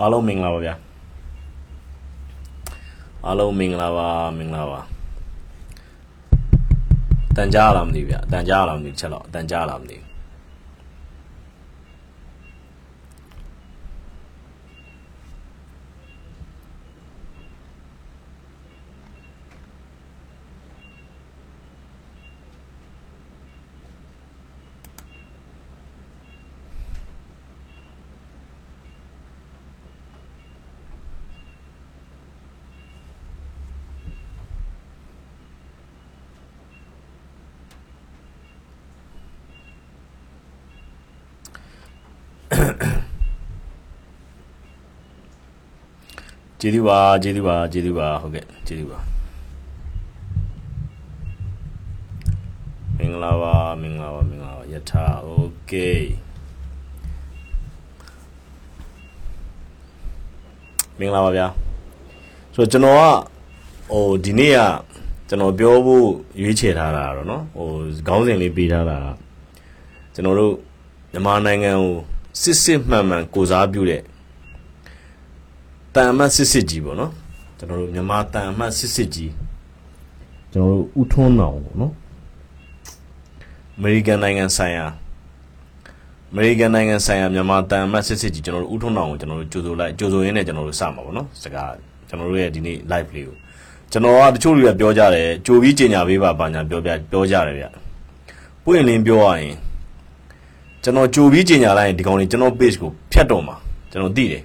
[0.00, 0.74] အားလုံးမင်္ဂလာပါဗျာ
[3.26, 4.80] အားလုံးမင်္ဂလာပါမင်္ဂလာပါ
[7.36, 10.08] တန်ကြားလားမသိဘူးဗျာတန်ကြားလားမသိဘူးချက်တော့တန်ကြားလားမသိဘူး
[46.59, 48.99] ကျေးဇူးပါကျေးဇူးပါကျေးဇူးပါဟုတ်ကဲ့ကျေးဇူးပါ
[52.97, 55.29] မင်္ဂလာပါမင်္ဂလာပါမင်္ဂလာပါယထာโอ
[55.67, 55.71] เค
[60.99, 61.47] မင်္ဂလာပါဗျာ
[62.53, 63.03] ဆိုတော့ကျွန်တော်က
[63.91, 64.59] ဟိုဒီနေ့က
[65.27, 66.07] ကျွန်တော်ပြောဖို့
[66.41, 67.67] ရွေးချယ်ထားတာတော့เนาะဟို
[68.07, 68.97] ခေါင်းစဉ်လေးပေးထားတာ
[70.13, 70.53] ကျွန်တော်တို့
[71.11, 71.93] မြန်မာနိုင်ငံကို
[72.41, 74.01] စစ်စစ်မှန်မှန်ကိုစားပြုတဲ့
[75.98, 77.12] တန်အမတ်စစ်စစ်ကြီးပေါ့နော်
[77.58, 79.32] ကျွန်တော်တို့မြန်မာတန်အမတ်စစ်စစ်ကြီး
[80.52, 81.92] ကျွန်တော်တို့ဥထွန်းအောင်ပေါ့နော်
[83.76, 84.86] အမေရိကန်နိုင်ငံဆိုင်ရာ
[86.30, 91.72] အမေရိကန်နိုင်ငံဆိုင်ရာမြန်မာတန်အမတ်စစ်စစ်ကြီးကျွန်တော်တို့ဥထွန်းအောင်ကိုကျွန်တော်တို့ကြိုဆိုလိုက်ကြိုဆိုရင်းနဲ့ကျွန်တော်တို့စမှာပေါ့နော်စကား
[92.08, 93.36] ကျွန်တော်တို့ရဲ့ဒီနေ့ live လေးကို
[93.92, 97.64] ကျွန်တော်ကတချို့တွေကပြောကြတယ်ကြိုပြီးကြင်ညာပေးပါပါညာပြောပြပြောကြတယ်ဗျ
[98.64, 99.54] ပွင့်လင်းပြောရရင်
[100.82, 103.56] ကျွန်တော်ကြိုပြီးကြင်ညာလိုက်ရင်ဒီကောင်လေးကျွန်တော် page ကိုဖျတ်တော့မှာ
[103.90, 104.42] ကျွန်တော်သိတယ်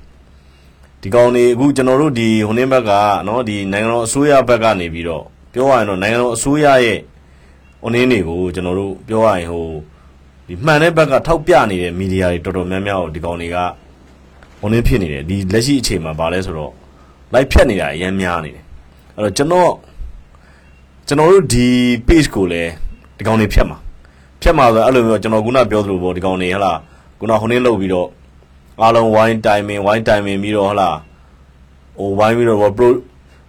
[1.04, 2.92] ဒီကောင်တွေအခုကျွန်တော်တို့ဒီဟိုနေ့ဘက်က
[3.28, 7.00] နော်ဒီနိုင်ငံတော်အစိုးရဘက်ကနေပြီးတော့ပြောရရင်တော့နိုင်ငံတော်အစိုးရရဲ့
[7.86, 9.68] အနှင်းတွေကိုကျွန်တော်တို့ပြောရရင်ဟို
[10.48, 13.58] ဒီမှန်တဲ့ဘက်ကထောက်ပြနေတဲ့မီဒီယာတွေတော်တော်များများကိုဒီကောင်တွေက
[14.64, 16.74] အနှင်းဖြစ်နေတယ်ဒီလက်ရှိအချိန်မှာဗာလဲဆိုတော့
[17.34, 18.64] လိုက်ဖြတ်နေတာအများများနေတယ်
[19.16, 19.72] အဲ့တော့ကျွန်တော်
[21.08, 21.68] ကျွန်တော်တို့ဒီ
[22.08, 22.72] page ကိုလည်း
[23.18, 23.78] ဒီကောင်တွေဖြတ်မှာ
[24.42, 26.74] ဖြတ်မှာဆိုတော့အဲ့လိုမျိုးကျွန်တော်ခုနပြောသလိုပေါ့ဒီကောင်တွေဟလာ
[27.20, 28.08] ခုနဟိုနေ့လောက်ပြီးတော့
[28.82, 30.90] အားလုံးဝိုင်းတိုင်မင်ဝိုင်းတိုင်မင်ပြီးတော့ဟလာ
[31.98, 32.96] ဟိုဝိုင်းပြီးတော့ report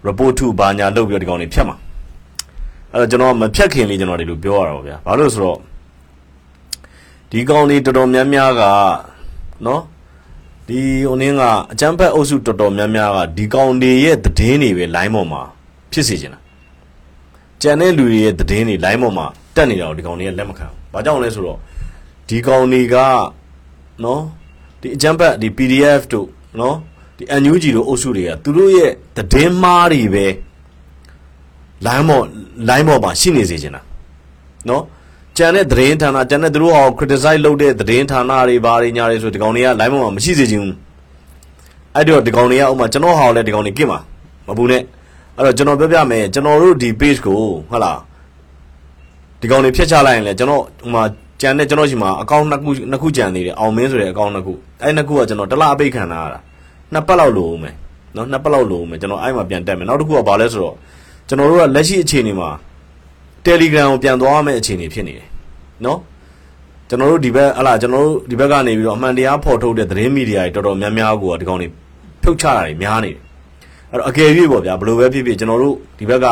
[0.07, 1.77] report to ဘာညာလုပ်ပြီးတော့ဒီကောင်တွေဖြတ်မှာ
[2.91, 5.59] အဲ့တော့ကျွန်တော်မဖြတ်ခင်လေးကျွန်တော်ဒီလိုပြောရတာပေါ့ဗျာဘာလို့ဆိုတော့
[7.31, 8.63] ဒီကောင်တွေတော်တော်များများက
[9.67, 9.83] နော်
[10.69, 11.43] ဒီဟိုနင်းက
[11.73, 15.43] အချမ်းဖက်အုပ်စုတော်တော်များများကဒီကောင်တွေရဲ့သတင်းတွေပဲ line ပေါ်မှာ
[15.93, 16.41] ဖြစ်စေချင်တာ
[17.63, 21.59] ကြံတဲ့လူတွေရဲ့သတင်းတွေ line ပေါ်မှာတက်နေတာကိုဒီကောင်တွေကလက်မခံဘူး။ဘာကြောင့်လဲဆိုတော့
[22.29, 22.97] ဒီကောင်တွေက
[24.05, 24.23] နော်
[24.85, 26.29] ဒီအချမ်းဖက်ဒီ PDF တို့
[26.61, 26.77] နော်
[27.19, 30.27] ဒီ NUG တို့အုပ်စုတွေကသူတို့ရဲ့သတင်းမှားတွေပဲ
[31.87, 32.25] line ပေါ်
[32.69, 33.83] line ပေါ်မှာရှိနေစေချင်တာ
[34.69, 34.83] နော်
[35.37, 40.77] ကြံတဲ့သတင်းဌာနကြံတဲ့သူတို့အောင် criticize လုပ်တဲ့သတင်းဌာနတွေဘာတွေညာတွေဆိုဒီကောင်တွေက line ပေါ်မှာမရှိစေချင်ဘူး
[41.95, 43.99] အဲ့တော့ဒီကောင်တွေကဥမာကျွန်တော်ဟာလည်းဒီကောင်တွေကင်မှာ
[44.47, 44.83] မဘူးနဲ့
[45.37, 47.35] အဲ့တော့ကျွန်တော်ပြောပြမယ်ကျွန်တော်တို့ဒီ page ကို
[47.71, 47.99] ဟုတ်လား
[49.41, 51.03] ဒီကောင်တွေဖျက်ချလိုက်ရင်လည်းကျွန်တော်ဥမာ
[51.45, 54.53] ကြံတဲ့ကျွန်တော်ရှိမှာအကောင့်နှစ်ခုနှစ်ခုကြံနေတယ်အောင်မင်းဆိုတဲ့အကောင့်နှစ်ခု
[54.83, 56.41] အဲ့နှစ်ခုကကျွန်တော်တစ်လအပိတ်ခံထားရတာ
[56.93, 57.75] နှစ်ပတ်လောက်လိုဦးမယ်
[58.17, 60.75] နော်နှစ်ပတ်လောက်လိုဦးမယ်ကျွန်တော်အဲ့မှာပြန်တက်မယ်နောက်တစ်ခုကဘာလဲဆိုတော့
[61.29, 62.51] ကျွန်တော်တို့ကလက်ရှိအခြေအနေမှာ
[63.47, 65.29] Telegram ကိုပြန်သွားရမယ့်အခြေအနေဖြစ်နေတယ်
[65.85, 65.99] နော်
[66.89, 71.69] ကျွန်တော်တို့ဒီဘက်ဟလာကျွန်တော်တို့ဒီဘက်ကနေပြီးတော့အမှန်တရားဖော်ထုတ်တဲ့သတင်းမီဒီယာတွေတော်တော်များများကိုဒီကောင်တွေ
[72.23, 73.21] ဖြုတ်ချတာတွေများနေတယ်
[73.91, 76.27] အဲ့တော့အကယ်၍ပေါ့ဗျာဘယ်လိုပဲဖြစ်ဖြစ်ကျွန်တော်တို့ဒီဘက်က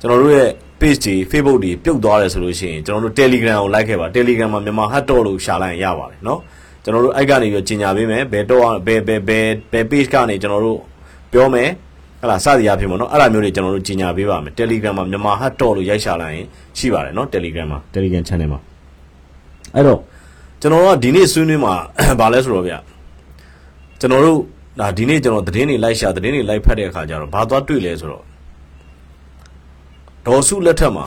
[0.00, 0.48] ကျွန်တော်တို့ရဲ့
[0.83, 6.39] page တွေ Facebook တွေပြုတ်သွားတယ်ဆိုလို့ရှိရင်ကျွန်တော်တို့ Telegram ကို like ခဲ့ပါ Telegram မှာမြန်မာ hot dog လို့ရှာလိုက်ရင်ရပါတယ်เนาะ
[6.83, 10.79] ကျွန်တော်တို့အဲ့ကနေပြီးကြီးညာပေးမယ်ဘယ်တော့ဘယ်ဘယ်ဘယ်ဘယ် page ကနေကျွန်တော်တို့
[11.31, 11.69] ပြောမယ်
[12.21, 16.45] ဟလာစသည်အဖြစ်ပေါ့နော်အဲ့ဒါမျိုးတွေကျွန်တော်တို့ကြီးညာပေးပါမယ် Telegram မှာမြန်မာ hot dot လို့ရိုက်ရှာလိုက်ရင်
[16.77, 18.59] ရှိပါတယ်နော် Telegram မှာ Telegram channel မှာ
[19.75, 19.99] အဲ့တော့
[20.61, 21.73] ကျွန်တော်တို့ကဒီနေ့ဆွေးနွေးမှာ
[22.19, 22.73] ဗာလဲဆိုတော့ဗျ
[23.99, 24.39] ကျွန်တော်တို့
[24.79, 28.23] ဒါဒီနေ့ကျွန်တော်သတင်းတွေလိုက်ရှာသတင်းတွေလိုက်ဖတ်တဲ့အခါကျတော့ဘာသွားတွေ့လဲဆိုတော့
[30.26, 31.06] ဒေါ်စုလက်ထက်မှာ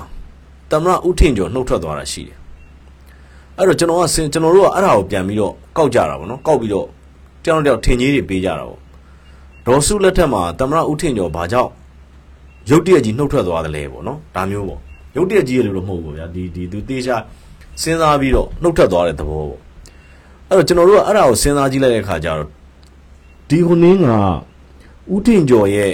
[0.72, 2.38] တမရဥထင်ကျော်နှုတ်ထွက်သွားတာရှိတယ်
[3.58, 6.88] အဲ့တော့ကျွန်တော်ကစင်ကျွန်တော်တို့ကအဲ့ဒါကိုပြန်ပြီးတော့ကောက်ကြတာပေါ့နော်ကောက်ပြီးတော့
[7.44, 8.80] တယောက်တစ်ယောက်ထင်ကြီးတွေပေးကြတာပေါ့
[9.66, 11.72] ဒေါ်စုလက်ထက်မှာတမရဥထင်ကျော်ဘာကြောင့်
[12.70, 14.80] ရုတ်တရက်ကြီးနှုတ်ထွက်သွားတယ်လဲပေါ့နော်ဒါမျိုးပေါ့
[15.16, 17.16] ရုတ်တရက်ကြီးလို့တော့မဟုတ်ဘူးဗျာဒီဒီသူတေချာ
[17.82, 19.60] စဉ်းစားပြီးတော့နှုတ်ထွက်သွားတဲ့သဘောပေါ့
[20.50, 22.50] အဲ့တော့ကျွန်တော်တို့ကအဲ့ဒါကိုစဉ်းစားကြည့်လိုက်တဲ့အခါကျတော့
[23.50, 24.06] ဒီခုနင်းက
[25.14, 25.92] ဥထင်ကျော်ရဲ့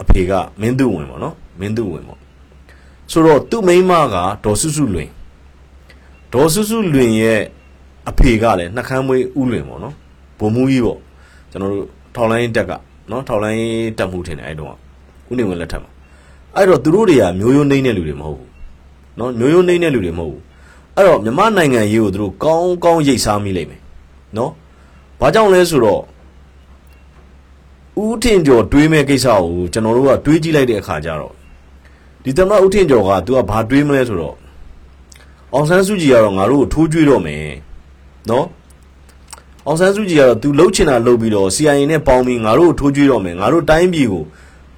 [0.00, 2.17] အဖေကမင်းသူဝင်ပေါ့နော်မင်းသူဝင်ပေါ့
[3.12, 5.08] ဆိုတော့သူ့မိန်းမကဒေါ်စုစုလွင်
[6.32, 7.40] ဒေါ်စုစုလွင်ရဲ့
[8.08, 9.94] အဖေကလည်းနှကမ်းမွေးဥလွင်ပေါ့နော်
[10.38, 10.98] ဘုံမူကြီးပေါ့
[11.50, 12.72] ကျွန်တော်တို့ထောင်လိုင်းတက်က
[13.10, 13.62] နော်ထောင်လိုင်း
[13.98, 14.70] တက်မှုထင်တယ်အဲ့တုန်း
[15.28, 15.90] ကဥနေဝင်လက်ထက်မှာ
[16.56, 18.48] အဲ့တော့သူတို့တွေကမျိုးရိုးနှိမ့်တဲ့လူတွေမဟုတ်ဘူး
[19.18, 20.42] နော်မျိုးရိုးနှိမ့်တဲ့လူတွေမဟုတ်ဘူး
[20.96, 23.80] အဲ့တော့မြမနိုင်ငံရေးကိုသူတို့ကောင်းကောင်းရိတ်စားမိလိမ့်မယ်
[24.36, 24.52] နော်
[25.20, 26.02] ဘာကြောင့်လဲဆိုတော့
[28.02, 31.37] ဦးထင်ကျော်တွေးမဲ့ကိစ္စကိုကျွန်တော်တို့ကတွေးကြည့်လိုက်တဲ့အခါကျတော့
[32.22, 34.36] ဒီသမ္မတဦးထင်ကျော်က तू ကဘာတွေးမလဲဆိုတော့
[35.54, 37.46] အောင်ဆန်းစုကြည်ကတော့ငါတို့ကိုထိုးကြွေးတော့မယ်
[38.30, 38.46] နော်
[39.66, 44.24] အောင်ဆန်းစုကြည်ကတော့ तू လှုပ်ချင်တာလှုပ်ပြီးတော့ CIA နဲ့ပေါင်းပြီးငါတို့ကိုထိုးကြွေးတော့မယ်ငါတို့တိုင်းပြည်ကို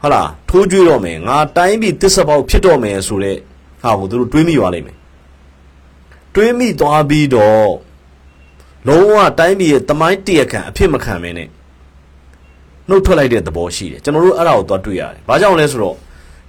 [0.02, 3.38] ဟာလာထိုးကြွေးတော့မယ်ငါတိုင်းပြည်တစ္ဆပေါက်ဖြစ်တော့မယ်ဆိုတော့
[3.82, 4.96] ဟာကိုသူတို့တွေးမိပါလိမ့်မယ်
[6.34, 7.70] တွေးမိသွားပြီးတော့
[8.88, 11.48] လုံးဝတိုင်းပြည်ရဲ့တမိုင်းတရခံအဖြစ်မခံမင်းနဲ့
[12.88, 15.96] နှုတ်ထွက်လိုက်တဲ့သဘောရှိတယ်ကျွန်တော်တို့အဲ့ဒါကိုသွားတွေ့ရတယ်။ဘာကြောင့်လဲဆိုတော့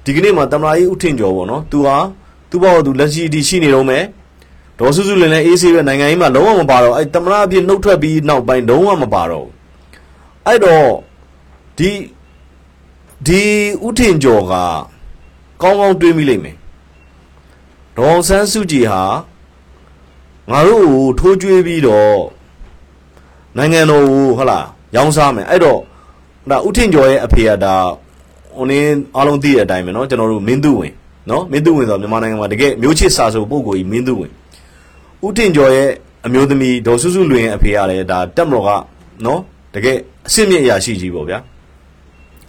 [0.06, 1.98] ဒီကနေ့မှာတမလာကြီးဥထင်ကျော်ပေါ့နော်။ तू ဟာ
[2.50, 4.04] သူ့ဘောသူလက်ရှိဒီရှိနေတော့မယ်။
[4.80, 9.54] ဒေါ်စုစုလင်းလည်းအေးဆေးပဲနိုင်ငံရေးမှာလုံးဝမပါတော့အဲ့တမလာအဖြစ်နှုတ်ထွက်ပြီးနောက်ပိုင်းလုံးဝမပါတော့ဘူး။
[10.48, 10.88] အဲ့တော့
[11.78, 11.90] ဒီ
[13.28, 13.42] ဒီ
[13.86, 14.54] ဥထင်ကျော်က
[15.62, 16.56] ကောင်းကောင်းတွေးမိလိမ့်မယ်။
[17.98, 19.04] ဒေါ်ဆန်းစုကြည်ဟာ
[20.50, 22.18] ငါတို့ကိုထိုးကြွေးပြီးတော့
[23.58, 24.66] နိုင်ငံတော်ကိုဟုတ်လား
[24.96, 25.80] ရောင်းစားမယ်အဲ့တော့
[26.50, 27.76] ဒါဥထင်ကျော်ရဲ့အဖေကဒါ
[28.57, 30.93] ဟိုနင်းအားလုံးသိတဲ့အတိုင်းပဲเนาะကျွန်တော်တို့မင်းသူဝင်
[31.29, 34.31] เนาะမင်းသူဝင်ဆိုတော့မြန်မာနိုင်ငံမှာတကယ်မျိုးချစ်စာဆိုပုံကိုကြီးမင်းသူဝင်
[35.27, 35.89] ဥထင်ကျော်ရဲ့
[36.27, 38.71] အမျိုးသမီးဒေါ်စုစုလွင်ရဲ့အဖေကလည်းဒါတက်မတော်က
[39.23, 39.39] เนาะ
[39.75, 41.39] တကယ်အစစ်မြစ်အရာရှိကြီးပေါ့ဗျာ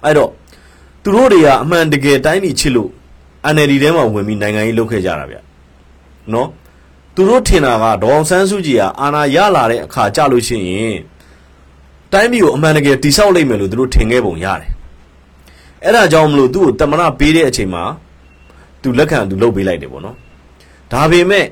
[0.04, 0.30] အဲ့တော့
[1.04, 2.90] သူတို့တွေကအမှန်တကယ်တိုင်းပြည်ချစ်လို့
[3.54, 5.38] NLD ထဲမှာဝင်ပြီးနိုင်ငံရေးလုပ်ခဲ့ကြတာဗျ
[6.32, 6.48] เนาะ
[7.16, 10.98] သူတို့ထင်တာကဒေါအောင်ဆန်းစုကြည်ကအာဏာရလာတဲ့အခါကြလို့ရှိရင်
[12.14, 14.70] တိုင်းပြည်ကိုအမှန်တကယ်တိဆောက်လိုက်မယ်လို့သူတို့ထင်ခဲ့ပုံရတယ်။
[15.85, 17.83] အဲ့ဒါကြောင့်မလို့သူ့ကိုတမနာပေးတဲ့အချိန်မှာ
[18.83, 20.17] သူလက်ခံသူလုပ်ပေးလိုက်တယ်ပေါ့နော်။
[20.93, 21.47] ဒါပေမဲ့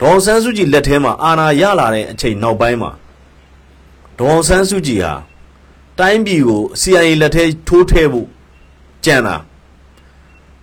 [0.00, 2.90] ဒေါ်ဆန်းစုကြည်လက်ထဲမှာအာဏာရလာတဲ့အချိန်နောက်ပိုင်းမှာ
[4.18, 5.14] ဒေါ်ဆန်းစုကြည်ဟာ
[5.98, 8.28] တိုင်းပြည်ကို CIA လက်ထဲထိုးထဲဖို့
[9.04, 9.36] ကြံတာ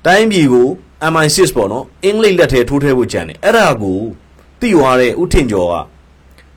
[0.06, 0.68] တိုင်းပြည်ကို
[1.12, 4.00] MI6 ပေါ့နော်အင်္ဂလိပ်လက်ထဲထိုးထဲဖို့ကြံတယ်အဲ့ဒါကို
[4.60, 5.74] သိသွားတဲ့ဥထင်ကျော်က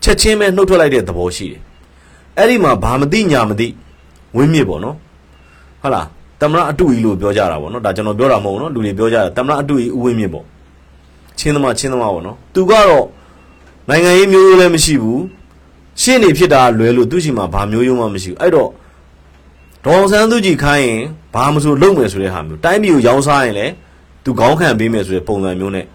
[0.03, 1.63] ချက်ချင်းပဲနှုတ်ထွက်လိုက်တဲ့သဘောရှိတယ်
[2.39, 3.69] အဲ့ဒီမှာဘာမသိညာမသိ
[4.37, 4.97] ဝင်းမြစ်ပေါ့နော်
[5.83, 6.22] ဟုတ်လားတ
[6.53, 10.45] မရအတူကြီးလို့ပြောကြတာပေါ့နော်ဒါကျွန်တော်ပြောတာမဟုတ်ဘူးနော်လူတွေပြောကြတာတမရအတူကြီးဥဝင်းမြစ်ပေါ့
[11.39, 13.05] ချင်းသမားချင်းသမားပေါ့နော်သူကတော့
[13.89, 15.23] နိုင်ငံရေးမျိုးရိုးလည်းမရှိဘူး
[16.03, 18.71] ရှင်းနေဖြစ်တာလွယ်လို့သူ့ရှိမှာဘာမျိုးရိုးမှမရှိဘူးအဲ့တော့
[19.85, 21.01] ဒေါအောင်ဆန်းသူကြီးခိုင်းရင်
[21.35, 23.73] ဘာမဆိုလုပ်မယ်ဆိုတဲ့ဟာမျိုးတိုင်းပြည်ကိုရောင်းစားရင်လည်း
[24.25, 25.87] သူခေါင်းခံပေးမယ်ဆိုတဲ့ပုံစံမျိုးနဲ့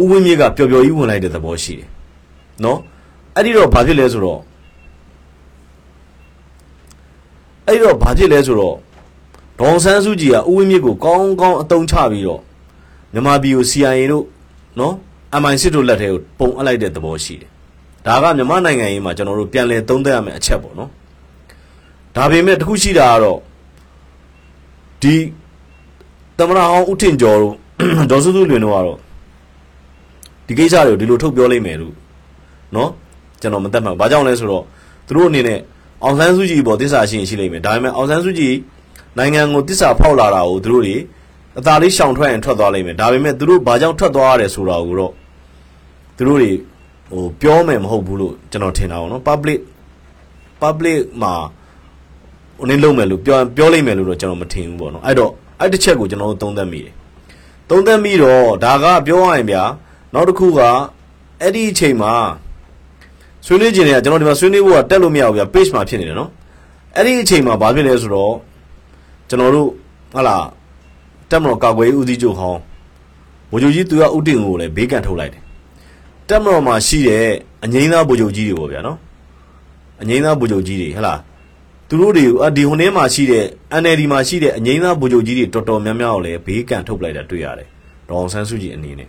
[0.00, 1.88] ဥဝင်းမြစ်ကပျော်ပျော်ကြီးဝင်လိုက်တဲ့သဘောရှိတယ်
[2.64, 2.78] နော်
[3.36, 4.40] အဲ့ဒီတော့ဘာဖြစ်လဲဆိုတော့
[7.68, 8.76] အဲ့တော့ဘာဖြစ်လဲဆိုတော့
[9.60, 12.40] ဒေါန်ဆန်းစုကြည်ကဥဝင်းမြစ်ကိုကောင်းကောင်းအတုံးချပြီးတော့
[13.12, 14.24] မြန်မာပြည်ကို CIA တို့
[14.80, 14.94] နော်
[15.42, 17.50] MI6 တို့လက်ထဲကိုပုံအပ်လိုက်တဲ့သဘောရှိတယ်
[18.06, 20.90] ဒါကမြန်မာနိုင်ငံရေးမှာကျွန်တော်တို့ပြန်လည်သုံးသပ်ရမယ့်အချက်ပေါ့နော်
[22.16, 23.38] ဒါပေမဲ့တခုရှိတာကတော့
[25.02, 25.14] ဒီ
[26.38, 27.54] သမရအောင်ဥထင်ကျော်တို့
[28.10, 28.98] ဒေါ်စုစုလွင်တို့ကတော့
[30.46, 31.94] ဒီကိစ္စတွေကိုဒီလိုထုတ်ပြောလိုက်မယ်လို့
[32.76, 32.90] နော်
[33.40, 34.64] ကျွန်တော်မတတ်မှန်ဘာကြောင့်လဲဆိုတော့
[35.06, 35.58] သူတို့အနေနဲ့
[36.02, 38.54] အောင်ဆန်းစုကြည်ပေါ်တစ္ဆာရှိရင်ရှိလိမ့်မယ်ဒါပေမဲ့အောင်ဆန်းစုကြည်
[39.18, 40.96] နိုင်ငံကိုတစ္ဆာဖောက်လာတာကိုသူတို့တွေ
[41.58, 45.12] အသာလေးရှောင်ထွက်ရင်ထွက်သွားလိမ့်မယ်ဒါပေမဲ့သူတို့ဘာကြောင့်ထွက်သွားရတယ်ဆိုတာကိုတော့
[46.16, 46.50] သူတို့တွေ
[47.10, 49.60] ဟိုပြောမယ်မဟုတ်ဘူးလို့ကျွန်တော်ထင်တာပေါ့နော် public
[50.62, 51.34] public မှာ
[52.58, 55.30] ဟိုနေလုံးမယ်လို့ပြောပြောလိမ့်မယ်လို့တော့ကျွန်တော်မထင်ဘူးပေါ့နော်အဲ့တော့
[55.60, 56.94] အဲ့တစ်ချက်ကိုကျွန်တော်တို့သုံးသပ်မိတယ်
[57.70, 59.62] သုံးသပ်မိတော့ဒါကပြောရရင်ဗျာ
[60.14, 60.60] နောက်တစ်ခုက
[61.40, 62.14] အဲ့ဒီအချိန်မှာ
[63.46, 66.30] ဆွေးနွေးခြင်းတွေကကျွန်တော်ဒီမှာဆွေးနွေးဖို့ကတက်လို့မရဘူးဗျာ page မှာဖြစ်နေတယ်နော်
[66.96, 68.34] အဲ့ဒီအချိန်မှာဘာဖြစ်လဲဆိုတော့
[69.28, 69.68] ကျွန်တော်တို့
[70.14, 70.36] ဟာလာ
[71.30, 72.60] တက်မတော်ကာကွယ်ဦးစီးချုပ်ဟောင်း
[73.50, 75.42] ဗိုလ်ချုပ်ကြီးသူကဥတင်ကိုလည်းဘေးကန်ထုတ်လိုက်တယ်
[76.28, 77.26] တက်မတော်မှာရှိတဲ့
[77.64, 78.98] အငိမ့်သားဗိုလ်ချုပ်ကြီးတွေပေါ့ဗျာနော်
[80.02, 81.14] အငိမ့်သားဗိုလ်ချုပ်ကြီးတွေဟလာ
[81.88, 83.44] သူတို့တွေအဒီဟိုနေ့မှာရှိတဲ့
[83.82, 87.68] NLD မှာရှိတဲ့အငိမ့်သားဗိုလ်ချုပ်ကြီးတွေတော်တော်များများကိုလည်းဘေးကန်ထုတ်ပလိုက်တာတွေ့ရတယ်
[88.08, 89.08] ဒေါအောင်ဆန်းစုကြည်အနေနဲ့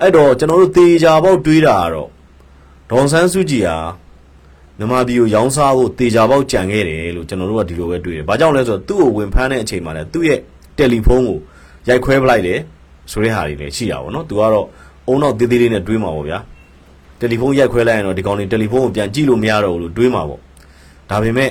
[0.00, 2.08] အဲ့တော့ကျွန်တော်တို့တေချာပေါက်တွေးတာကတော့
[2.90, 3.76] ဒေါအောင်ဆန်းစုကြည်ဟာ
[4.78, 10.38] မြန်မာပြည်ကိုရောင်းစားဖို့တေချာပေါက်ကြံခဲ့တယ်လို့ကျွန်တော်တို့ကဒီလိုပဲတွေ့တယ်။ဘာကြောင့်လဲဆိုတော့သူ့ကိုဝင်ဖမ်းတဲ့အချိန်မှာလည်းသူ့ရဲ့
[10.76, 11.38] တယ်လီဖုန်းကို
[11.88, 12.58] ရိုက်ခွဲပလိုက်တယ်
[13.10, 14.66] ဆိုတဲ့ဟာတွေလည်းရှိတာပေါ့နော်။သူကတော့
[15.06, 16.38] အုံနောက်သေးသေးလေးနဲ့တွေးမှာပေါ့ဗျာ။
[17.18, 20.40] တယ်လီဖုန်းရိုက်ခွဲလိုက်ရင်တော့ဒီကောင်လေးတယ်လီဖုန်းကိုပြန်ကြည့်လို့မရတော့ဘူးလို့တွေးမှာပေါ့။
[21.10, 21.50] ဒါပေမဲ့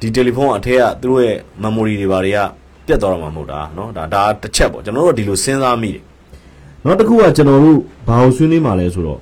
[0.00, 2.38] ဒီတယ်လီဖုန်းအထက်ကသူ့ရဲ့ memory တွေဘာတွေက
[2.86, 6.02] ပြတ်သွားတော့မှာမဟုတ်တာနော်။ဒါဒါတစ်ချက်ပေါ့။ကျွန်တော်တို့ကဒီလိုစဉ်းစားမိတယ်။
[6.84, 9.20] နောက်တစ်ခုကကျွန်တော်တို့ဘာကိုဆွေးနွေးမှာလဲဆိုတော့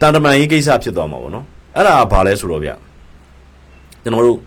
[0.00, 2.70] တန်တမာရေးကိစ္စဖြစ်သွားမှာပေါ့နော် အဲ့ဒါကဘာလဲဆိုတော့ဗျ
[4.02, 4.38] ကျွန်တော်တို့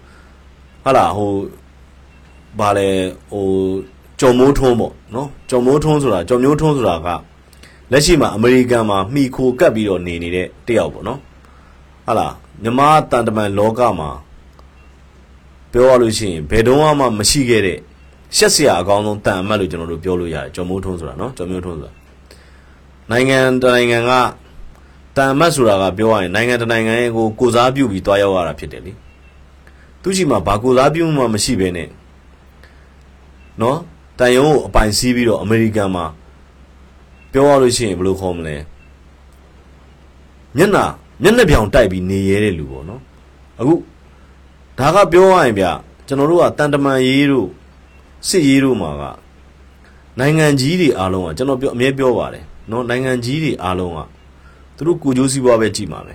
[0.85, 1.31] ဟာလာဟို
[2.59, 2.87] ဘာလဲ
[3.31, 3.45] ဟို
[4.19, 7.07] ကြော်မိုးထုံးပေါ့နော်ကြော်မိုးထုံးဆိုတာကြော်မျိုးထုံးဆိုတာက
[7.91, 11.19] လက်ရှိမှာအမေရိကန်မှာမှီခိုကပ်ပြီးတော့နေနေတဲ့တယောက်ပေါ့နော်
[12.07, 12.27] ဟာလာ
[12.63, 12.79] မြမ
[13.11, 14.09] တန်တမန်လောကမှာ
[15.71, 17.79] ပြောရလို့ရှိရင်ဘယ်တော့မှမရှိခဲ့တဲ့
[18.37, 21.93] ရှက်စရာအကောင်းဆုံးတန်အမတ်လို့ကျွန်တော်တို့ပြောလို့ရတယ်ကြော်မိုးထုံးဆိုတာနော်ကြော်မျိုးထုံးဆိုတာ
[23.11, 24.11] နိုင်ငံတနိုင်ငံက
[25.17, 28.91] တန်အမတ်ဆိုတာကပြောရရင်နိုင်ငံတနိုင်ငံရဲ့ကိုကိုစားပြုပြီးတွားရောက်ရတာဖြစ်တယ်လေ
[30.01, 31.89] သူရှိမှာဘာကိုစားပြုမှမရှိဘဲနဲ့
[33.61, 33.79] နော်
[34.19, 36.05] တန်ယုံကိုအပိုင်စီးပြီးတော့အမေရိကန်မှာ
[37.31, 38.55] ပြောရလို့ရှိရင်ဘယ်လိုခေါ်မလဲ
[40.57, 40.85] မျက်နှာ
[41.21, 43.01] မျက်နှာပြောင်တိုက်ပြီးနေရတဲ့လူပေါ့နော်
[43.59, 43.73] အခု
[44.79, 45.65] ဒါကပြောရရင်ဗျ
[46.07, 47.47] ကျွန်တော်တို့ကတန်တမန်ရေးတို့
[48.27, 49.03] စစ်ရေးတို့မှာက
[50.19, 53.99] နိုင်ငံကြီးတွေအားလုံးကကျွန်တော်ပြောအမြဲပြောပါတယ်နော်နိုင်ငံကြီးတွေအားလုံးက
[54.77, 56.13] သူတို့ကိုကြိုးစည်းပွားပဲကြည်မှာပဲ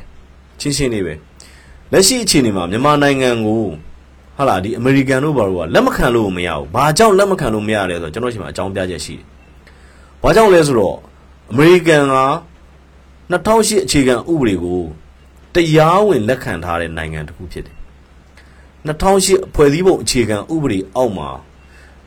[0.60, 1.14] ချင်းချင်းလေးပဲ
[1.92, 3.62] လက်ရှိအခြေအနေမှာမြန်မာနိုင်ငံကို
[4.36, 9.24] ဟာလာဒီအမေရိကန်တို့ဘာလို့ကလက်မခံလို့မရဘူးဘာကြောင့်လက်မခံလို့မရလဲဆိုတော့ကျွန်တော်ရှိမှာအကြောင်းပြချက်ရှိတယ်
[10.22, 10.96] ဘာကြောင့်လဲဆိုတော့
[11.50, 12.18] အမေရိကန်က
[13.32, 14.80] 2008အခြေခံဥပဒေကို
[15.54, 17.76] တရားဝင်လက်ခံထားတဲ့နိုင်ငံတစ်ခုဖြစ်တယ်
[18.88, 21.28] 2008အဖွဲ့အစည်းပုံအခြေခံဥပဒေအောက်မှာ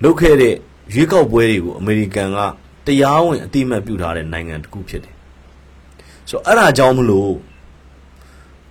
[0.03, 0.55] လုပ်ခဲ့တဲ့
[0.93, 2.39] ရွေးကောက်ပွဲတွေကိုအမေရိကန်က
[2.85, 5.14] တရားဝင်အတိအမှတ်ပြုထားတဲ့နိုင်ငံတစ်ခုဖြစ်တယ်
[6.29, 7.33] ဆိုတော့အဲ့ဒါကြောင့်မလို့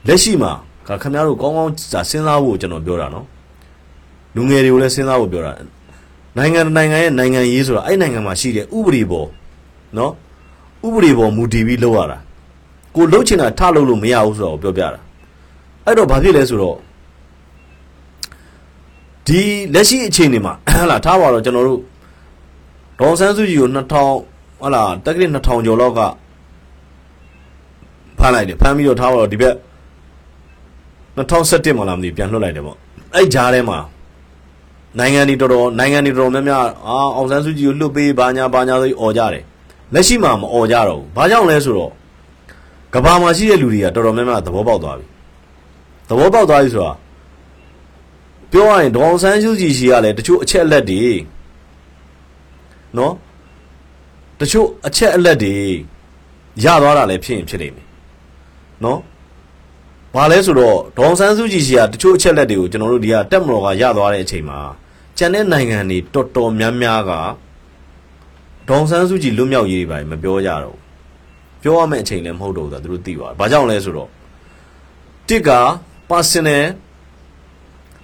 [0.06, 0.52] လက်ရှိမှာ
[0.86, 3.26] ခခင်ဗျားတို့ကောင်းကောင်းစာစဉ်းစားဖို့ကျွန်တော်ပြောတာနော်
[4.34, 5.52] လူငယ်တွေကိုလည်းစဉ်းစားဖို့ပြောတာ
[6.36, 9.28] နိုင်ငံနိုင်ငံရဲ့နိုင်ငံရေးဆိုတာအဲ့နိုင်ငံမှာရှိတဲ့ဥပဒေပေါ်
[9.98, 10.12] နော်
[10.86, 12.18] ဥပဒေပေါ်မူတည်ပြီးလုပ်ရတာ
[12.94, 15.00] ကိုလှုပ်ချင်တာထလုပ်လို့မရဘူးဆိုတော့ပြောပြတာ
[15.84, 16.76] အဲ့တော့ဘာဖြစ်လဲဆိုတော့
[19.26, 19.40] ဒီ
[19.74, 21.80] လက်ရှိအခြေအနေမှာဟလာထားပါတော့ကျွန်တော်တို့
[22.98, 26.23] ဒေါန်ဆန်းစုကြည်ကို2000ဟလာတက္ကသိုလ်2000ကျော်လောက်ကဖ
[28.26, 29.54] မ်းလိုက်တယ်ဖမ်းပြီးတော့ထားပါတော့ဒီဘက်
[31.16, 32.76] 2017မှာလာမသိပြန်လွှတ်လိုက်တယ်ပေါ့
[33.14, 33.78] အဲ့ဂျားထဲမှာ
[34.98, 39.44] နိုင်ငံတွေတော်တော်နိုင်ငံတွေတော်တော်များများအာအောင်ဆန်းစုကြည်ကိုလွတ်ပေးဘာညာဘာညာဆိုပြီးអော်ကြတယ်
[39.94, 41.92] လက်ရှိမှာမអော်ကြတော့ဘူးဘာကြောင့်လဲဆိုတော့
[42.94, 45.06] ကဘာမှာရှိတဲ့လူတွေကတော်တော်များများသဘောပေါက်သွားပြီ
[46.08, 46.92] သဘောပေါက်သွားပြီဆိုတာ
[48.50, 51.02] ပြောရရင်ဒေါအောင်ဆန်းစုကြည်ရှိရလဲတချို့အချက်အလက်တွေ
[52.96, 53.12] နော်
[54.40, 55.54] တချို့အချက်အလက်တွေ
[56.64, 57.83] ရသွားတာလည်းဖြစ်ရင်ဖြစ်နေမယ်
[58.82, 59.00] နော်
[60.14, 64.58] ဘာလဲဆိုတော့ဒေါအောင်ဆန်းစုကြည်ရှိရတချို့အချက်လက်တွေကိုကျွန်တော်တို့ဒီကတက်မတော်ကရသွားတဲ့အချိန်မှာ
[65.18, 67.12] ကျန်တဲ့နိုင်ငံတွေတော်တော်များများက
[68.68, 70.76] ဒေါအောင်ဆန်းစုကြည်လွတ်မြောက်ရေးတွေပါမပြောကြတော့
[71.62, 74.10] ပြောရမယ့်အချိန်လည်းမဟုတ်တော့ဘူးသူတို့သိပါတယ်ဘာကြောင့်လဲဆိုတော့
[75.28, 75.50] တစ်က
[76.10, 76.64] personal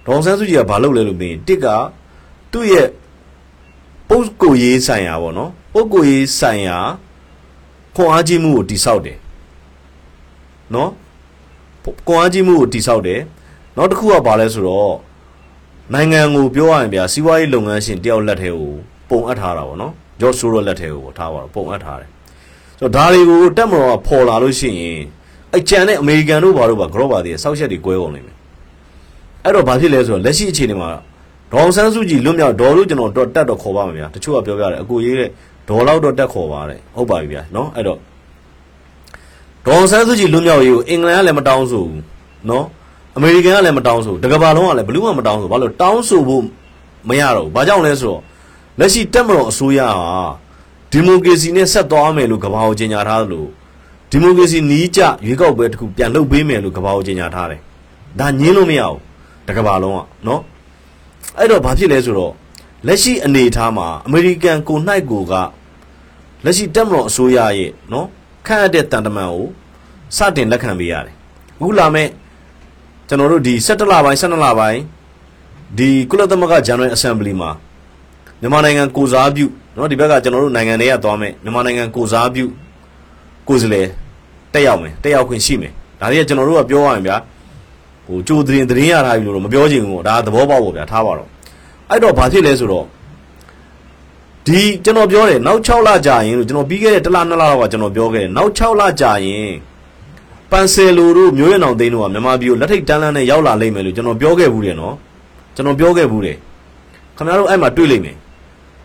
[0.05, 1.67] ဒေါန်ဆန်းစုကြည်ကဘာလုပ်လဲလို့မေးရင်တစ်က
[2.51, 2.87] သူ့ရဲ့
[4.09, 6.77] ပုဂ္ဂိုလ်ရေးဆိုင်ရာပေါ့နော်ပုဂ္ဂိုလ်ရေးဆိုင်ရာ
[7.95, 9.17] ခွန်အားကြီးမှုကိုတိဆောက်တယ်
[10.75, 10.91] နော်
[12.07, 13.21] ခွန်အားကြီးမှုကိုတိဆောက်တယ်
[13.77, 14.95] နောက်တစ်ခုကဘာလဲဆိုတော့
[15.93, 18.71] နိုင်ငံကိုပြောရရင်ဗျာစီးပွားရေးလုပ်ငန်းရှင်တယောက်လက်ထဲကို
[19.09, 22.09] ပုံအပ်ထားတာပေါ့နော်ဂျော့ဆိုးရောလက်ထဲကိုထားပါတော့ပုံအပ်ထားတယ်
[22.79, 24.99] ဆိုတော့ဒါတွေကိုတက်မတော်ကပေါ်လာလို့ရှိရင်
[25.53, 28.35] အဲ့ကြံတဲ့အမေရိကန်တို့ဘာတို့ဘာဂရော့ပါသေးစောက်ချက်တွေကွဲကုန်နေမယ်
[29.43, 30.89] အဲ့တော့ဘာဖြစ်လဲဆိုတော့လက်ရှိအခြေအနေမှာ
[31.51, 35.29] ဒေါအောင်ဆန်းစုကြည်လွတ်မြောက်ဒေါ်လို့ကျွန်တော်တော့တက်တော့ခေါ်ပါမှာဗျာတချို့ကပြောပြတယ်အကိုရေးတဲ့
[35.69, 37.97] ဒေါ်လောက်တော့တက်ခေါ်ပါတဲ့ဟုတ်ပါပြီဗျာနော်အဲ့တော့
[39.65, 42.01] ဒေါအောင်ဆန်းစုကြည်လွတ်မြောက်ရေးကိုအင်္ဂလန်ကလည်းမတောင်းဆိုဘူး
[42.49, 42.65] နော်
[43.15, 46.43] အမေရိကန်ကလည်းမတောင်းဆိုတကဘာလုံးကလည်းဘလူးမှမတောင်းဆိုဘာလို့တောင်းဆိုဖို့
[47.09, 48.21] မရတော့ဘူးဘာကြောင့်လဲဆိုတော့
[48.79, 50.01] လက်ရှိတက်မတော်အစိုးရဟာ
[50.91, 53.45] ဒီမိုကရေစီနဲ့ဆက်သွားမယ်လို့ကဘာကိုကြေညာထားသလို
[54.09, 57.59] ဒီမိုကရေစီနီးကျရွေးကောက်ပွဲတစ်ခုပြန်လုပ်ပေးမယ်လို့ကဘာကိုကြေညာထားတယ်
[58.19, 58.99] ဒါညင်းလို့မရဘူး
[59.47, 60.41] တကဘာလုံးကနော်
[61.37, 62.33] အဲ့တော့ဘာဖြစ်လဲဆိုတော့
[62.87, 65.33] လက်ရှိအနေအထားမှာအမေရိကန်ကိုနှိုက်ကိုက
[66.45, 68.07] လက်ရှိတက်မတော်အစိုးရရဲ့နော်
[68.46, 69.46] ခန့်အပ်တဲ့တန်တမန်ကို
[70.16, 71.14] စတင်လက်ခံပေးရတယ်
[71.58, 72.08] အခုလာမဲ့
[73.08, 74.80] ကျွန်တော်တို့ဒီ17လပိုင်း12လပိုင်း
[75.78, 77.50] ဒီကုလသမဂ္ဂ General Assembly မှာ
[78.40, 82.44] မြန်မာနိုင်ငံကိုစားပြုเนาะဒီဘက်ကကျွန်တော်တို့နိုင်ငံတွေကသွားမယ်မြန်မာနိုင်ငံကိုစားပြု
[83.48, 83.88] ကိုယ်စားလှယ်
[84.52, 87.20] တက်ရောက်မယ်တက်ရောက်ခွင့်ရှိမယ်ဒါတွေကကျွန်တော်တို့ကပြောရရင်ဗျာဟ
[88.06, 91.28] ဟိုကြိုသတင်းသတင်းရထားပြီလို့တော့မပြောချင်ဘူးပေါ့ဒါသဘောပေါက်ပေါ့ဗျာထားပါတော့
[91.90, 92.86] အဲ့တော့ဘာဖြစ်လဲဆိုတော့
[94.47, 99.51] ဒီကျွန်တော်ပြောတယ်နောက်6လကြာရင်လို့ကျွန်တော်ပြီးခဲ့တဲ့တစ်လနှစ်လလောက်ကကျွန်တော်ပြောခဲ့တယ်နောက်6လကြာရင်
[100.51, 104.95] ပန်ဆယ်လိုတို့မျိုးရအောင်သိန်းတို့ကမြန်မာပြည်ကိုလက်ထိတ်တန်းလန်းနဲ့ရောက်လာလိမ့်မယ်လို့ကျွန်တော်ပြောခဲ့ဘူးတယ်နော်
[105.55, 106.37] ကျွန်တော်ပြောခဲ့ဘူးတယ်
[107.17, 108.15] ခင်ဗျားတို့အဲ့မှာတွေ့လိမ့်မယ်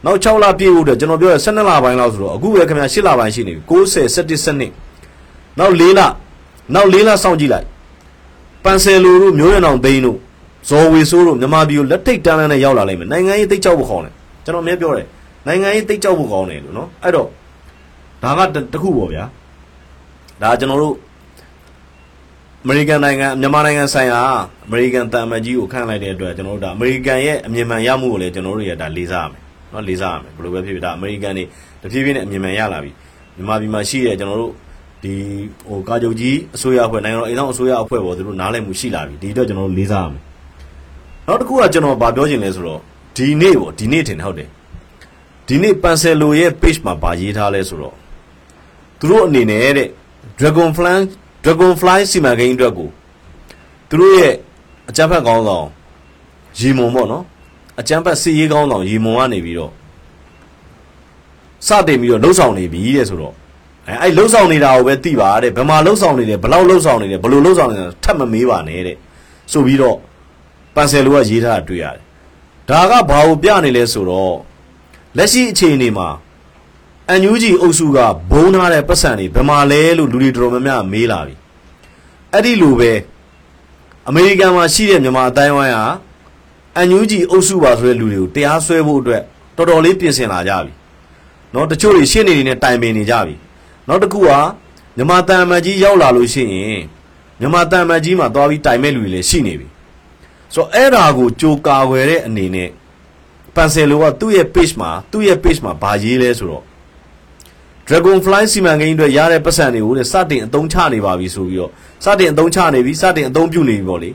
[0.04, 6.00] နောက်6လပြည့်ဖို့အတွက်ကျွန်တော်ပြောရ12လပိုင်းလောက်ဆိုတော့အခုပဲခင်ဗျာ8လပိုင်းရှိနေပြီ90 17 12နောက်4လ
[6.74, 7.66] နောက်4လစောင့်ကြည့်လိုက်
[8.64, 10.18] ပန်ဆယ်လိုတို့မျိုးရအောင်သိန်းတို့
[10.68, 14.12] ဇော်ဝေဆိုးတို့မြန်မာပြည်ကိုလက်ထိတ်တန်းလန်းနဲ့ရောက်လာလိမ့်မယ်နိုင်ငံရေးသိကြောက်ဖို့ခေါင်းတယ်
[14.44, 15.06] ကျွန်တော်အမြဲပြောတယ်
[15.46, 17.28] နိုင်ငံရေးသိကြောက်ဖို့ခေါင်းတယ်လို့နော်အဲ့တော့
[18.22, 19.24] ဒါကတတစ်ခုပေါ့ဗျာ
[20.42, 20.94] ဒါကျွန်တော်တို့
[22.64, 24.20] အမေရိကန်နိုင်ငံမြန်မာနိုင်ငံဆိုင်ရာ
[24.66, 31.44] အမေရိကန်တန်မတ်ကြီးကိုခန့်လိုက်တဲ့အတွက်ကျွန်တော်တို့ဒါအမေရိကန်ရဲ့အမြင်မှန်ရမှုကိုလည်းကျွန်တော်တို့ရဒါလေးစားရမယ်နော်လေးစားရမယ်ဘယ်လိုပဲဖြစ်ဖြစ်ဒါအမေရိကန်တွေ
[31.82, 32.90] တဖြည်းဖြည်းနဲ့အမြင်မှန်ရလာပြီ
[33.36, 34.52] မြန်မာပြည်မှာရှိတဲ့ကျွန်တော်တို့
[35.02, 35.14] ဒီ
[35.68, 40.22] ဟိုကာချုပ်ကြီးအစိုးရအဖွဲ့နိုင်ငံတော်အိမ်ဆောင်အစိုးရအဖွဲ့ပေါ်သူတို့နားလည်မှုရှိလာပြီဒီအတွက်ကျွန်တော်တို့လေးစားရမယ်
[41.26, 42.80] နောက်တစ်ခုကကျွန်တော်ဗာပြောချင်လဲဆိုတော့
[43.16, 44.48] ဒီနေ့ပေါ့ဒီနေ့ထင်တယ်ဟုတ်တယ်
[45.46, 47.96] ဒီနေ့ပန်ဆယ်လိုရဲ့ page မှာဗာရေးထားလဲဆိုတော့
[48.98, 49.88] သူတို့အနေနဲ့တဲ့
[50.38, 50.96] Dragonfly
[51.44, 52.88] Dragonfly စီမံကိန်းအတွက်ကို
[53.88, 54.34] သူတို့ရဲ့
[54.88, 55.66] အကြမ်းဖက်ကောင်းဆောင်
[56.58, 57.24] ရီမုံပေါ့နော်
[57.80, 59.72] အကြမ်းဖက်စစ်ရေးကောင်းဆောင်ရီမုံကနေပြီးတော့
[61.66, 63.34] စတင်ပြီးတော့လှုပ်ဆောင်နေပြီတဲ့ဆိုတော့
[63.86, 68.96] အဲအဲ့လှုပ်ဆောင်နေတာကိုပဲသိပါတဲ့ဘယ်မှာလှုပ်ဆောင်နေတယ်ဘယ်လောက်လှုပ်ဆောင်နေတယ်ဘယ်လိုလှုပ်ဆောင်နေတယ်ထပ်မမေးပါနဲ့တဲ့
[69.52, 69.96] ဆိုပြီးတော့
[70.74, 72.02] ပန်ဆယ်လိုကရေးထားတာတွေ့ရတယ်
[72.68, 74.34] ဒါကဘာကိုပြနေလဲဆိုတော့
[75.17, 76.07] လက်ရှိအခြေအနေမှာ
[77.09, 77.97] အန်ယူဂျီအုပ်စုက
[78.31, 81.35] ဘုံထားတဲ့ပတ်စံတွေဘယ်မှာလဲလို့လူတွေတော်တော်များများမေးလာပြီ
[82.33, 82.91] အဲ့ဒီလိုပဲ
[84.07, 85.85] အမေရိကန်မှာရှိတဲ့မြန်မာအတိုင်းဝိုင်းဟာ
[86.75, 89.21] အန်ယူဂျီအုပ်စုပါဆိုတဲ့လူတွေကိုတရားစွဲဖို့အတွက်
[89.57, 90.71] တော်တော်လေးပြင်ဆင်လာကြပြီ
[91.51, 93.35] เนาะတချို့တွေရှင်းနေနေနဲ့တိုင်ပင်နေကြပြီ
[93.87, 94.29] နောက်တစ်ခုက
[94.95, 96.83] မြန်မာတန်အမတ်ကြီးရောက်လာလို့ရှိရင်
[97.39, 99.67] မြန်မာတန်အမတ်ကြီးမှာသွားပြီးတိုင်မဲ့လူတွေလည်းရှိနေပြီ
[100.53, 102.69] ဆိုတော့အဲ့ဒါကိုကြိုကာွယ်တဲ့အနေနဲ့
[103.56, 106.64] ပန်ဆယ်လိုကသူ့ရဲ့ page မှာသူ့ရဲ့ page မှာဗာရေးလဲဆိုတော့
[107.88, 111.70] Dragonfly စီမံကိန်းအတွက်ရတဲ့ပတ်စံတွေကိုတဲ့စတင်အသုံးချနေပါပြီဆိုပြီးတော့
[112.04, 114.10] စတင်အသုံးချနေပြီစတင်အသုံးပြုနေပြီပေါ့လေ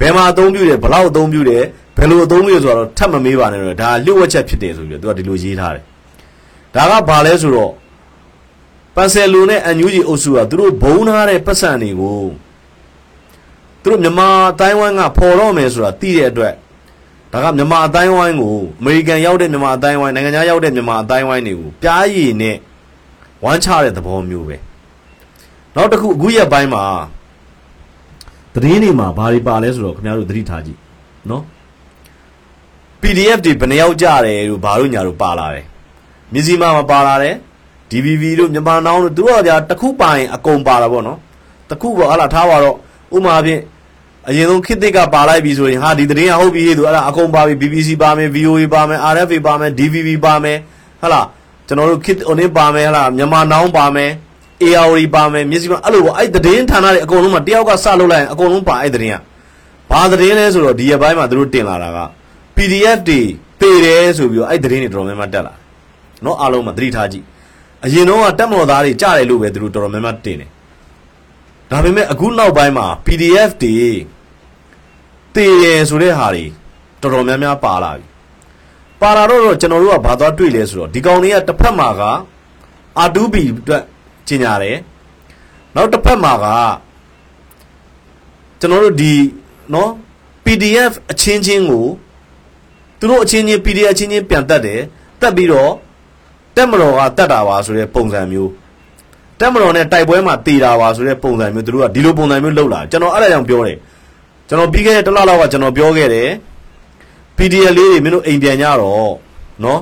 [0.00, 1.62] ဘယ်မှာအသုံးပြုတယ်ဘယ်လောက်အသုံးပြုတယ်
[1.96, 5.84] ဘယ်လိုအသုံးပြုရဆိုတော့ထပ်မမေးပါနဲ့တော့ဒါလျှို့ဝှက်ချက်ဖြစ်တယ်ဆိုပြီးတော့သူကဒီလိုရေးထားတယ်
[6.74, 7.72] ဒါကဘာလဲဆိုတော့
[8.94, 12.18] ပန်ဆယ်လိုနဲ့အန်ယူဂျီအုပ်စုကသူတို့ဘုံထားတဲ့ပတ်စံတွေကို
[13.82, 16.54] သူတို့မြန်မာတိုင်းဝိုင်းကပေါ်တော့မယ်ဆိုတာသိတဲ့အတွက်
[17.32, 22.56] ဒါကမြန်မာအတိုင်းဝိုင်းကိုအမေရိကန်ရောက်တဲ့မြန်မာအတိုင်းဝိုင်းနိုင်ငံခြားရောက်တဲ့မြန်မာအတိုင်းဝိုင်းတွေကိုပြားရည်နဲ့
[23.44, 24.56] ဝမ်းချတဲ့သဘောမျိုးပဲ
[25.74, 26.84] နောက်တစ်ခုအခုရက်ပိုင်းမှာ
[28.54, 30.78] သတင်းတွေမှာဘာတွေပါလဲဆိုတော့ခင်ဗျားတို့သတိထားကြည့်
[31.30, 31.42] နော်
[33.02, 35.64] PDF တွေဘယ်နှယောက်ကြတယ်လို့ဘာလို့ညာလို့ပါလာတယ်
[36.32, 37.34] မြစည်းမမှာပါလာတယ်
[37.90, 41.18] DVV တို့မြန်မာနောင်တို့သူတို့ကကြာတစ်ခုပါရင်အကုန်ပါတာပေါ့နော်
[41.70, 42.76] တစ်ခုပေါ့ဟာလာထားပါတော့
[43.16, 43.62] ဥမာဖြင့်
[44.26, 50.58] အရင်ဆုံးခစ်သစ်ကပါလိုက်ပြီဆိုရင်ဟာဒီသတင်းကဟုတ်ပြီဟေ့သူအဲ့ဒါအကုန်ပါပြီ BBC ပါမယ် VOA ပါမယ် RFA ပါမယ် DVB ပါမယ်
[51.02, 51.20] ဟာလာ
[51.66, 54.10] ကျွန်တော်တို့ခစ်ဟိုနေပါမယ်ဟာလာမြန်မာနောင်ပါမယ်
[54.62, 59.16] ARD ပါမယ်မြစည်းမအဲ့လိုပေါ့အဲ့သတင်းဌာနတွေအကုန်လုံးမှာတယောက်ကစလုပ်လိုက်ရင်အကုန်လုံးပါအဲ့သတင်းက
[59.90, 61.98] ဘာသတင်းလဲဆိုတော့ဒီရက်ပိုင်းမှာသူတို့တင်လာတာက
[62.56, 63.20] PDF တွေ
[63.60, 65.58] ပေတယ်ဆိုပြီးတော့အဲ့သတင်းတွေတော်တော်များများတက်လာတယ်
[66.24, 67.24] နော်အားလုံးမှာသတိထားကြည့်
[67.84, 70.50] အရင်တော့ကတက်မော်သားတွေကြားတယ်လို့ပဲသူတို့တော်တော်များများတင်တယ်
[71.70, 73.76] ဒါပေမဲ့အခုနောက်ပိုင်းမှာ PDF တွေ
[75.34, 76.44] တည်ရယ်ဆိုတဲ့ဟာတွေ
[77.00, 78.04] တော်တော်များများပါလာပြီ
[79.00, 82.02] ပါလာတော့ကျွန်တော်တို့ကဘာသွားတွေ့လဲဆိုတော့ဒီကောင်တွေကတစ်ဖက်မှာက
[83.06, 83.82] R2B အတွက်
[84.28, 84.76] ကျင်ညာတယ်
[85.74, 86.46] နောက်တစ်ဖက်မှာက
[88.60, 89.14] ကျွန်တော်တို့ဒီ
[89.74, 89.90] နော်
[90.44, 91.86] PDF အချင်းချင်းကို
[92.98, 94.80] သူတို့အချင်းချင်း PDF အချင်းချင်းပြန်တက်တယ်
[95.20, 95.72] တက်ပြီးတော့
[96.56, 98.50] တက်မတော်ကတက်တာပါဆိုတဲ့ပုံစံမျိုး
[99.40, 103.76] တက်မတော်နဲ့တိုက်ပွဲမှာတည်တာပါဆိုတဲ့ပုံစံမျိုးသူတို့ကဒီလိုပုံစံမျိုးလှုပ်လာကျွန်တော်အဲ့ဒါကြောင့်ပြောတယ်
[104.48, 106.28] ကျွန်တော်ပြီးခဲ့တဲ့တစ်လလောက်ကကျွန်တော်ပြောခဲ့တယ်
[107.36, 109.12] PDF လေးတွေမင်းတို့အိမ်ပြန်ကြတော့
[109.64, 109.80] နော်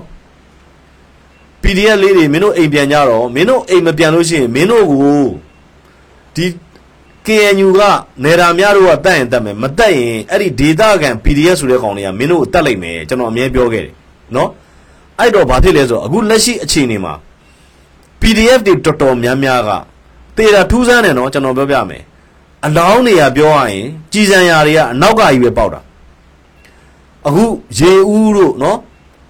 [1.62, 5.24] PDF လေးတွေမင်းတို့အိမ်ပြန်ကြတော့မင်းတို့အိမ်မပြန်လို့ရှိရင်မင်းတို့ကို
[6.36, 6.46] ဒီ
[7.26, 7.80] KNU က
[8.24, 13.92] နေရာများတို့ကတက်ရင်တက်မယ်မတက်ရင်အဲ့ဒီဒေတာကန် PDF ဆိုတဲ့ကောင်တွေကမင်းတို့ကိုတက်လိုက်မယ်ကျွန်တော်အမြဲပြောခဲ့တယ်
[14.36, 14.48] နော်
[15.18, 17.14] အဲ့တော့ဘာဖြစ်လဲဆိုတော့အခုလက်ရှိအခြေအနေမှာ
[18.26, 19.70] PDF တွေတော်တော်များများက
[20.36, 22.02] တေတာထူးဆန်းတယ်နော်ကျွန်တော်ပြောပြမယ်
[22.66, 25.80] အလောင်းတွေကပြောရရင်ကြည်စံရာတွေကအနောက်ကကြီးပဲပေါက်တာ
[27.26, 27.44] အခု
[27.78, 28.78] ရေဦးတို့နော်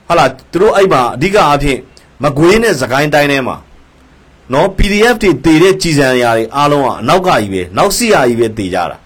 [0.09, 1.79] ဟာလာသူတို့အဲ့မှာအဓိကအားဖြင့်
[2.23, 3.57] မကွေးနဲ့စကိုင်းတိုင်းထဲမှာ
[4.53, 8.97] နော် PDF တွေတည်တဲ့ကြည်စံရာတွေအားလုံးကအနောက်ကကြီးပဲနောက်စီရာကြီးပဲတည်ကြတာ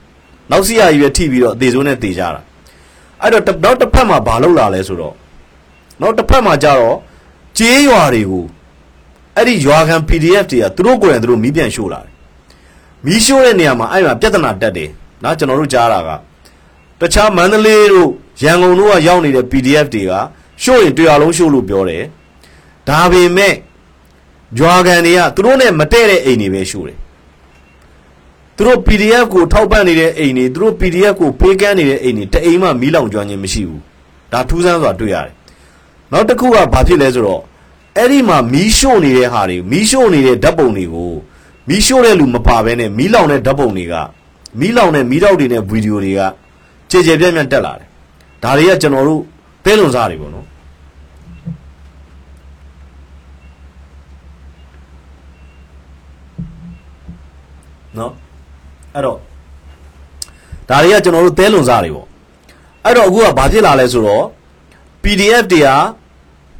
[0.50, 2.40] နောက်စီရာကြီးပဲထိပြီးတော့အသေးစိုးနဲ့တည်ကြတာ
[3.22, 5.14] အဲ့တော့နောက်တစ်ဖက်မှာဘာလုပ်လာလဲဆိုတော့
[6.00, 6.96] နောက်တစ်ဖက်မှာကြတော့
[7.58, 8.44] ကြေးရွာတွေကို
[9.40, 12.12] အဲ့ဒီရွာခံ PDF တွေကသူတို့ကိုယ်တိုင်သူတို့မီးပြန်ရှို့လာတယ်
[13.06, 14.90] မီးရှို့တဲ့နေရာမှာအဲ့မှာပြဿနာတက်တယ်
[15.22, 16.10] နော်ကျွန်တော်တို့ကြားတာက
[17.00, 18.08] တခြားမန္တလေးတို့
[18.42, 20.12] ရန်ကုန်တို့ကရောက်နေတဲ့ PDF တွေက
[20.62, 22.02] ရှို့ရင်တရားလုံးရှို့လို့ပြောတယ်
[22.88, 23.54] ဒါပေမဲ့
[24.58, 26.98] ကြွာကန်တွေကသူတို့နဲ့မတည့်တဲ့အိမ်တွေပဲရှို့တယ်
[28.56, 33.82] သူတို့ PDF ကိုထောက်ပံ့နေတဲ့အိမ်တွေသူတို့ PDF ကိုဖေးကမ်းနေတဲ့အိမ်တွေတအိမ်မှမီးလောင်ကျွမ်းခြင်းမရှိဘူး
[34.32, 35.34] ဒါထူးဆန်းစွာတွေ့ရတယ်
[36.12, 37.42] နောက်တစ်ခုကဘာဖြစ်လဲဆိုတော့
[37.96, 41.12] အဲ့ဒီမှာမီးရှို့နေတဲ့ဟာတွေမီးရှို့နေတဲ့ဓာတ်ပုံတွေကို
[41.68, 43.94] မီးရှို့တဲ့လူမပါဘဲနဲ့မီးလောင်တဲ့ဓာတ်ပုံတွေက
[44.60, 46.20] မီးလောင်တဲ့မီးတောက်တွေနဲ့ဗီဒီယိုတွေက
[46.90, 47.88] ကြည်ကြဲပြန့်ပြန့်တက်လာတယ်
[48.42, 49.22] ဒါတွေကကျွန်တော်တို့
[49.64, 50.46] တဲလွန်စားတွေပေါ့နော်
[57.98, 58.12] နော်
[58.94, 59.18] အဲ့တော့
[60.68, 62.06] ဒါတွေကကျွန်တော်တို့တဲလွန်စားတွေပေါ့
[62.84, 64.24] အဲ့တော့အခုကဘာဖြစ်လာလဲဆိုတော့
[65.02, 65.68] PDF တွေက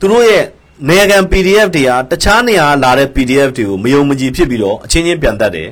[0.01, 0.45] သူတို့ရဲ့
[0.89, 5.69] နေခံ PDF တွေကတခြားနေရာလာတဲ့ PDF တွေကိုမယုံမကြည်ဖြစ်ပြီးတော့အချင်းချင်းပြန်တတ်တယ်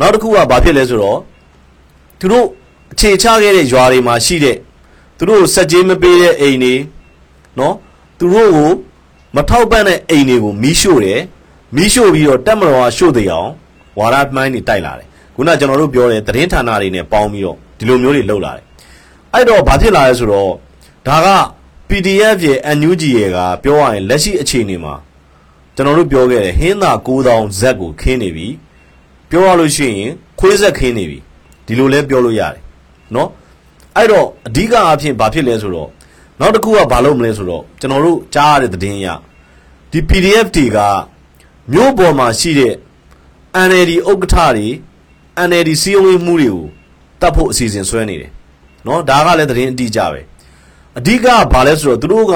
[0.00, 1.18] နောက်တစ်ခုကဘာဖြစ်လဲဆိုတော့
[2.18, 2.46] သူတို့
[2.92, 4.56] အခြေချခဲ့တဲ့ရွာတွေမှာရှိတဲ့
[5.18, 6.74] သူတို့စက်ကြီးမပေးတဲ့အိမ်တွေ
[7.58, 7.74] နော်
[8.18, 8.70] သူတို့ကို
[9.36, 11.20] မထောက်ပံ့တဲ့အိမ်တွေကိုမီးရှို့တယ်
[11.76, 13.50] မီးရှို့ပြီးတော့တက်မတော်ကရှို့တဲ့အောင်
[13.98, 18.64] ဝါရမှိုင်းတွေတိုက်လာတယ်ခုနကျွန်တော်တို့ပြောတဲ့သတင်းဌာနတွေနဲ့ပေါင်းပြီးတော့ဒီလိုမျိုးတွေလုပ်လာတယ်
[19.32, 20.50] အဲ့တော့ဘာဖြစ်လာလဲဆိုတော့
[21.08, 21.28] ဒါက
[21.91, 24.93] PDF ရဲ့ NUG ရဲ့ကပြောရရင်လက်ရှိအခြေအနေမှာ
[25.75, 28.47] ကျွန်တော်တို့ပြောခဲ့တယ်ဟင်းသာ9000ဇက်ကိုခင်းနေပြီ
[29.29, 31.19] ပြောရလို့ရှိရင်ခွေးဆက်ခင်းနေပြီ
[31.65, 32.61] ဒီလိုလဲပြောလို့ရတယ်
[33.13, 33.27] เนาะ
[33.95, 35.89] အဲ့တော့အဓိကအားဖြင့်ဘာဖြစ်လဲဆိုတော့
[36.39, 39.07] နောက်တစ်ခုကဘာလုပ်မလဲဆိုတော့ကျွန်တော်တို့ကြားရတဲ့သတင်းအရ
[39.91, 40.77] ဒီ PDF တွေက
[41.71, 42.73] မြို့ပေါ်မှာရှိတဲ့
[43.67, 44.67] NLD ဥက္ကဋ္ဌတွေ
[45.47, 46.65] NLD စီယုံရေးမှုတွေကို
[47.21, 48.31] တတ်ဖို့အစီအစဉ်ဆွဲနေတယ်
[48.83, 50.21] เนาะဒါကလည်းသတင်းအတိအကျပဲ
[50.98, 52.34] အဓိကဘာလဲဆိုတော့သူတို့က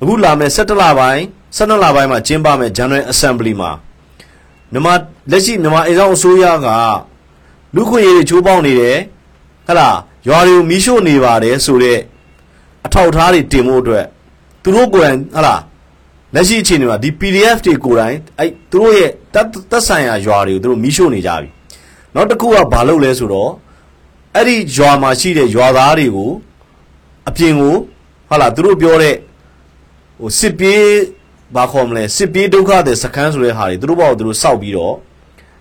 [0.00, 1.22] အခုလာမယ့်17လပိုင်း
[1.56, 3.70] 12လပိုင်းမှာကျင်းပမယ့် General Assembly မှာ
[4.72, 4.94] မြန်မာ
[5.30, 6.68] လက်ရှိမြန်မာအိမ်ဆောင်အစိုးရက
[7.74, 8.96] လူခွင့်ရေးတွေချိုးပေါက်နေတယ်
[9.66, 9.96] ဟဟလား
[10.28, 12.00] ရွာတွေကိုမီးရှို့နေပါတယ်ဆိုတော့
[12.86, 14.06] အထောက်ထားတွေတင်ဖို့အတွက်
[14.62, 15.60] သူတို့ကိုယ်တိုင်ဟဟလား
[16.34, 21.48] လက်ရှိအခြေအနေမှာဒီ PDF တွေကိုယ်တိုင်အဲ့သူတို့ရဲ့တက်တက်ဆိုင်ရာရွာတွေကိုသူတို့မီးရှို့နေကြပြီ
[22.14, 23.50] နောက်တစ်ခုကဘာလုပ်လဲဆိုတော့
[24.36, 26.30] အဲ့ဒီရွာမှာရှိတဲ့ရွာသားတွေကို
[27.28, 27.74] အပြင်ကို
[28.28, 29.14] ဟုတ်လားသူတို့ပြောတဲ့
[30.20, 30.84] ဟိုစစ်ပြေး
[31.56, 34.94] ဘာခေါ်မလဲစစ်ပြေးဒုက္ခတဲ့စခန်းဆိုတဲ့ဟာတွေသူတို့ဘောက်သူတို့စောက်ပြီးတော့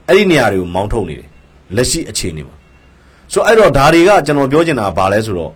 [0.07, 1.29] အဲ့ဒီနေရာတွေကိုမောင်းထုတ်နေတယ်
[1.75, 2.55] လက်ရှိအခြေအနေမှာ
[3.33, 5.51] ဆိုအဲ့တော့ဒါတွေကကျွန်တော်ပြောချင်တာကဘာလဲဆိုတော့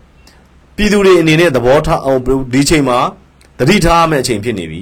[0.76, 2.20] ပြည်သူတွေအနေနဲ့သဘောထားအောင်
[2.54, 3.00] ဒီချိန်မှာ
[3.60, 4.82] တတိထားမယ့်အချိန်ဖြစ်နေပြီ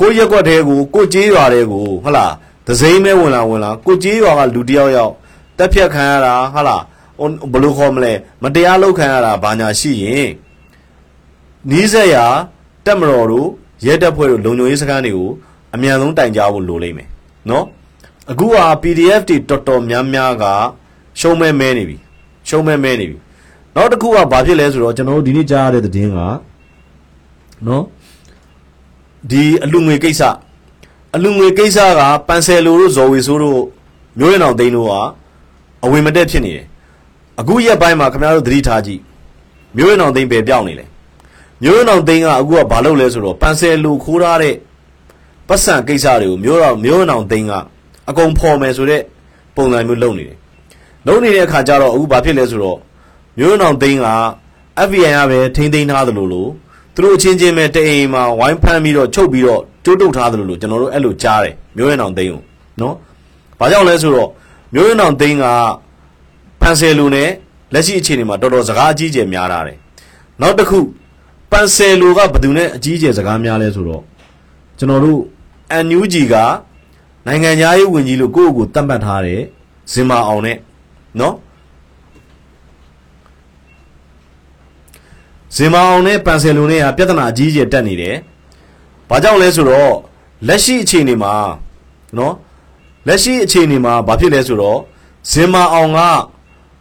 [0.00, 2.32] ကိုရက်ွက်တဲကိုကိုကြေးရွာတဲကိုဟုတ်လား
[2.66, 5.12] ဒဇိမ့်မဲဝင်လာဝင်လာကိုကြေးရွာကလူတယောက်ယောက်
[5.58, 6.82] တက်ဖြတ်ခံရတာဟုတ်လား
[7.20, 10.28] ဘယ်လိုခေါ်မလဲမတရားလုပ်ခံရတာဘာညာရှိရင်
[11.70, 12.26] နီးစက်ရာ
[12.86, 13.48] တက်မတော်တို့
[13.86, 15.30] ရဲတပ်ဖွဲ့တို့လုံခြုံရေးစခန်းတွေကို
[15.74, 17.08] အမြန်ဆုံးတိုင်ကြားဖို့လိုလိမ့်မယ်
[17.50, 17.64] နော်
[18.30, 20.44] အခုဟာ PDF တွေတော်တော်များများက
[21.20, 21.96] ရှုံးမဲမဲနေပြီ
[22.48, 23.18] ရှုံးမဲမဲနေပြီ
[23.74, 26.18] နောက်တစ်ခုကဘာဖြစ်လဲဆိုတော့ကျွန်တော်တို့ဒီနေ့ကြားရတဲ့သတင်းက
[27.66, 27.84] နော်
[29.30, 30.22] ဒီအလူငွေကိစ္စ
[31.14, 33.60] အလူငွေကိစ္စကပန်ဆယ်လိုတို့ဇော်ဝေဆိုးတို့
[34.18, 34.92] မျိုးရံအောင်သိန်းတို့က
[35.84, 36.66] အဝင်မတက်ဖြစ်နေတယ်
[37.40, 39.00] အခုရက်ပိုင်းမှာခင်ဗျားတို့သတိထားကြည့်
[39.76, 40.86] မျိုးရံအောင်သိန်းပဲပြောင်းနေလဲ
[41.62, 44.54] မျိုးရံအောင်သိန်းကအခုကဘာလုပ်လဲဆိုတော့ပန်ဆယ်လိုခိုးထားတဲ့
[45.48, 47.52] ပတ်စံကိစ္စတွေကိုမျိုးတော်မျိုးရံအောင်သိန်းက
[48.08, 49.02] အကုန်ဖော်မယ်ဆိုတဲ့
[49.56, 50.38] ပုံစံမျိုးလုပ်နေတယ်
[51.06, 52.78] လုပ်နေတဲ့အခါကျတော့အခုဘာဖြစ်လဲဆိုတော့
[53.38, 54.08] မျိုးရံအောင်သိန်းက
[54.86, 56.46] FBI ကပဲထိမ့်သိမ်းထားသလိုလို
[56.94, 62.40] သူတို့အချင်းချင်းပဲတအိမ်မှာဝိုင်းဖမ်းပြီးတော့ချုပ်ပြီးတော့တိုးတုတ်ထားသလိုလိုကျွန်တော်တို့အဲ့လိုကြားတယ်မျိုးရံအောင်သိန်းကို
[62.80, 62.94] နော်
[63.58, 64.30] ဘာကြောင့်လဲဆိုတော့
[64.74, 65.44] မျိုးရံအောင်သိန်းက
[66.64, 67.30] ပန်ဆယ်လူနဲ့
[67.72, 69.78] လက်ရှိအခြေအနေမှာတော်တော်စကားအကြီးကျယ်များတာတယ်
[70.40, 70.78] နောက်တစ်ခု
[71.50, 74.02] ပန်ဆယ်လူကဘယ်သူနဲ့အကြီးကျယ်စကားများလဲဆိုတော့
[74.78, 75.20] ကျွန်တော်တို့
[75.86, 76.34] NUG က
[77.26, 79.40] နိုင်ငံသားရေးဝန်ကြီးလို့ကိုယ့်ကိုယ်ကိုတတ်မှတ်ထားတယ်
[79.92, 80.56] ဇင်မာအောင်နဲ့
[81.20, 81.34] နော်
[85.56, 88.16] ဇင်မာအောင်နဲ့ပန်ဆယ်လူနဲ့ကပြဿနာအကြီးကျယ်တက်နေတယ်။
[89.08, 89.92] ဘာကြောင့်လဲဆိုတော့
[90.48, 91.34] လက်ရှိအခြေအနေမှာ
[92.18, 92.34] နော်
[93.06, 94.78] လက်ရှိအခြေအနေမှာဘာဖြစ်လဲဆိုတော့
[95.30, 96.00] ဇင်မာအောင်က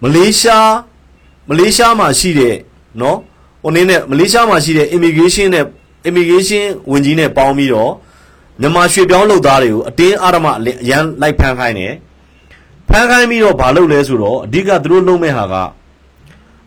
[0.04, 0.72] မလေးရှား
[1.50, 2.56] မလေးရှားမှာရှိတဲ့
[3.02, 3.18] နော်
[3.64, 5.66] ဟိုနည်းနဲ့မလေးရှားမှာရှိတဲ့ immigration နဲ့
[6.08, 7.92] immigration ဝန်ကြီးနဲ့ပေါင်းပြီးတော့
[8.62, 10.48] မြန်မာရွှေပြောင်းလုပ်သားတွေကိုအတင်းအဓမ္မ
[10.84, 11.94] အရန်လိုက်ဖမ်းခိုင်းတယ်
[12.90, 15.56] ဖမ်းခိုင်းပြီးတော့ဘာလုပ်လဲဆိုတော့အဓိကသူတို့လုပ်မဲ့ဟာက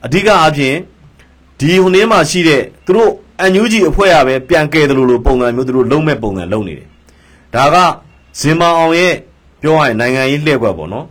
[0.04, 0.76] အဓိကအားဖြင့်
[1.58, 6.88] ဒီဟိုနည်းမှာရှိတဲ့သူတို့အန်ယူဂျီအဖွဲ့ရပဲပြန်ကဲတယ်လို့လို့ပုံစံမျိုးသူတို့လုံးမဲ့ပုံစံလုံးနေတယ်
[7.54, 7.76] ဒါက
[8.40, 9.14] ဇင်မာအောင်ရဲ့
[9.62, 11.06] ပြောရရင်နိုင်ငံရေးလှည့်ကွက်ပေါ့နော်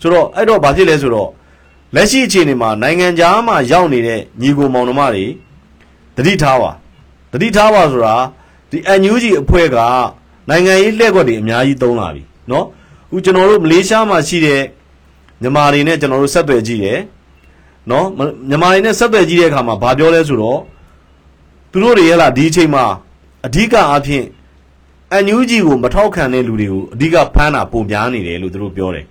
[0.00, 1.28] ဆိုတော့အဲ့တော့ဘာဖြစ်လဲဆိုတော့
[1.95, 5.25] လက်ရှိအခြေအနေမှာနိုင်ငံခြားမှာရောက်နေတဲ့ညီကိုမောင်နှမတွေ
[6.15, 6.71] တတိထားပါ
[7.31, 8.15] တတိထားပါဆိုတာ
[8.69, 9.77] ဒီ NUG အဖွဲ့က
[10.49, 12.65] နိုင်ငံရေးလှည့်ကွက်တွေအများကြီးသုံးလာပြီเนาะ
[13.09, 14.61] အခုကျွန်တော်တို့မလေးရှားမှာရှိတဲ့
[15.41, 16.99] မြန်မာတွေနဲ့ကျွန်တော်တို့ဆက်သွယ်ကြည့်တယ်
[17.91, 20.59] နော်မမြန်မာတွေနဲ့ဆက်သွယ်ကြည့်တဲ့အခါမှာဘာပြောလဲဆိုတော့
[21.71, 22.85] သူတို့တွေရလားဒီအချိန်မှာ
[23.45, 24.25] အဓိကအားဖြင့်
[25.11, 29.05] အန်ယူဂျီကိုမထောက်ခံတဲ့လူတွေကိုအဓိကဖမ်းတာပုံများနေတယ်လို့သူတို့ပြောတယ်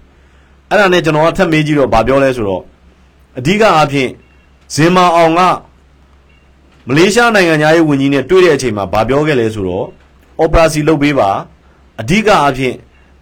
[0.70, 2.64] အဲ့ဒါနဲ့ကျွန်တော်ကထပ်မေးကြည့်တော့ဘာပြောလဲဆိုတော့
[3.38, 4.10] အဓိကအားဖြင့်
[4.76, 5.42] ဇင်မာအောင်က
[6.88, 9.86] မလေးရှားနိုင်ငံသားရေးဝန်ကြီးနဲ့တွေ့တဲ့အချိန်မှာဘာပြောခဲ့လဲဆိုတော့
[10.40, 11.30] အော်ပရာစီလုပ်ပေးပါ
[12.02, 12.76] အဓိကအားဖြင့်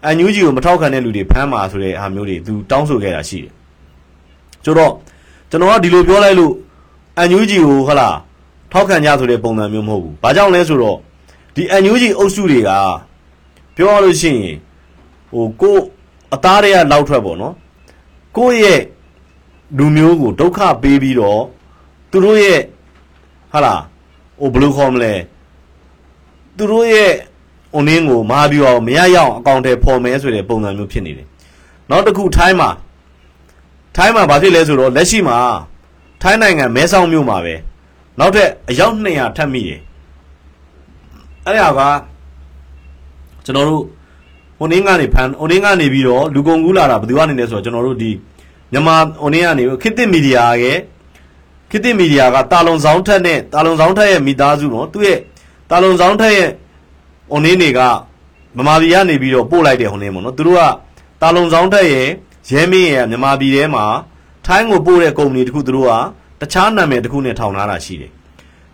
[0.05, 3.51] အန်ယူဂျီကိုမထောက်ခံတဲ့လူတွေဖမ်းပါဆိုတဲ့အားမျိုးတွေသူတောင်းဆိုခဲ့တာရှိတယ်
[4.65, 4.93] ဆိုတော့
[5.49, 6.53] ကျွန်တော်ကဒီလိုပြောလိုက်လို့
[7.17, 8.09] အန်ယူဂျီကိုဟလာ
[8.71, 10.97] ထောက်ခံကြဆိုတဲ့ပုံစံမျိုးမဟုတ်ဘူး။ဘာကြောင့်လဲဆိုတော့
[11.55, 12.69] ဒီအန်ယူဂျီအုပ်စုတွေက
[13.75, 14.55] ပြောရလို့ရှိရင်
[15.31, 15.77] ဟိုကို
[16.33, 17.53] အသားတွေကလောက်ထွက်ပေါ့နော်။
[18.37, 18.81] ကိုယ့်ရဲ့
[19.77, 21.41] လူမျိုးကိုဒုက္ခပေးပြီးတော့
[22.11, 22.61] သူတို့ရဲ့
[23.51, 23.81] ဟာလား
[24.39, 25.13] ဟိုဘယ်လိုခေါ်မလဲ
[26.57, 27.11] သူတို့ရဲ့
[27.73, 31.27] အုံနင်းကိုမဟာဗျူအောင်မရရအောင်အကောင့်ထဲပေါ်မယ်ဆိုတဲ့ပုံစံမျိုးဖြစ်နေတယ်။
[31.89, 32.69] နောက်တစ်ခုထိုင်းမှာ
[33.95, 35.37] ထိုင်းမှာဘာဖြစ်လဲဆိုတော့လက်ရှိမှာ
[36.21, 37.55] ထိုင်းနိုင်ငံမဲဆောက်မြို့မှာပဲ
[38.19, 39.81] နောက်ထပ်အယောက်200ထပ်မိတယ်
[41.45, 41.81] အဲ့ဒါက
[43.45, 43.83] ကျွန်တော်တို့
[44.59, 48.11] ဟိုနင်းကနေဖန်ဟိုနင်းကနေပြီးတော့လူကုန်ကူးလာတာဘယ်သူကနေလဲဆိုတော့ကျွန်တော်တို့ဒီ
[48.71, 50.77] မြန်မာဟိုနင်းကနေခေတ်သစ်မီဒီယာရဲ့
[51.71, 55.19] ခေတ်သစ်မီဒီယာကတာလုံဆောင်ထက်နဲ့တာလုံဆောင်ထက်ရဲ့မိသားစုနော်သူ့ရဲ့
[55.69, 56.49] တာလုံဆောင်ထက်ရဲ့
[57.31, 57.79] ဟိုနင်းတွေက
[58.57, 60.63] မမာပြည်ကနေပြီးတော့ပို့လိုက်တဲ့ဟိုနင်းပေါ့နော်သူတို့က
[61.21, 62.07] တာလုံဆောင်ထက်ရဲ့
[62.49, 63.85] ရဲမင်းရဲ့မြန်မာပြည်ထဲမှာ
[64.45, 65.91] ထိုင်းကိုပို့တဲ့ကုမ္ပဏီတခုသူတို့က
[66.41, 68.11] တခြားနာမည်တခုနဲ့ထောင်ထားတာရှိတယ်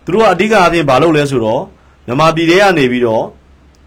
[0.04, 1.62] သူတို့ကအဓိကအပြင်ဘာလုပ်လဲဆိုတော့
[2.06, 3.24] မြန်မာပြည်ထဲကနေပြီးတော့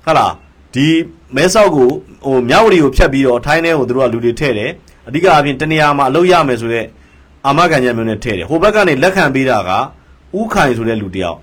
[0.06, 0.28] ဟာလာ
[0.74, 0.88] ဒီ
[1.36, 1.90] မဲဆောက်ကို
[2.26, 4.72] ဟိုမြောက်ဝတီကိုဖြတ်ပြီးတော့ထိုင်းထဲကိုသူတို့ကလူတွေထည့်တယ်
[5.08, 6.88] အဓိကအပြင်တနေရာမှာအလုပ်ရမယ်ဆိုတော့
[7.48, 9.72] အာမခံချက်မျိုးနဲ့ထည့်တယ်ဟိုဘက်ကနေလက်ခံပေးတာက
[10.40, 11.38] ဥခိုင်ဆိုတဲ့လူတယောက်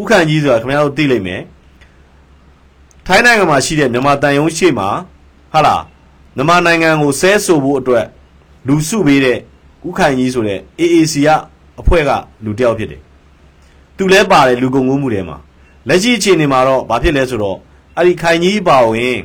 [0.00, 1.42] ဥခိုင်ကြီးဆိုတာခင်ဗျားတို့သိလိမ့်မယ်
[3.06, 4.88] ထိုင်းနိုင်ငံမှာရှိတဲ့မြန်မာတန်ယုံရှိမှာ
[5.52, 5.76] ဟာလာ
[6.36, 8.04] မြန်မာနိုင်ငံကိုဆဲဆိုဖို့အတွက်
[8.68, 9.38] လူစုပေးတဲ့
[9.88, 11.28] ဥခိုင်ကြီးဆိုတဲ့ AAC က
[11.80, 12.10] အဖွဲ့က
[12.44, 13.00] လူတယောက်ဖြစ်တယ်
[13.96, 15.36] သူလဲပါတယ်လူကုန်ကူးမှုထဲမှာ
[15.88, 17.58] လက်ရှိအခြေအနေမှာတော့ဘာဖြစ်လဲဆိုတော့
[17.98, 19.16] အဲ့ဒီခိုင်ကြီးပါဝင်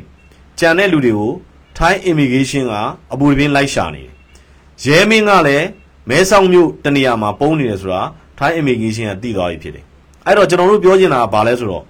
[0.59, 1.33] ကြံတဲ့လူတွေကို
[1.77, 2.73] Thai immigration က
[3.13, 4.11] အပူတပြင်းလိုက်ရှာနေတယ်
[4.85, 5.67] ရဲမင်းကလည်း
[6.09, 8.01] မဲဆောက်မြို့တနေရာမှာပုံနေတယ်ဆိုတာ
[8.39, 9.85] Thai immigration ကသိသွားပြီဖြစ်တယ်
[10.25, 11.83] အဲ့တော့ကျွန်တော်တို့ပြောချင်တာကဘာလဲဆိုတော့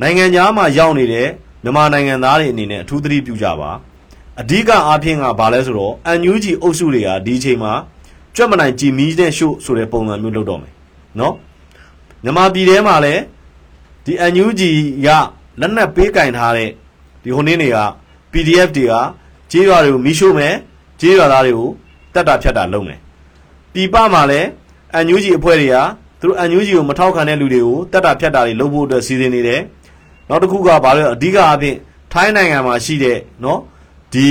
[0.00, 1.28] နိုင်ငံသားမှာရောက်နေတဲ့
[1.62, 3.70] မြန်မာနိုင်ငံသားတွေအနေနဲ့အထူးသတိပြုကြပါ
[4.40, 5.92] အဓိကအားဖြင့်ကဘာလဲဆိုတော့
[6.28, 7.72] UNG အုပ်စုတွေကဒီအချိန်မှာ
[8.34, 10.72] ကြွက်မနိုင်ကြည်မီးတဲ့ရှို့ဆိုတဲ့ပုံစံမျိုးလုပ်တော့မယ်
[11.18, 11.34] နော်
[12.24, 13.22] မြန်မာပြည်ထဲမှာလည်း
[14.04, 14.62] ဒီ UNG
[15.06, 15.08] က
[15.60, 16.70] လက်နက်ပေးကင်ထားတဲ့
[17.22, 17.78] ဒီဟိုနင်းတွေက
[18.32, 18.94] PDF တွေက
[19.50, 20.54] ကြေးရွာတွေကိုမီးရှို့မယ်
[21.00, 21.70] ကြေးရွာသားတွေကို
[22.14, 22.98] တတ်တာဖြတ်တာလုပ်မယ်
[23.72, 24.48] ပြည်ပမှာလည်း
[24.94, 25.76] အန်ယူဂျီအဖွဲ့တွေက
[26.20, 29.60] သူတို့အန်ယူဂျီကိုမထောက်ခံတဲ့လူတွေကိုတတ်တာဖြတ်တာတွေလုပ်ဖို့အတွက်စီစဉ်နေတယ်
[30.28, 31.76] နောက်တစ်ခုကဘာလဲအဓိကအဖြစ်
[32.12, 33.60] ထိုင်းနိုင်ငံမှာရှိတဲ့နော်
[34.12, 34.28] ဒီ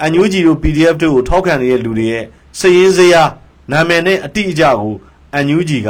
[0.00, 2.24] အန်ယူဂျီတို့ PDF တို့ကိုထောက်ခံနေတဲ့လူတွေရဲ့
[2.58, 3.22] စည်ရင်းစရာ
[3.70, 4.94] နာမည်နဲ့အတိအကျကို
[5.34, 5.88] အန်ယူဂျီက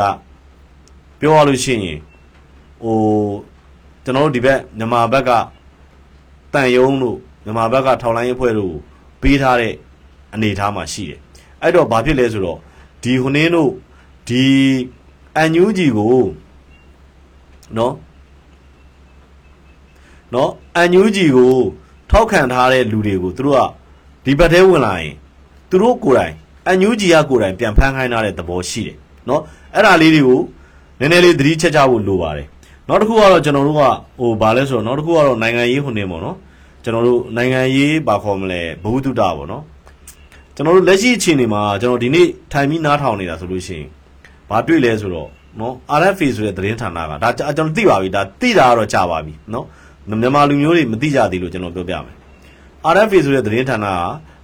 [1.21, 1.99] ပြောရလို့ရှိရင်
[2.83, 2.97] ဟို
[4.07, 5.31] ကျွန်တော်တို့ဒီဘက်မြန်မာဘက်က
[6.55, 8.75] တန်ယုံတို့မြန်မာဘက်ကထောက်လိုင်းအဖွဲ့တို့
[9.21, 9.75] ပေးထားတဲ့
[10.35, 11.21] အနေအထားမှာရှိတယ်
[11.63, 12.59] အဲ့တော့ဘာဖြစ်လဲဆိုတော့
[13.03, 13.71] ဒီဟိုနင်းတို့
[14.29, 14.45] ဒီ
[15.37, 16.25] အန်ယူဂျီကို
[17.77, 17.95] နော်
[20.35, 21.55] နော်အန်ယူဂျီကို
[22.11, 23.61] ထောက်ခံထားတဲ့လူတွေကိုသူတို့က
[24.25, 25.15] ဒီဘက်ထဲဝင်လာရင်
[25.71, 26.35] သူတို့ကိုယ်တိုင်
[26.67, 28.97] အန်ယူဂျီကကိုယ်တိုင်ပြန်ဖမ်းခိုင်းထားတဲ့သဘောရှိတယ်
[29.29, 29.43] နော်
[29.75, 30.41] အဲ့ဒါလေးတွေကို
[31.01, 32.47] နည်းနည်းလေးသတိချက်ချဖို့လိုပါတယ်
[32.89, 33.83] နောက်တစ်ခုကတော့ကျွန်တော်တို့က
[34.19, 36.37] ဟိုဗာလဲဆိုတော့နောက်တစ်ခုကတော့နိုင်ငံရေးဟိုနေပေါ့နော်
[36.83, 39.63] ကျွန်တော်တို့နိုင်ငံရေးဘာခေါ်မလဲဘဝတုတပေါ့နော်
[40.55, 43.89] ကျွန်တော်တို့လက်ရှိအခြေအနေမှာကျွန်တော်ဒီနေ့ထိုင်ပြီးနားထောင်နေတာဆိုလို့ရှိရင်
[44.51, 45.29] ဘာတွေ့လဲဆိုတော့
[45.61, 49.67] နော် RFA ဆိုတဲ့သတင်းဌာနကဒါကျွန်တော်သိပါပြီဒါသိတာကတော့ကြာပါပြီနော်
[50.09, 52.15] မြန်မာလူမျိုးတွေမသိကြသေးလို့ကျွန်တော်ပြောပြမယ်
[52.95, 53.95] RFA ဆိုတဲ့သတင်းဌာနက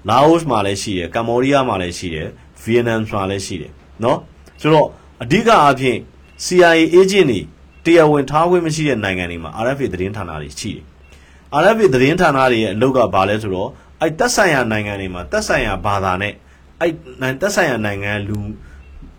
[0.09, 2.29] လာအိုမှာလည်းရှိတယ်ကမ္ဘောဒီးယားမှာလည်းရှိတယ်
[2.63, 3.73] ဗီယက်နမ်မှာလည်းရှိတယ်
[4.05, 4.19] နော်
[4.61, 4.87] ဆိုတော့
[5.23, 5.99] အဓိကအားဖြင့်
[6.45, 7.41] CIA agent တွေ
[7.85, 10.85] တရားဝင်ထားခွင့်မရှိတဲ့နိုင်ငံတွေမှာ RFA သတင်းဌာနတွေရှိတယ်။
[11.61, 13.69] RFA သတင်းဌာနတွေရဲ့အလုပ်ကဘာလဲဆိုတော့
[14.03, 16.33] အဲတက်ဆိုင်ရာနိုင်ငံတွေမှာတက်ဆိုင်ရာဘာသာနဲ့
[16.81, 16.89] အဲ
[17.41, 18.39] တက်ဆိုင်ရာနိုင်ငံလူ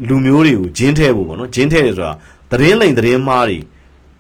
[0.07, 2.13] လူမျိုးတွေကိုဂျင်းထဲဖို့ပေါ့နော်ဂျင်းထဲတယ်ဆိုတာ
[2.51, 3.57] သတင်းလိမ်သတင်းမှားတွေ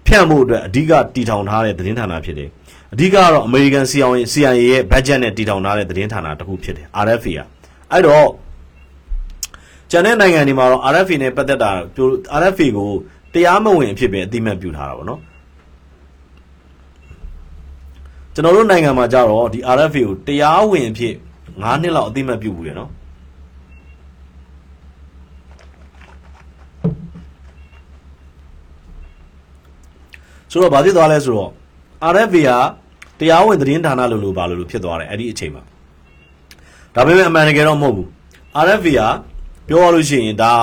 [0.05, 2.49] ဖြန့်ဖို့အတွက်အဓိကတည်ထောင်ထားတဲ့သတင်းဌာနဖြစ်တယ်။
[2.93, 7.39] အဓိကကတော့ American CIA CIA ရဲ့ budget နဲ့တည်ထောင်ထားတဲ့သတင်းဌာနတစ်ခုဖြစ်တယ် RFA က
[7.91, 8.27] အဲ့တော့
[9.91, 11.71] ကျန်တဲ့နိုင်ငံတွေမှာတော့ RFA နဲ့ပတ်သက်တာ
[12.41, 12.89] RFA ကို
[13.33, 15.21] တရားမဝင်အဖြစ်ပဲအတိမတ်ပြုထားတာပေါ့နော်
[18.33, 21.13] ကျွန်တော်တို့နိုင်ငံမှာကြတော့ဒီ RFA ကိုတရားဝင်အဖြစ်
[21.47, 22.91] 9နှစ်လောက်အတိမတ်ပြုဘူးရနော်
[30.51, 31.51] ဆိုတော့ဘာဖြစ်သွားလဲဆိုတော့
[32.13, 35.63] RFA ကတရားဝင်သတင်းဌာနလို့လို့ဘာလို့လို့ဖြစ်သွားတယ်အဲ့ဒီအချိန်မှာ
[36.95, 38.07] ဒါပေမဲ့အမှန်တကယ်တော့မဟုတ်ဘူး
[38.65, 39.01] RFA က
[39.67, 40.53] ပြောရလို့ရှိရင်ဒါ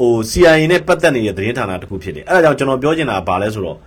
[0.00, 3.78] ဟို CIA နဲ့ပတ်သက်နေတဲ့သတင်းဌာနတစ်ခုဖြစ်တယ်အဲ့ဒါကြောင့်ကျွန်တော်ပြောချင်တာကဘာလဲဆိုတော့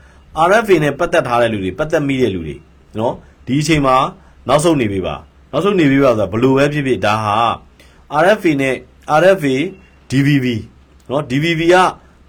[0.49, 2.55] RFA နဲ့ပတ်သက်ထားတဲ့လူတွေပတ်သက်မိတဲ့လူတွေ
[2.99, 3.13] နော်
[3.45, 3.95] ဒီအချိန်မှာ
[4.47, 5.15] နောက်ဆုံးနေပြီပါ
[5.51, 7.37] နောက်ဆုံးနေပြီပါဆိုတာဘလို့ပဲဖြစ်ဖြစ်ဒါဟာ
[8.23, 8.75] RFA နဲ့
[9.21, 9.57] RFA
[10.11, 10.47] DVB
[11.09, 11.75] နော် DVB က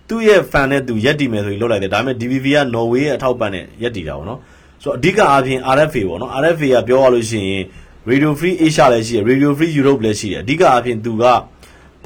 [0.08, 4.38] သူ့ရဲ့ fan နဲ့သူရက်တည်မယ်ဆိုပြီးလုပ်လိုက်တယ်ဒါပေမဲ့ DVB က Norway ရဲ့အထောက်ပံ့နဲ့ရက်တည်တာပေါ့နော်
[4.82, 7.64] ဆိုတော့အဓိကအားဖြင့် RFA ပေါ့နော် RFA ကပြောရလို့ရှိရင်
[8.10, 11.24] Radio Free Asia လည်းရှိတယ် Radio Free Europe လည်းရှိတယ်အဓိကအားဖြင့်သူက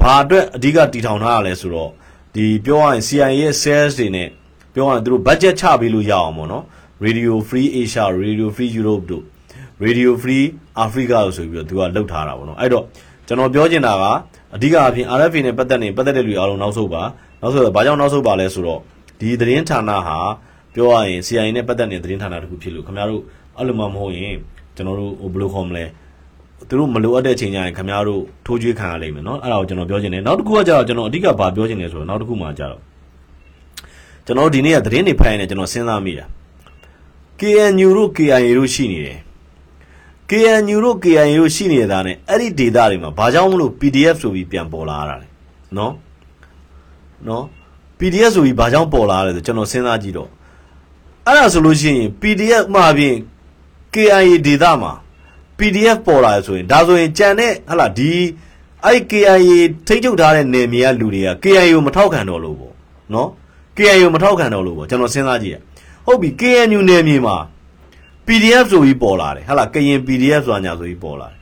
[0.05, 1.89] ဘာအတွက်အဓိကတည်ထောင်ထားရလဲဆိုတော့
[2.35, 4.29] ဒီပြောရရင် CIA ရဲ့ sales တွေနဲ့
[4.73, 6.63] ပြောရရင်သူတို့ budget ချပေးလို့ရအောင်ပေါ့နော်
[7.05, 9.23] Radio Free Asia Radio Free Europe တို့
[9.85, 10.45] Radio Free
[10.85, 12.83] Africa လို့ဆိုပြီးတော့သူကလှုပ်ထားတာပေါ့နော်အဲ့တော့
[13.27, 14.03] ကျွန်တော်ပြောချင်တာက
[14.55, 17.03] အဓိကအဖြစ် RFA နဲ့ပတ်သက်နေပတ်သက်တဲ့လူအားလုံးနောက်ဆုတ်ပါ
[17.41, 18.79] နောက်ဆုတ်တော့ဘာကြောင့်နောက်ဆုတ်ပါလဲဆိုတော့
[19.19, 20.17] ဒီသတင်းဌာနဟာ
[20.73, 23.21] ပြောရရင် CIA နဲ့ပတ်သက်နေတဲ့သတင်းဌာနတစ်ခုဖြစ်လို့ခင်ဗျားတို့
[23.57, 24.35] အဲ့လိုမှမဟုတ်ရင်
[24.75, 25.85] ကျွန်တော်တို့ဟိုဘယ်လိုခေါ်မလဲ
[26.68, 32.80] သူတို့မလိုအပ်တဲ့အချိန်ကျရင်ခင်ဗျားတို့ထိုးကြွေးခံရလိမ့်မယ်เนาะအဲ့ဒါကိုကျွန်တော်ပြောချင်တယ်နောက်တစ်ခုကကျတော့ကျွန်တော်အဓိကဘာပြောချင်လဲဆိုတော့နောက်တစ်ခုမှကျတော့
[34.26, 36.26] ကျွန်တော်ဒီနေ့ကသတင်းတွေဖတ်ရင်လည်းကျွန်တော်စဉ်းစားမိတာ
[37.40, 39.18] KNU တို့ KIA တို့ရှိနေတယ်
[40.30, 45.28] KNU တို့ KIA တို့ရှိနေတာနဲ့အဲ့ဒီဒေတာတွေမှာဘာကြောင့်မလို့ PDF ဆိုပြီးပြန်ပေါ်လာရတာလဲ
[45.76, 45.92] နော်
[47.28, 47.44] နော်
[47.98, 50.28] PDF ဆိုပြီးဘာကြောင့်ပေါ်လာရလဲဆိုကျွန်တော်စဉ်းစားကြည့်တော့
[51.26, 53.14] အဲ့ဒါဆိုလို့ရှိရင် PDF မှာပြင်
[53.94, 54.92] KIA ဒေတာမှာ
[55.57, 58.11] PDF ပေါ်လာရဆိုရင်ဒါဆိုရင်ကြံတဲ့ဟလာဒီ
[58.85, 59.37] အဲ့ KIA
[59.87, 62.73] ထိတ်ချုပ်ထားတဲ့နေမြေကလူတွေက KIA ကိုမထောက်ခံတော့လို့ပေါ့
[63.13, 63.29] နော်
[63.77, 65.57] KIA ကိုမထောက်ခံတော့လို့ပေါ့ကျွန်တော်စဉ်းစားကြည့်ရ
[66.05, 67.35] ဟုတ်ပြီ KNU နေမြေမှာ
[68.27, 71.37] PDF ဆိုပြီးပေါ်လာတယ်ဟာလားကရင် PDF ဆိုတာညာဆိုပြီးပေါ်လာတယ်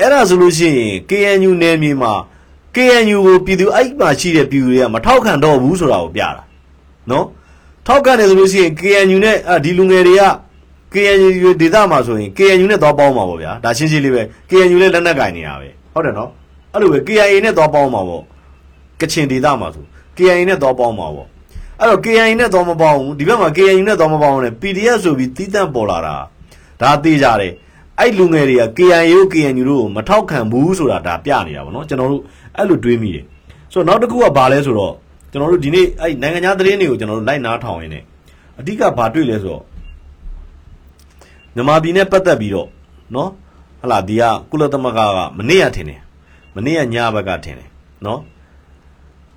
[0.00, 2.12] အဲ့ဒါဆိုလို့ရှိရင် KNU နယ်မြေမှာ
[2.76, 6.42] KNU ကိုပြည်သူအဲ့မှာရှိတဲ့ပြည်သူတွေကမထောက်ခံတော့ဘူးဆိုတာကိုပြတာ
[7.10, 7.26] နော်
[7.86, 10.22] ထောက်ခံတယ်ဆိုလို့ရှိရင် KNU နဲ့ဒီလူငယ်တွေက
[10.94, 16.30] KNU ဒေသမှာဆိုရင် KNU နဲ့သွားပေါင်းမှာပေါ့ဗျာဒါရှင်းရှင်းလေးပဲ KNU နဲ့လက်နက်ကင်နေတာပဲဟုတ်တယ်နော်
[16.72, 18.22] အဲ့လိုပဲ KIA နဲ့သွားပေါင်းမှာပေါ့
[19.00, 19.84] ကချင်ဒေသမှာဆို
[20.16, 21.28] KIA နဲ့သွားပေါင်းမှာပေါ့
[21.78, 26.16] အဲ့တော့ KIA နဲ့တော့မပေါအောင်ဒီဘက်မှာ KIA နဲ့တော့မပေါအောင်နဲ့ PDF ဆိုပြီးတီးတန့်ပေါ်လာတာ
[26.80, 27.52] ဒါသိကြတယ်
[27.98, 32.22] အဲ့လူငယ်တွေက KIA ကို KNU တို့ကိုမထောက်ခံဘူးဆိုတာဒါပြနေတာဗောနော်ကျွန်တော်တို့
[32.56, 33.24] အဲ့လိုတွေးမိတယ်
[33.72, 34.94] ဆိုတော့နောက်တစ်ခုကဘာလဲဆိုတော့
[35.30, 38.02] ကျွန်တော်တို့ဒီနေ့အဲ့နိုင်ငံခြားသတင်းတွေကိုကျွန်တော်တို့လိုက်နားထောင်ရင်းနဲ့
[38.58, 39.62] အဓိကဘာတွေ့လဲဆိုတော့
[41.57, 42.69] မြန်မာပြည်နဲ့ပတ်သက်ပြီးတော့
[43.15, 43.29] နော်
[43.81, 46.01] ဟလာဒီကကုလသမဂ္ဂကမနေ့ကထင်တယ်
[46.55, 47.69] မနေ့ကညဘက်ကထင်တယ်
[48.05, 48.19] နော်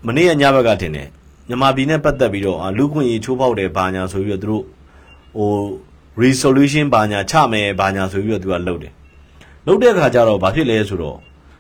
[0.07, 1.09] မနေ့ကညဘက်ကထင်တယ်
[1.49, 4.64] မြန်မာပြည်နဲ့ပတ်သက်ပြီးတော့လူခွင့်ရေးချိုးဖောက်တယ်ဘာညာဆိုပြီးတော့သူတို့
[5.37, 5.51] ဟို
[6.22, 8.92] resolution ဘာညာချမယ်ဘာညာဆိုပြီးတော့သူကလှုပ်တယ်
[9.66, 11.18] လှုပ်တဲ့အခါကျတော့ဘာဖြစ်လဲဆိုတော့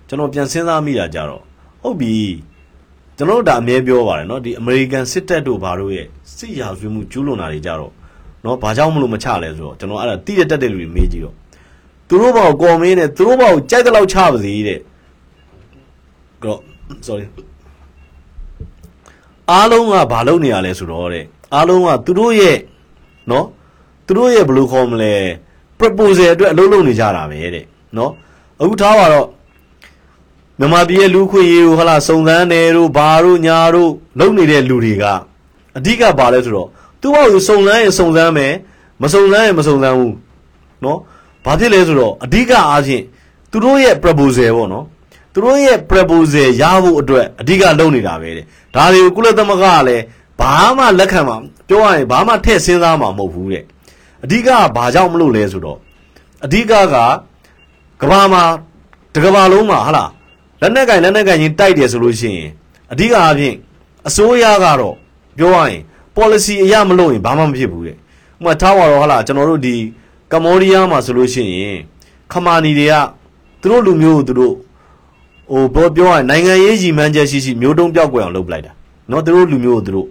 [0.08, 1.42] ကျွန်တော်ပြန်စဉ်းစားမိတာကြတော့
[1.82, 2.14] ဟုတ်ပြီ
[3.16, 7.92] ကျွန်တော်တို့ဒါအမြဲပြောပါတယ်เนาะဒီ American စစ်တပ်တို့ဘာတို့ရဲ့စစ်ရာဇဝတ်မှုကျူးလွန်တာတွေကြတော့
[8.45, 11.35] နော်ဘာကြောင့်မလို့မချလဲဆိုတော့ကျွန်တော်အဲ့ဒါတိရတက်တဲ့လူတွေမေးကြည့်တော့
[12.07, 14.79] သူတို့ဘောက်ကော်မင်းနဲ့သူတို့ဘောက်ကြိုက်တဲ့လောက်ချပါစေတဲ့
[16.43, 16.59] တော့
[17.07, 17.25] sorry
[19.49, 22.57] အားလုံးကဘာလုပ်နေရလဲဆိုတော့တဲ့အားလုံးကသူတို့ရဲ့
[23.31, 23.45] နော်
[24.05, 25.13] သူတို့ရဲ့ဘယ်လိုခေါ်မလဲ
[25.79, 27.65] proposal အတွက်အလုပ်လုပ်နေကြတာပဲတဲ့
[27.97, 28.11] နော်
[28.61, 29.27] အခုထားပါတော့
[30.59, 35.03] မြန်မာပြည်ရဲ့လူခွင့်ရေးကိုဟလာစုံစမ်းတယ်တို့ဘာတို့ညာတို့လုပ်နေတဲ့လူတွေက
[35.77, 36.69] အဓိကဘာလဲဆိုတော့
[37.01, 38.53] သူ့ဘောက်ကိုစုံစမ်းရင်စုံစမ်းမယ်
[39.01, 40.15] မစုံစမ်းရင်မစုံစမ်းဘူး
[40.83, 40.99] နော်
[41.45, 43.03] ဘာဖြစ်လဲဆိုတော့အဓိကအားဖြင့်
[43.51, 44.85] သူတို့ရဲ့ proposal ပေါ့နော်
[45.33, 48.45] သူတို့ရဲ့ proposal ရဖို့အတွက်အဓိကလုပ်နေတာပဲတဲ့
[48.75, 50.03] ဒါတွေကိုကုလသမဂ္ဂကလည်း
[50.39, 51.37] ဘာမှလက်ခံမှာ
[51.67, 53.63] ပြောရရင်ဘာမှထည့်စဉ်းစားမှာမဟုတ်ဘူးတဲ့
[54.23, 55.77] အဓိကကဘာကြောင့်မလုပ်လဲဆိုတော့
[56.45, 56.73] အဓိကက
[58.01, 58.43] ကဘာမှာ
[59.15, 60.09] တကဘာလုံးမှာဟာလား
[60.61, 62.49] လက်နက်ကင်လက်နက်ကင်ချင်းတိုက်တယ်ဆိုလို့ရှိရင်
[62.91, 63.55] အဓိကအားဖြင့်
[64.07, 64.95] အစိုးရကတော့
[65.37, 65.81] ပြောရရင်
[66.16, 67.98] policy အရမလုပ်ရင်ဘာမှမဖြစ်ဘူးတဲ့ဥ
[68.42, 69.76] ပမာထားပါတော့ဟာလားကျွန်တော်တို့ဒီ
[70.32, 71.78] ကမ္ဘောဒီးယားမှာဆိုလို့ရှိရင်
[72.32, 72.94] ခမာနီတွေက
[73.60, 74.54] သူတို့လူမျိုးကိုသူတို့
[75.52, 78.72] ဟိုဘောပြောရရင်နိုင်ငံရေးကြီးမှန်းချက်ရှိရှိမျိုးတုံးပြောက်ကွယ်အောင်လုပ်ပလိုက်တာ
[79.08, 80.08] เนาะသူတို့လူမျိုးကိုသူတို့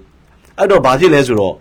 [0.57, 1.53] အဲ့တော့ဘာဖြစ်လဲဆိုတော့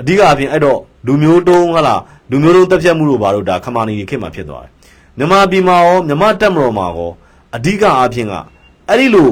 [0.00, 1.94] အဓိကအပြင်အဲ့တော့လူမျိုးတုံးဟလာ
[2.30, 4.70] လူမျိုးတုံးတက်ဖြတ်မှုတို့ဘာလို့ဒါခမာနီတွေခေတ်မှာဖြစ်သွားတယ်
[5.18, 7.10] မြန်မာပြည်မှာရောမြန်မာတက်မတော်မှာရော
[7.56, 8.32] အဓိကအပြင်က
[8.88, 9.30] အဲ့ဒီလို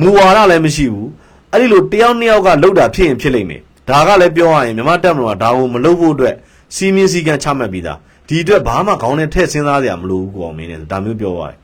[0.00, 1.08] မူဝါဒလည်းမရှိဘူး
[1.52, 6.35] အဲ့ဒီလိုတယောက်နှစ်ယောက်ကလှုပ်တာဖြစ်ရင်ဖြစ်လိမ့်မယ် ဒါကလည်းပြောရရင်မြန်မာတက်မတော်ကဒါကိုမလုပ်ဖို့အတွက်
[6.75, 11.55] စီမင်းစည်းကမ်းချမှတ်ပြီးသားဒီအတွက်ဘာမှခေါင်းနဲ့ထည့်စဉ်းစားစရာမလိုဘူးကောမင်းနဲ့ဒါမျိုးပြောရတယ်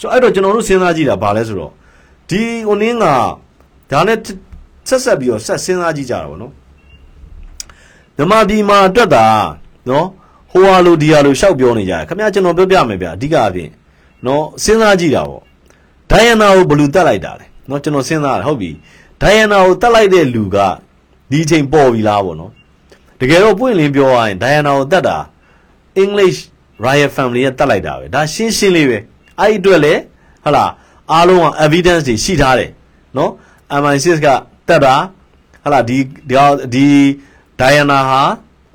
[0.00, 1.72] ဆိုတော့အဲ့တော့ကျွန်တော်တို့စဉ်းစားကြည့်တာဘာလဲဆိုတော့
[2.30, 3.04] ဒီဟိုနင်းက
[3.92, 4.18] ဒါနဲ့
[4.88, 6.52] ဆက်ဆက်ပြီးတော့ဆက်စဉ်းစားကြည့်ကြတာဗောနော်
[8.16, 9.26] မြန်မာပြည်မှာအတွက်တာ
[9.88, 10.06] နော်
[10.50, 13.70] ဟိုဟာလိုဒီဟာလိုရှောက်ပြောနေကြတယ်ခင်ဗျာကျွန်တော်ပြောပြမယ်ဗျအဓိကအပြင်
[14.26, 15.40] နော်စဉ်းစားကြည့်တာဗော
[16.10, 18.70] ဒိုင်ယနာကိုဘလူတက်လိုက်တာလေနော်ကျွန်တော်စဉ်းစားရဟုတ်ပြီ
[19.20, 20.56] ဒိုင်ယနာကိုတက်လိုက်တဲ့လူက
[21.30, 22.52] ဒီချိန်ပေါ်ပြီလားဗောနော်
[23.20, 25.16] တကယ်တော့ပွင့်လင်းပြောရရင်ဒိုင်ယနာကိုတက်တာ
[26.02, 26.38] English
[26.84, 28.98] Royal Family ရဲ့တက်လိုက်တာပဲဒါရှင်းရှင်းလေးပဲ
[29.40, 29.94] အဲ့ဒီအတွက်လေ
[30.44, 30.64] ဟလာ
[31.12, 32.70] အားလုံးက evidence တွေရှိထားတယ်
[33.16, 33.30] နော်
[33.82, 34.26] MI6 က
[34.68, 34.94] တက်တာ
[35.64, 35.98] ဟလာဒီ
[36.30, 36.36] ဒီ
[36.74, 36.86] ဒီ
[37.60, 38.20] ဒိုင်ယာနာဟာ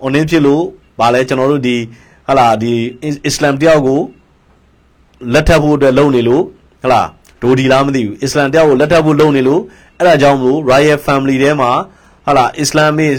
[0.04, 0.64] online ဖြစ်လို့
[1.00, 1.78] ဗာလဲကျွန်တော်တို့ဒီ
[2.28, 2.74] ဟလာဒီ
[3.26, 4.00] အစ္စလာမ်တယောက်ကို
[5.34, 6.44] လက်ထပ်ဖို့အတွက်လုပ်နေလို့
[6.84, 7.02] ဟလာ
[7.42, 9.62] ဒိုဒီလားမသိဘူးအစ္စလာမ်တယောက်ကိုလက်ထပ်ဖို့လုပ်နေလို့
[9.98, 11.72] အဲ့ဒါကြောင့်မလို့ Royal Family ထဲမှာ
[12.26, 13.14] ဟလာအစ္စလာမစ်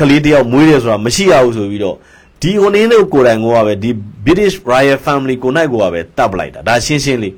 [0.00, 1.96] ကလေးတယောက်မွေးတယ်ဆိုတာမရှိရဘူးဆိုပြီးတော့
[2.40, 3.90] ဒီဟိုနင်းတို့ကိုယ်တိုင်ကိုကပဲဒီ
[4.24, 7.34] British Royal Family ကိုနိုင်ကိုကပဲတပ်ပလိုက်တာဒါရှင်းရှင်းလေး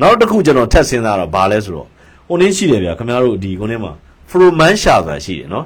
[0.00, 1.88] နောက်တစ်ခုကျွန်တော်ထပ်စဉ်းစားတော့ဘာလဲဆိုတော့
[2.28, 3.92] ဟိုနင်းရှိတယ်ဗျာခင်ဗျားတို့ဒီကိုနင်းမှာ
[4.30, 5.64] Fromansha ဆိုတာရှိတယ်နော်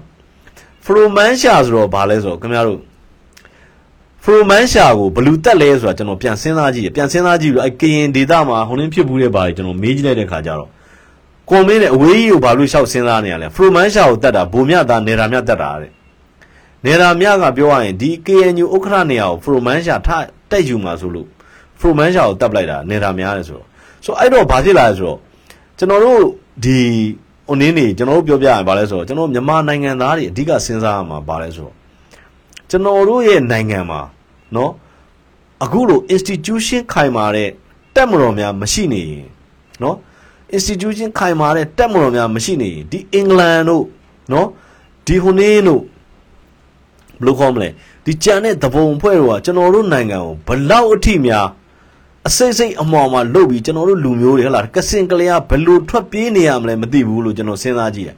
[0.85, 2.81] Fromansha ဆိုတော့ဘာလဲဆိုတော့ခင်ဗျားတို့
[4.25, 10.71] Fromansha ကိုဘလူတက်လဲဆိုတာကျွန်တော်ပြန်စဉ်းစားကြည့်တယ်ပြန်စဉ်းစားကြည့်ပြီးတော့အဲကရင်ဒေတာမှာဟိုနင်းဖြစ်ဘူးတဲ့ဘာတွေကျွန်တော်မေးကြည့်လိုက်တဲ့ခါကျတော့
[11.50, 15.92] ကွန်မင်းနဲ့အဝေးကြီးကိုဘာလို့ရှောက်စဉ်းစားနေရလဲ Fromansha ကိုတက်တာဘုံမြသားနေရာမြတက်တာတဲ့
[16.86, 20.10] နေရာမြကပြောရရင်ဒီ KNU ဥက္ခရနေရာကို Fromansha ထ
[20.52, 21.28] တက်ယူမှာဆိုလို့
[21.80, 23.68] Fromansha ကိုတက်ပလိုက်တာနေရာများတယ်ဆိုတော့
[24.06, 25.18] ဆိုအဲ့တော့ဘာဖြစ်လာလဲဆိုတော့
[25.78, 26.22] ကျွန်တော်တို့
[26.64, 26.78] ဒီ
[27.48, 31.74] ဟိုနင်းနေကျွန်တော်တို့ပြောပြရင်ဘာလဲဆိုတော့ကျွန်တော်မြန်မာနိုင်ငံသားတွေအဓိကစဉ်းစားရမှာဘာလဲဆိုတော့
[32.70, 34.02] ကျွန်တော်တို့ရဲ့နိုင်ငံမှာ
[34.54, 34.70] เนาะ
[35.64, 37.50] အခုလို institution ခိုင်မာတဲ့
[37.96, 39.28] တက်မတော်များမရှိနေရင်
[39.82, 39.96] เนาะ
[40.57, 43.85] institution ခိုင်မာတဲ့တက်မတော်များမရှိနေရင်ဒီအင်္ဂလန်တို့
[44.33, 44.49] နော်
[45.07, 45.83] ဒီဟိုနေတို့
[47.19, 47.69] ဘယ်လိုခေါ်မလဲ
[48.05, 51.47] ဒီကြံတဲ့သဘုံအဖွဲ့တို့ကကျွန်တော်တို့နိုင်ငံကိုဘလောက်အထိများ
[52.29, 58.17] အစိမ့်စိမ့်အမောင်မှာလှုပ်ပြီးကျွန်တော်တို့လူမျိုးတွေဟလာကစင်ကလေးကဘလို့ထွက်ပြေးနေရမလဲမသိဘူးလို့ကျွန်တော်စဉ်းစားကြည့်တယ်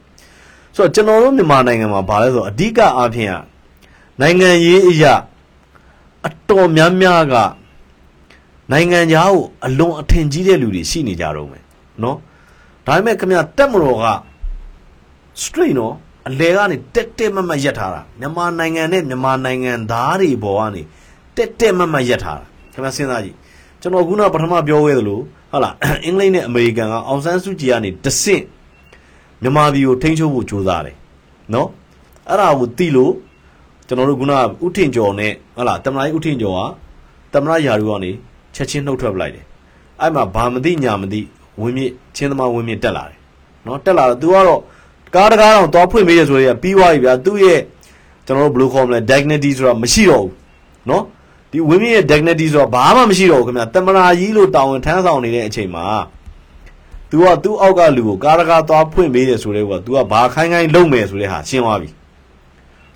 [0.75, 3.31] ဆိုတော့ကျွန်တော်တို့မြန်မာနိုင်ငံမှာဘာလဲဆိုတော့အဓိကအားဖြင့်
[4.21, 5.13] နိုင်ငံရေးအရာ
[6.27, 7.35] အတော်များများက
[8.71, 11.63] နိုင်ငံသားကိုအလွန်အထင်ကြီးတဲ့လူတွေရှိနေကြတော့မယ်
[12.05, 12.17] နော်
[12.85, 14.05] ဒါပေမဲ့ခင်ဗျတက်မတော်က
[15.43, 15.93] straight နော်
[16.27, 20.81] အလဲကနေတက်တက်မတ်မတ်ရက်ထားတာမြန်မာနိုင်ငံနဲ့မြန်မာနိုင်ငံသားတွေဘောကနေ
[21.35, 23.35] တက်တက်မတ်မတ်ရက်ထားတာခင်ဗျစဉ်းစားကြည့်
[23.81, 25.19] ကျွန်တော်ခုနပထမပြောခဲ့သလို
[25.51, 25.73] ဟုတ်လား
[26.05, 28.43] အင်္ဂလိပ်နဲ့အမေရိကန်ကအောင်ဆန်းစုကြည်ကနေတဆင့်
[29.41, 30.95] မြန်မာပြည်ကိုထိန်းချုပ်ဖို့ကြိုးစားတယ်
[31.53, 31.67] နော်
[32.29, 33.13] အဲ့ဒါကိုသိလို့
[33.87, 34.33] ကျွန်တော်တို့ခုန
[34.65, 38.11] ဥထင်ကျော်နဲ့ဟုတ်လားတမန်ကြီးဥထင်ကျော်ကတမန်ရာလူကနေ
[38.55, 39.45] ချက်ချင်းနှုတ်ထွက်ပလိုက်တယ်
[39.99, 41.21] အဲ့မှာဘာမသိညာမသိ
[41.60, 43.18] ဝင်းမြင့်ချင်းသမားဝင်းမြင့်တက်လာတယ်
[43.66, 44.60] နော်တက်လာတော့ तू ကတော့
[45.14, 47.60] ကားတကားတော့သွားဖွင့်ပေးရဆိုရင်ပြီးသွားပြီဗျာသူ့ရဲ့
[48.26, 50.32] ကျွန်တော်တို့ဘယ်လိုခေါ်မလဲ dignity ဆိုတာမရှိတော့ဘူး
[50.90, 51.02] နော်
[51.50, 55.86] ဒီဝင်းမြင့်ရဲ့ dignity ဆိုတာဘာမှမရှိတော့ဘူးခင်ဗျာတမနာကြီးလို့တောင်းဝင်ထမ်းဆောင်နေတဲ့အချိန်မှာ
[57.10, 61.88] तू ကသူ့အောက်ကလူကိုကားတကားသွားဖွင့်ပေးတယ်ဆိုတဲ့ကွာ तू ကဘာခိုင်းခိုင်းလုပ်မယ်ဆိုတဲ့ဟာရှင်းသွားပြီ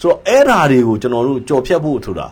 [0.00, 2.26] ဆိုတော့အဲ့ဓာတွေကိုကျွန်တော်တို့ကြော်ဖြတ်ဖို့ဆိုတာ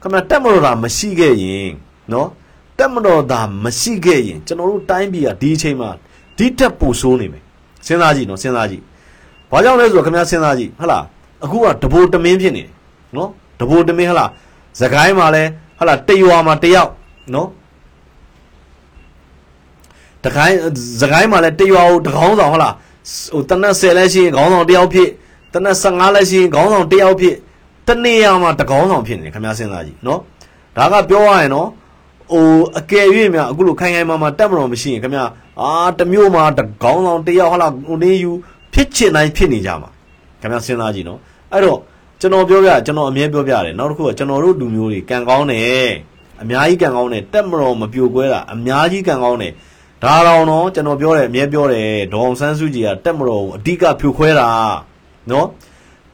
[0.00, 1.70] ခင်ဗျာတက်မတော်တာမရှိခဲ့ရင်
[2.12, 2.28] နော်
[2.77, 5.89] တက်မတော်တာမရှိခဲ့ရင်ကျွန်တော်တို့တိုင်းပြည်ကဒီအချိန်မှာ
[6.37, 7.43] ဒီတက်ပိုဆိုးနေမယ်
[7.85, 8.83] စဉ်းစားကြည့်နော်စဉ်းစားကြည့်
[9.51, 11.03] ဘာကြောင့်လဲဆိုတော့ခင်ဗျားစဉ်းစားကြည့်ဟဟလား
[11.43, 12.71] အခုကတဘိုတမင်းဖြစ်နေတယ်
[13.15, 14.29] နော်တဘိုတမင်းဟဟလား
[14.81, 15.43] သခိုင်းမှာလဲ
[15.77, 16.91] ဟဟလားတရွာမှာတယောက်
[17.33, 17.47] နော်
[20.23, 20.55] တခိုင်း
[21.01, 22.73] သခိုင်းမှာလဲတရွာကိုတကောင်းဆောင်ဟဟလား
[23.33, 25.09] ဟိုတနက်10လက်ရှိရင်ခေါင်းဆောင်တယောက်ဖြစ်
[25.53, 27.35] တနက်15လက်ရှိရင်ခေါင်းဆောင်တယောက်ဖြစ်
[27.87, 30.19] တနေရာမှာတကောင်းဆောင်ဖြစ်နေခင်ဗျားစဉ်းစားကြည့်နော်
[30.77, 31.67] ဒါကပြောရရင်နော်
[32.31, 32.45] ဟို
[32.79, 35.25] အကယ်၍များအခုလိုခိုင်ခိုင်မာမာတက်မတော်မရှိရင်ခင်ဗျာ
[35.61, 35.69] အာ
[35.99, 38.31] တမျိုးမှာတကောင်းဆောင်တယောက်ဟလာဟိုနေယူ
[38.73, 39.89] ဖြစ်ချင်တိုင်းဖြစ်နေကြမှာ
[40.41, 41.19] ခင်ဗျာစဉ်းစားကြည့်နော်
[41.53, 41.79] အဲ့တော့
[42.21, 45.89] ကျွန်တော်ပြောပြကျွန်တော်အမြဲပြောပြတယ်နောက်တစ်ခုကကျွန်တော်တို့လူမျိုးတွေကံကောင်းတယ်
[46.41, 49.53] အများကြီးကံကောင်းတယ်တက်မတော်မပြိုကွဲတာအများကြီးကံကောင်းတယ်
[50.03, 54.47] ဒါတော့နော်ကျွန်တော်ပြောတယ်အမြဲပြောတယ်ဒေါအောင်ဆန်းစုကြည်ကတက်မတော်ကိုအဓိကဖြိုခွဲတာ
[55.31, 55.47] နော်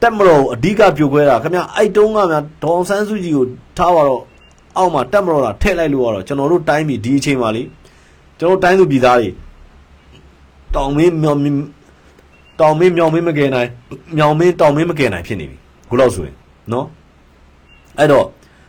[0.02, 3.44] တက်မတော်ကိုအဓိကဖြိုခွဲတာခင်ဗျာအဲ့တုန်းကများဒေါအောင်ဆန်းစုကြည်ကို
[3.78, 4.22] ထားပါတော့
[4.76, 7.62] အောက်မှာတက်မတော်တာထည့်လိုက်လို့ကတော့ကျွန်တော်တို့တိုင်းပြည်ဒီအချိန်မှာလေ
[8.38, 9.28] ကျွန်တော်တိုင်းသူပြည်သားတွေ
[10.74, 11.38] တောင်မင်းမြောင်
[12.60, 13.68] တောင်မင်းမြောင်မင်းမကယ်နိုင်
[14.16, 15.56] မြောင်မင်းတောင်မင်းမကယ်နိုင်ဖြစ်နေပြီ
[15.88, 16.34] ခုလောက်ဆိုရင်
[16.72, 16.86] နော်
[17.98, 18.26] အဲ့တော့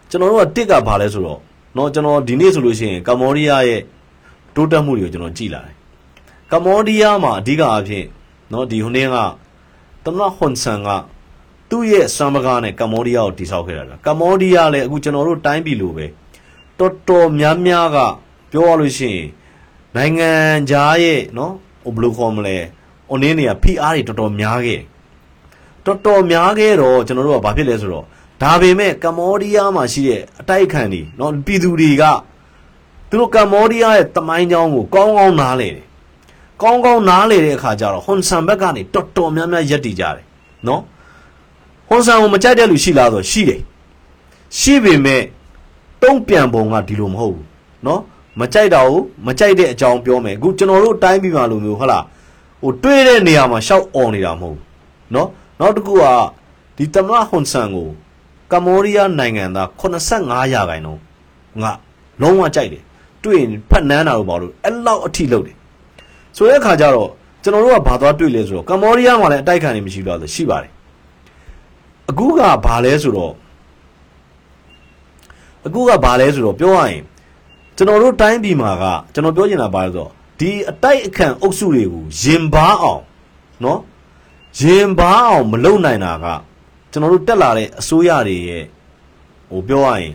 [0.10, 1.40] ကျွန်တော်တို့ကတစ်ကဘာလဲဆိုတော့
[1.78, 3.82] နော်ကျွန်တော်ဒီနေ့ဆိုလို့ရှိရင်ကမ္ဘောဒီးယားရဲ့
[4.56, 5.76] တိုးတက်မှုတွေကိုကျွန်တော်ကြည့်လာတယ်
[6.52, 8.06] ကမ္ဘောဒီးယားမှာအဓိကအဖြစ်
[8.52, 9.16] နော်ဒီဟိုနေ့က
[10.04, 10.90] တမန်ဟွန်ဆန်က
[11.70, 16.06] သူ့ရဲ့စံပကားနဲ့ကမ္ဘောဒီးယားကိုတိဆောက်ခဲ့တာကမ္ဘောဒီးယားလည်းအခုကျွန်တော်တို့တိုင်းပြည်လိုပဲ
[16.80, 17.98] တော်တော်များများက
[18.52, 19.26] ပြောရလို့ရှိရင်
[19.96, 20.32] နိုင်ငံ
[20.70, 21.54] ခြားရဲ့နော်
[21.84, 22.58] ဟိုဘယ်လိုခေါ်မလဲ
[23.10, 24.82] အွန်လင်းတွေကဖိအားတွေတော်တော်များခဲ့
[25.86, 28.06] တော်တော်များခဲ့တော့ကျွန်တော်တို့ကဘာဖြစ်လဲဆိုတော့
[28.42, 32.04] ဒါပေမဲ့ကမ္ဘောဒီးယားမှာရှိတဲ့အတိုက်ခံတွေနော်ပြည်သူတွေက
[33.10, 35.86] သူတို့ကမ္ဘောဒီးယားရဲ့တမိုင်းကြောင်းကိုကောင်းကောင်းနားလေတယ်
[36.62, 40.26] ကောင်းကောင်းနားလေတဲ့အခါကျတော့ဟွန်ဆန်ဘက်ကနေတော်တော်များများရက်တည်ကြတယ်
[40.68, 40.82] နော်
[41.90, 43.62] ဟွန်ဆန်ကိုမကြိုက်တဲ့လူရှိလားဆိုရှိတယ်
[44.60, 45.22] ရှိပေမဲ့
[46.02, 47.46] တုံးပြန်ပုံကဒီလိုမဟုတ်ဘူး
[47.86, 48.02] နော်
[48.40, 52.04] မကြိုက်တာကိုမကြိုက်တဲ့အကြောင်းပြောမယ်အခုကျွန်တော်တို့တိုင်းပြည်မှာလိုမျိုးဟုတ်လား
[52.62, 54.64] ဟိုတွေးတဲ့နေရာမှာရှောက်អော်နေတာမဟုတ်ဘူး
[55.14, 55.30] နော်
[55.60, 56.04] နောက်တစ်ခုက
[56.78, 57.88] ဒီတမန်ဟွန်ဆန်ကို
[58.52, 61.02] ကမ္ဘောဒီးယားနိုင်ငံသား85ရာခိုင်နှုန်း
[61.62, 61.72] ငါ
[62.22, 62.84] လုံးဝကြိုက်တယ်
[63.24, 65.56] ဒတွေ့ရင်ဖတ်နန်းတာလို့ပေါ့လို့အဲ့လောက်အထိလုပ်တယ်
[66.38, 67.10] ဆိုတဲ့အခါကျတော့
[67.44, 70.72] ကျွန်တော်တို့ကဘာသွားတွေ့လဲဆိုတော့ကမ္ဘောဒီးယားမှာလည်းအတိုက်ခံနေမရှိဘူးလားဆိုရှိပါတယ်
[72.10, 73.34] အခုကဘာလဲဆိုတော့
[75.66, 77.02] အခုကဘာလဲဆိုတော့ပြောရရင်
[77.76, 78.84] ကျွန်တော်တို့တိုင်းပြည်မှာက
[79.14, 83.02] ကျွန်တော်ပြောချင်တာဘာလဲဆိုတော့ဒီအတိုက်အခံအုပ်စုတွေကိုရင်ပါအောင်
[83.64, 83.80] နော်
[84.60, 86.26] ရင်ပါအောင်မလုပ်နိုင်တာက
[86.92, 88.64] ကျွန်တော်တို့တက်လာတဲ့အစိုးရတွေရဲ့
[89.52, 90.14] ဟိုပြောရရင်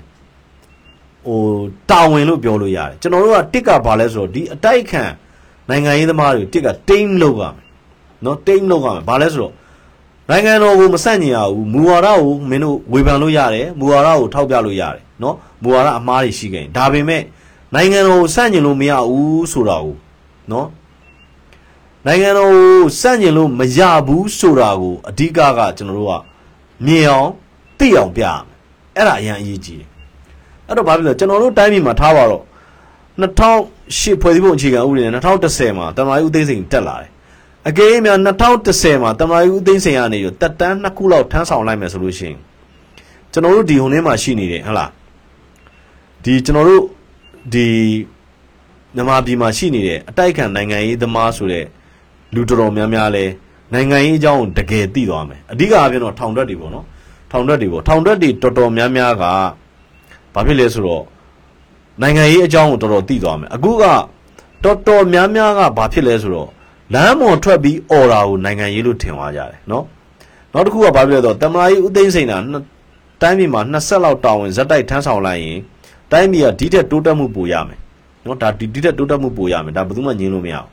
[1.26, 1.40] ဟို
[1.90, 5.04] တာဝန်လို့ပြောလို့ရတယ်ကျွန်တော်တို့ကတစ်ကဘာလဲဆိုတော့ဒီအတိုက်ခံ
[5.68, 7.64] နိုင်ငံရေးသမားတွေတစ်ကတိမ့်လုပ်ရမယ်
[8.24, 9.52] နော်တိမ့်လုပ်ရမယ်ဘာလဲဆိုတော့
[10.30, 17.22] နိုင်ငံတော်ကိုမဆန့်ကျင်ရဘူးမူဝါဒကိုမင်းတို့ဝေဖန်လို့ရတယ်မူဝါဒကိုထောက်ပြလို့ရတယ်နော်မူဝါဒအမှားတွေရှိခဲ့ရင်ဒါပေမဲ့
[17.74, 19.96] နိုင်ငံတော်ကိုဆန့်ကျင်လို့မရဘူးဆိုတာကို
[20.52, 20.68] နော်
[22.06, 26.12] နိုင်ငံတော်ကိုစန့်ကျင်လို့မရဘူးဆိုတာကိုအဓိကကကျွန်တော်တို့က
[26.86, 27.30] မြင်အောင်
[27.78, 28.44] သိအောင်ပြရမယ်
[28.96, 29.88] အဲ့ဒါအရင်အရေးကြီးတယ်
[30.66, 32.42] အဲ့တော့ဘာဖြစ်လဲကျွန်တော်တို့တိုင်းပြည်မှာထားပါတော့
[33.20, 37.10] 2008ဖွဲ့စည်းပုံအခြေခံဥပဒေနဲ့2010မှာတမန်တော်ဦးသိန်းစိန်တက်လာတယ်
[37.68, 42.38] အကယ်၍များ2010မှာတမန်တော်ဦးသိန်းစိန်ကနေရတက်တန်းနှစ်ခုလောက်ထမ်းဆောင်လိုက်မယ်ဆိုလို့ရှိရင်
[43.32, 44.90] ကျွန်တော်တို့ဒီဟိုနေ့မှာရှိနေတယ်ဟုတ်လား
[46.24, 46.84] ဒီကျွန်တော်တို့
[47.54, 47.66] ဒီ
[48.94, 51.64] မြန်မာပြည်မှာရှိနေတဲ့အတိုက်ခံနိုင်ငံရေးသမားဆိုတဲ့
[52.34, 53.24] လူတော်တော်များများလဲ
[53.72, 56.86] နိုင်ငံရေးအကြောင်းကိုတကယ်သိသွားမယ်အဓိကအပြင်တော့ထောင်တွက်တွေပေါ့နော်
[57.30, 59.24] ထောင်တွက်တွေပေါ့ထောင်တွက်တွေတော်တော်များများက
[60.34, 61.04] ဘာဖြစ်လဲဆိုတော့
[62.00, 63.84] နိုင်ငံရေးအကြောင်းကိုတော်တော်သိသွားမယ်အခုက
[64.64, 66.50] တော်တော်များများကဘာဖြစ်လဲဆိုတော့
[66.94, 69.84] လမ်းမွန်ထွက်ပြီးအော်တာကိုနိုင်ငံရေးလို့ထင်သွားကြတယ်နော်
[70.52, 72.38] နောက်တစ်ခုကဘာဖြစ်လဲဆိုတော့တမလာကြီးဦးသိန်းစိန်တာ
[73.22, 75.58] တိုင်းပြည်မှာ20ဆက်လောက်တောင်းဝင်ဇက်တိုက်ထမ်းဆောင်လိုက်ရင်
[76.12, 77.78] တိုင်းပြည်ကဒီထက်တိုးတက်မှုပိုရမယ်
[78.24, 80.66] နော်ဒါဒီဒီထက်တိုးတက်မှုပိုရမယ်ဒါဘယ်သူမှညင်းလို့မရဘူး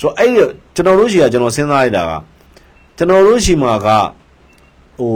[0.00, 0.30] ဆိုတော့အဲ့
[0.74, 2.12] ကျွန်တော်တို့ရှိကကျွန်တော်စဉ်းစားလိုက်တာက
[2.96, 3.88] ကျွန်တော်တို့ရှိမှာက
[4.98, 5.12] ဟို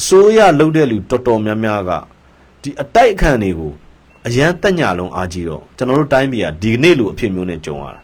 [0.00, 1.90] အစိုးရလုပ်တဲ့လူတော်တော်များများက
[2.62, 3.72] ဒီအတိုက်အခံတွေကို
[4.26, 8.00] အရန်တက်ညာလုံးအားကြီးတော့ကျွန်တော်တို့တိုင်းပြည်ကဒီကနေ့လိုအဖြစ်မျိုးနဲ့ကြုံရတာ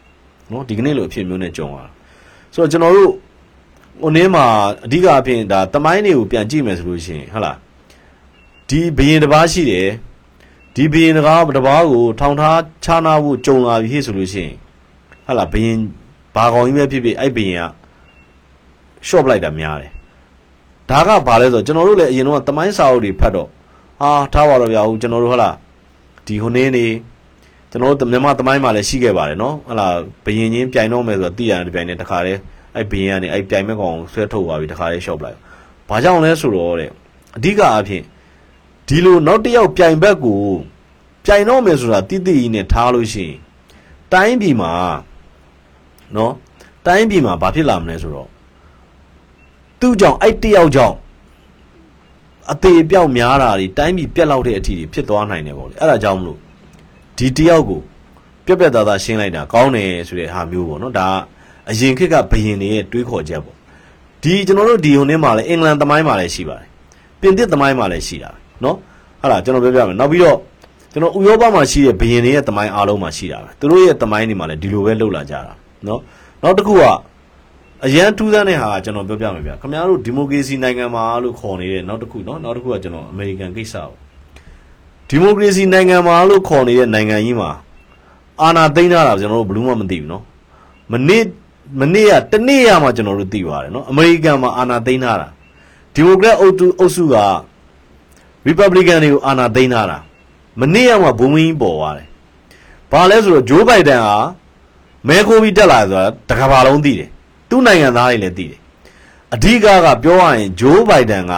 [0.51, 1.87] နော်ဒီကနေ့လိုအဖြစ်မျိုးနဲ့ကြုံရတာ
[2.55, 3.11] ဆိုတော့ကျွန်တော်တို့
[4.03, 4.45] ဟိုနေ့မှာ
[4.85, 7.57] အဓိကအဖြစ်ဒါတမိုင်းတွေကိုပြန်ကြည့်မယ်ဆိုလို့ရှိရင်ဟုတ်လား
[8.69, 9.89] ဒီဘရင်တစ်ပါးရှိတယ်
[10.75, 14.55] ဒီဘရင်တကားတပါးကိုထောင်ထားချာနာဖို့ကြုံလာပြီဟဲ့ဆိုလို့ရှိရင်
[15.27, 15.79] ဟာလာဘရင်
[16.35, 17.65] ဘာကောင်ကြီးပဲဖြစ်ဖြစ်အဲ့ဘရင်က
[19.09, 19.91] short လိုက်တာများတယ်
[20.91, 23.49] ဒါကဘာလဲဆိုတော့ကျွန်တော်တို့လည်းအရင်တော့တမိုင်းစာအုပ်တွေဖတ်တော့
[24.03, 25.51] အာထားပါတော့ဗျာဟုတ်ကျွန်တော်တို့ဟလာ
[26.27, 26.87] ဒီဟိုနေ့နေ
[27.75, 29.89] ကျွန်တော်တို့မြန်မာတမိုင်းမှာလည်းရှိခဲ့ပါတယ်နော်ဟလာ
[30.25, 32.41] ဘရင်ချင်းပြိုင်တော့မယ်ဆိုတော့တည်ရတယ်ပြိုင်နေတခါတည်း
[32.77, 35.39] အဲ့ဘရင်ကနေအဲ့ပြိုင်မဲ့ကောင်ဆွဲထုတ်သွားပြီတခါတည်း short လိုက်
[35.89, 36.91] ဘာကြောင့်လဲဆိုတော့တဲ့
[37.37, 38.03] အဓိကအဖြစ်
[38.89, 40.43] ဒီလိုနောက်တစ်ယောက်ပြိုင်ဘက်ကို
[41.27, 43.37] ပြိုင်တော့မယ်ဆိုတာတိတိကြီးနဲ့ထားလို့ရှိရင်
[44.13, 44.73] တိုင်းပြည်မှာ
[46.17, 46.33] နော်
[46.87, 48.29] တိုင်းပြည်မှာဘာဖြစ်လာမလဲဆိုတော့
[49.81, 50.97] သူ့ကြောင့်အဲ့တယောက်ကြောင့်
[52.53, 56.39] အသေးအပြောက်များတာတွေတိုင်းပြည်ပြက်လောက်တဲ့အထိဖြစ်သွားနိုင်တယ်ပေါ့လေအဲ့ဒါကြောင့်မလို့
[57.19, 57.81] ဒီတယောက်ကို
[58.47, 61.09] ပြက်ပြက်သားသားရှင်းလိုက်တာကောင်းတယ်ဆိုတဲ့ဟာမျိုးပေါ့နော်ဒါ
[61.71, 63.57] အရင်ခေတ်ကဘယင်တွေရဲ့တွေးခေါ်ချက်ပေါ့
[64.23, 66.69] ဒီကျွန်တော်တို့ဒီဟိုနေ့မှာလည်းအင်္ဂလန်သမိုင်းမှာလည်းရှိပါတယ်
[67.21, 68.77] ပြင်သစ်သမိုင်းမှာလည်းရှိတာပဲနော်
[69.21, 70.39] ဟုတ်လားကျွန်တော်ပြောပြမယ်နောက်ပြီးတော့
[70.93, 75.53] ကျွန်တော်ဥရောပမှာရှိတဲ့ဘယင်တွေရဲ့သမိုင်းအားလုံးမှာရှိတာပဲသူတို့ရဲ့သမိုင်းတွေမှာလည်းဒီလိုပဲလှုပ်လာကြတာ
[75.87, 76.01] နော်
[76.43, 76.83] နောက်တစ်ခုက
[77.87, 84.04] အရန်ထူးဆန်းတဲ့ဟာကကျွန်တော်ပြောပြမယ်ဗျာခင်ဗျားတို့ဒီမိုကရေစီနိုင်ငံမှာလို့ခေါ်နေတဲ့နောက်တစ်ခုနော်နောက်တစ်ခုကကျွန်တော်အမေရိကန်ကိစ္စပေါ့
[85.09, 87.51] ဒီမိုကရေစီနိုင်ငံမှာလို့ခေါ်နေတဲ့နိုင်ငံကြီးမှာ
[88.43, 90.25] အာဏာသိမ်းထားတာကျွန်တော်တို့ဘယ်လို့မှမသိဘူးနော်
[90.93, 91.23] မနေ့
[91.81, 95.29] မနေ့ကတနေ့ရမှကျွန်တော်တို့သိပါတယ်နော်အမေရိကန်မှာအာဏာသိမ်းထားတာ
[95.95, 97.17] ဒီမိုကရက်အုပ်စုအုပ်စုက
[98.49, 99.99] Republican တွေကိုအာဏာသိမ်းထားတာ
[100.61, 102.09] မနေ့ကမှဘုံမင်းပေါ်သွားတယ်
[102.93, 104.17] ဘာလဲဆိုတော့ဂျိုးဘိုင်ဒန်ဟာ
[105.09, 107.09] မဲခိုးပြီးတက်လာဆိုတာတကဘာလုံးသိတယ်
[107.49, 108.61] သူ့နိုင်ငံသားတွေလည်းသိတယ်
[109.35, 111.33] အဓိကကပြောရရင်ဂျိုးဘိုင်ဒန်က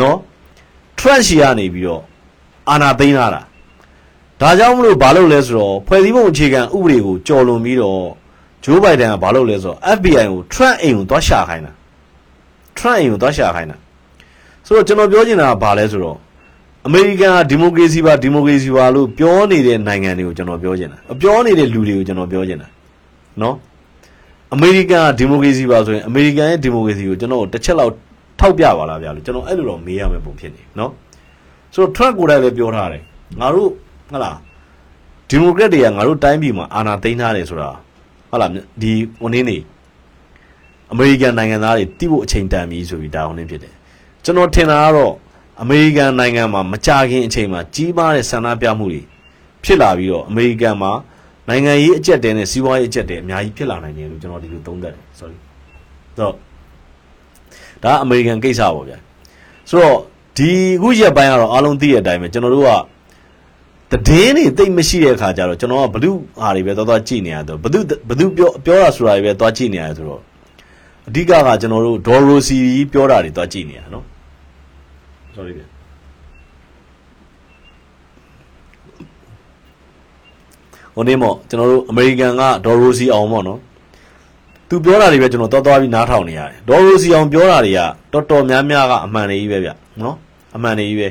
[0.00, 0.18] နော်
[0.98, 2.02] ထရက်ရှီကနေပြီးတော့
[2.70, 3.42] အာဏာသိမ်းလာတာ
[4.40, 8.02] ဒါကြောင့်မလို့ဘာလုပ်လဲဆိုတော့ဖွဲ့စည်းပုံအခြေခံဥပဒေကိုကြော်လွန်ပြီးတော့
[8.64, 11.72] ဂျိုးဘိုင်ဒန်ကဘာလုပ်လဲဆိုတော့ FBI ကို Trump အိမ်ကိုသွားရှာခိုင်းတာ
[12.78, 13.76] Trump အိမ်ကိုသွားရှာခိုင်းတာ
[14.66, 16.16] ဆိုတော့ကျွန်တော်ပြောချင်တာကဘာလဲဆိုတော့
[16.86, 22.68] အမေရိကန်ကဒီမိုကရေစီပါဒီမိုကရေစီပါလို့ပြောနေတဲ့နိုင်ငံတွေကိုကျွန်တော်ပြောချင်တာပြောနေတဲ့လူတွေကိုကျွန်တော်ပြောချင်တာ
[23.42, 23.54] နော်
[24.54, 27.92] အမေရိကန်ကဒီမိုကရေစီပါဆိုရင်အမေရိကန်ရဲ့ဒီမိုကရေစီကိုကျွန်တော်တစ်ချက်လောက်
[28.40, 30.90] ထောက်ပြပါလားဗျာလို့ကျွန်တော်အဲ့လိုတော့မေးရမယ့်ပုံဖြစ်နေနော်
[31.76, 33.02] ဆိုတော့ Trump ကိုယ်တိုင်လည်းပြောထားတယ်
[33.40, 33.70] ငါတို့
[34.10, 34.32] ဟလာ
[35.28, 37.70] ဒီမိုကရက်တွေကငါတို့တိုင်းပြည်မှာအာဏာသိမ်းထားတယ်ဆိုတာ
[38.30, 38.46] ဟလာ
[38.82, 39.58] ဒီဟိုနေ့နေ
[40.92, 43.74] အမေရိကန်နိုင်ငံသားတွေတိဖို့အချိန်တန်ပြီဆိုပြီးဒါဟိုနေ့ဖြစ်တယ်
[44.24, 45.12] ကျွန်တော်ထင်တာကတော့
[45.62, 49.02] အမေရိကန်နိုင်ငံမှာမကြခင်အချိန်မှာကြီးမားတဲ့ဆန္ဒပြမှုတွေ
[49.64, 50.92] ဖြစ်လာပြီးတော့အမေရိကန်မှာ
[51.48, 55.36] နိုင်ငံရေးအကျက်တဲနဲ့စီးပွားရေးအကျက်တဲအများကြီးဖြစ်လာနိုင်တယ်လို့ကျွန်တော်ဒီလိုသုံးသပ်တယ် sorry
[56.18, 56.34] တော့
[57.84, 58.98] ဒါအမေရိကန်ကိစ္စပေါ့ဗျာ
[59.70, 59.98] ဆိုတော့
[60.36, 62.66] ဒီအခုရက်ပိုင်းကတော့အားလုံးသိတဲ့အတိုင်းပဲကျွန်တော်တို့
[63.92, 66.10] ကတည်င်းတွေတိတ်မရှိတဲ့အခါကျတော့ကျွန်တော်ကဘလူ
[66.40, 67.78] ဟာတွေပဲသွားသွားကြည့်နေရတော့ဘလူ
[68.08, 70.20] ဘလူပြောပြောတာဆိုတာတွေပဲသွားကြည့်နေရဆိုတော့
[71.08, 72.58] အဓိကကကျွန်တော်တို့ဒေါ်ရိုစီ
[72.92, 74.04] ပြောတာတွေသွားကြည့်နေရနော်
[75.34, 75.62] sorry ဗျ
[80.94, 83.60] ဟိုနေ့မော့ကျွန်တော်တို့အမေရိကန်ကဒေါ်ရိုစီအောင်ပေါ့နော်
[84.68, 87.80] သူပြောတာတွေပဲကျွန်တော်တော်တော်ပြီးနားထောင်နေရတယ်ဒေါ်ရိုစီအောင်ပြောတာတွေက
[88.12, 89.70] တော်တော်များများကအမှန်တွေကြီးပဲဗျ
[90.02, 90.16] နော်
[90.56, 91.08] အမှန်တွေကြီးပဲ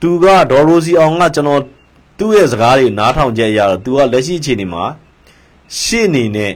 [0.00, 1.62] သူကဒေါ်ရိုစီအောင်ကကျွန်တော်
[2.18, 4.84] သူ့ရဲ့စကားတွေနားထောင်ချက်ရတော့သူကလက်ရှိအခြေအနေမှာ
[5.80, 6.52] ရှေ့နေနဲ့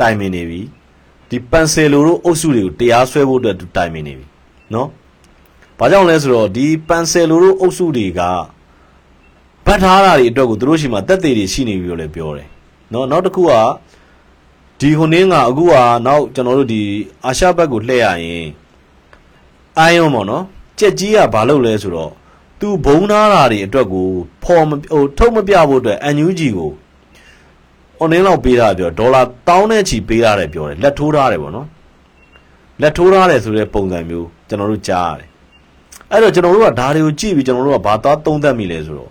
[0.00, 0.60] တိုင်ပင်နေပြီ
[1.28, 4.26] ဒီပန်ဆယ်လိုတို့အုပ်စုတွေကိုတရားစွဲဖို့အတွက်သူတိုင်ပင်နေပြီ
[4.74, 4.88] နော်
[5.78, 8.20] ဘာကြောင့်လဲဆိုတော့ဒီပန်ဆယ်လိုတို့အုပ်စုတွေက
[9.66, 12.48] ဗတ်ထားတာတွေအတွက်ကိုသူတို့ရှိမှတက်သေးတွေရှိနေပြီလို့လည်းပြောတယ်
[12.92, 13.52] နော်နောက်တစ်ခုက
[14.80, 15.74] ဒီဟိုနင်းကအခုက
[16.06, 16.82] နောက်ကျွန်တော်တို့ဒီ
[17.24, 18.48] အာရှဘက်ကိုလှည့်ရရင်
[19.78, 20.44] အိုင်ယွန်ပေါ့နော်
[20.78, 22.12] ကြက်ကြီးကဘာလုပ်လဲဆိုတော့
[22.60, 24.06] သူဘုံနာတာတွေအတွက်ကို
[24.44, 26.70] ဖော်မဟိုထုတ်မပြဖို့အတွက်အန်ယူဂျီကို
[27.98, 31.66] အွန်လိုင်းလောက်ပေးတာပြောဒေါ်လာတောင်းတဲ့ချီပေးရတယ်ပြောတယ်လက်ထိုးထားတယ်ပေါ့နော်
[32.80, 35.28] လက်ထိုးထားတယ်ဆိုတဲ့ပုံစံမျိုးကျွန်တော်တို့ကြားရတယ်
[36.10, 39.10] အဲ့တော့ကျွန်တော်တို့ကဒါတွေကိုကြည့်ပြီးကျွန်တော်တို့ကဘာသာသုံးသပ်မိလဲဆိုတော့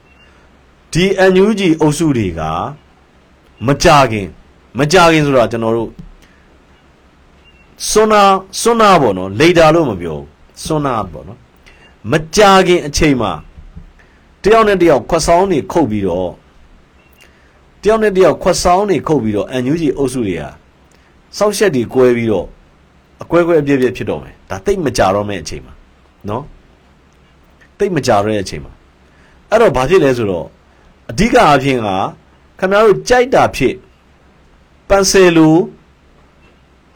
[0.94, 2.42] ဒီအန်ယူဂျီအုပ်စုတွေက
[3.68, 4.28] မကြခင်
[4.78, 5.90] မကြခင်ဆိုတော့ကျွန်တော်တို့
[7.90, 8.24] စွန်းနာ
[8.62, 10.28] စွန်းနာပေါ့နော်လေတာလို့မပြောဘူး
[10.66, 11.40] စွန်းနာပေါ့နော်
[12.12, 13.32] မကြခင်အချိန်မှာ
[14.44, 16.32] တယောက်နဲ့တယောက်ခွက်ဆောင်နေခုတ်ပြီးတော့
[17.82, 20.44] တယောက်နဲ့တယောက်ခွက်ဆောင်နေခုတ်ပြီးတော့အန်ယူဂျီအုပ်စုတွေက
[21.38, 22.48] စောက်ရှက်တွေကွဲပြီးတော့
[23.22, 25.74] အကွဲကွဲအပြည့်ပြည့်ဖြစ်တော့မယ်ဒါတိတ်မကြတော့မယ့်အချိန်မှာ
[26.30, 26.44] နော်
[27.78, 28.74] တိတ်မကြတော့တဲ့အချိန်မှာ
[29.50, 30.48] အဲ့တော့ဘာဖြစ်လဲဆိုတော့
[31.10, 31.88] အဓိကအဖြစ်က
[32.60, 33.76] ခင်ဗျားတို့ကြိုက်တာဖြစ်
[34.90, 35.50] ပန်ဆယ်လူ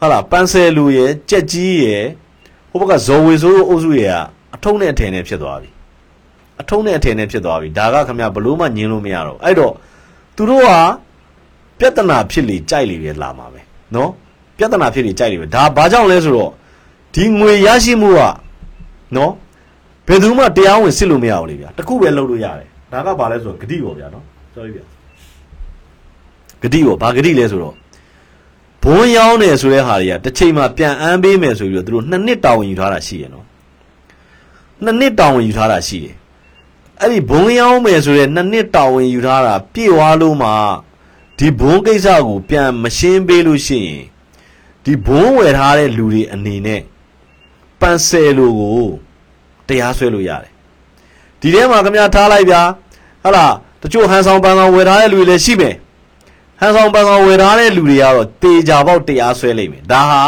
[0.00, 2.04] ဟာလားပန်ဆယ်လူရဲ့ကြက်ကြီးရဲ့
[2.70, 5.70] ဟိုဘက်ကဇော်ဝေဆိုးအုပ်စုရဲ့ အထုံးနဲ့အထည်နဲ့ဖြစ်သွားပြီ
[6.60, 9.72] အထုံးနဲ့အထည်နဲ့ဖြစ်သွားပြီဒါကခင်ဗျာဘလို့မှညင်းလို့မရတော့အဲ့တော့
[10.36, 10.70] သူတို့က
[11.78, 13.60] ပြဿနာဖြစ်လေကြိုက်လေပဲလာမှာပဲ
[13.94, 14.10] နော်
[14.58, 16.50] ပြဿနာဖြစ်လေကြိုက်လေပဲဒါဘာကြောင့်လဲဆိုတော့
[17.14, 18.20] ဒီငွေရရှိမှုက
[19.16, 19.32] နော်
[20.06, 24.84] ဘယ်သူမှတရားဝင်စစ်လို့မရဘူးလေဗျာတခုပဲလုပ်လို့ရတယ်ဒါကဘာလဲဆိုတော့ဂတိပေါ့ဗျာနော် sorry ဗျာ
[26.62, 27.74] ဂတိပေါ့ဘာဂတိလဲဆိုတော့
[28.84, 33.44] ဘုံရောင်းတယ်ဆိုတဲ့ဟာတွေကတစ်ချိန်မှာပြန်အမ်းပေးမယ်ဆိုပြီးတော့သူတို့နှစ်နှစ်တာဝန်ယူထားတာရှိရနော်
[34.84, 36.14] နှစ်နှစ်တာဝန်ယူထားတာရှိတယ်
[37.00, 40.50] အဲ့ဒီဘုံရောင်းမယ်ဆိုတဲ့နှစ်နှစ်တာဝန်ယူထားတာပြည့်သွားလို့မှ
[41.38, 44.02] ဒီဘုံကိစ္စကိုပြန်မရှင်းပေးလို့ရှိရင်
[44.84, 46.82] ဒီဘုံဝယ်ထားတဲ့လူတွေအနေနဲ့
[47.80, 48.88] ပန်ဆယ်လိုကို
[49.68, 50.52] တရားစွဲလို့ရတယ်
[51.40, 52.62] ဒီထဲမှာခင်ဗျားထားလိုက်ဗျာ
[53.24, 53.46] ဟလာ
[53.82, 55.74] တချို့ဟန်ဆောင်ပန်ဆောင်ဝယ်ထားတဲ့လူတွေလည်းရှိမယ်
[56.60, 60.22] ဟန်ဆောင်ပန်ဆောင်ဝယ်ထားတဲ့လူတွေကတော့တေချာပေါက်တရားဆွဲလိမ့်မယ်ဒါဟာ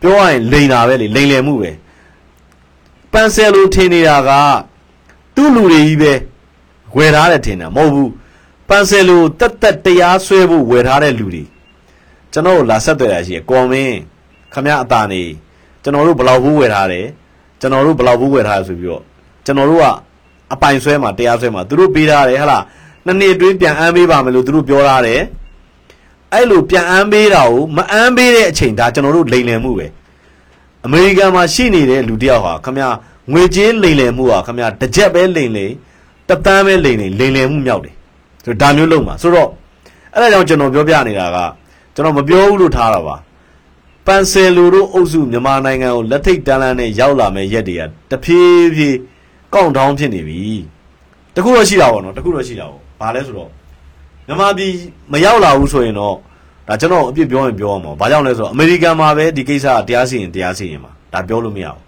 [0.00, 1.70] ပြောရရင်လိန်တာပဲလေလိန်လယ်မှုပဲ
[3.14, 4.30] ပန်ဆယ်လိုထင်နေတာက
[5.34, 6.12] သူ့လူတွေကြီးပဲ
[6.96, 8.10] ဝယ်ထားတယ်ထင်တာမဟုတ်ဘူး
[8.68, 11.44] ပန်ဆယ်လိုတက်တက်တရားဆွဲဖို့ဝယ်ထားတဲ့လူတွေ
[12.32, 13.96] ကျွန်တော်တို့လာဆက်သွယ်ရရှိရကွန်မင်း
[14.52, 15.22] ခမရအတာနေ
[15.82, 17.06] ကျွန်တော်တို့ဘယ်လောက်ဘူးဝယ်ထားတယ်
[17.60, 19.02] ကျွန်တော်တို့ဘယ်လောက်ဘူးဝယ်ထားရဆိုပြီးတော့
[19.44, 19.84] ကျွန်တော်တို့က
[20.52, 22.62] အပိုင်ဆွဲမှာတရားဆွဲမှာသူတို့ပေးထားတယ်ဟလား
[23.06, 25.20] နှစ်နှစ်အတွင်းပြန်အမ်းပေးပါမယ်လို့သူတို့ပြောထားတယ်
[26.32, 29.86] အဲ့လိုပြန်အမ်းပေးတာကိုမအမ်းပေးတဲ့အချိန်ဒါကျွန်တော်တို့လိန်လည်မှုပဲ
[30.86, 32.84] အမေရိကန်မှာရှိနေတဲ့လူတယောက်ဟာခမရ
[33.32, 35.72] ငွေကြေးလိန်လည်မှုဟာခမရတစ်ချက်ပဲလိန်လိန်
[36.28, 37.94] တပန်းပဲလိန်လိန်လိန်လည်မှုမြောက်တယ်
[38.44, 39.48] ဆိုတော့ဒါမျိုးလုံးပါဆိုတော့
[40.14, 41.38] အဲ့ဒါကြောင့်ကျွန်တော်ပြောပြနေတာက
[41.94, 43.16] ကျွန်တော်မပြောဘူးလို့ထားတာပါ
[44.06, 48.98] ပန်ဆယ်လူတို့အုပ်စုမြန်မာနိုင်ငံကိုလက်ထိတ်တန်းလန်းနဲ့ရောက်လာမဲ့ရက်တွေကတဖြည်းဖြည်း
[49.54, 50.40] ကောင့်တောင်းဖြစ်နေပြီ
[51.34, 53.50] တခုတော့ရှိတာပေါ့နော်တခုတော့ရှိတာပေါ့ဘာလဲဆိုတော့
[54.26, 54.72] မြန်မာပြည်
[55.12, 56.16] မရောက်လာဘူးဆိုရင်တော့
[56.68, 61.80] ဒါကျွန်တော်အပြစ်ပြောရင်ပြောရမှာဘာကြောင့်လဲဆိုတော့အမေရိကန်မှာပဲဒီကိစ္စကတရားစီရင်တရားစီရင်မှာဒါပြောလို့မရဘူး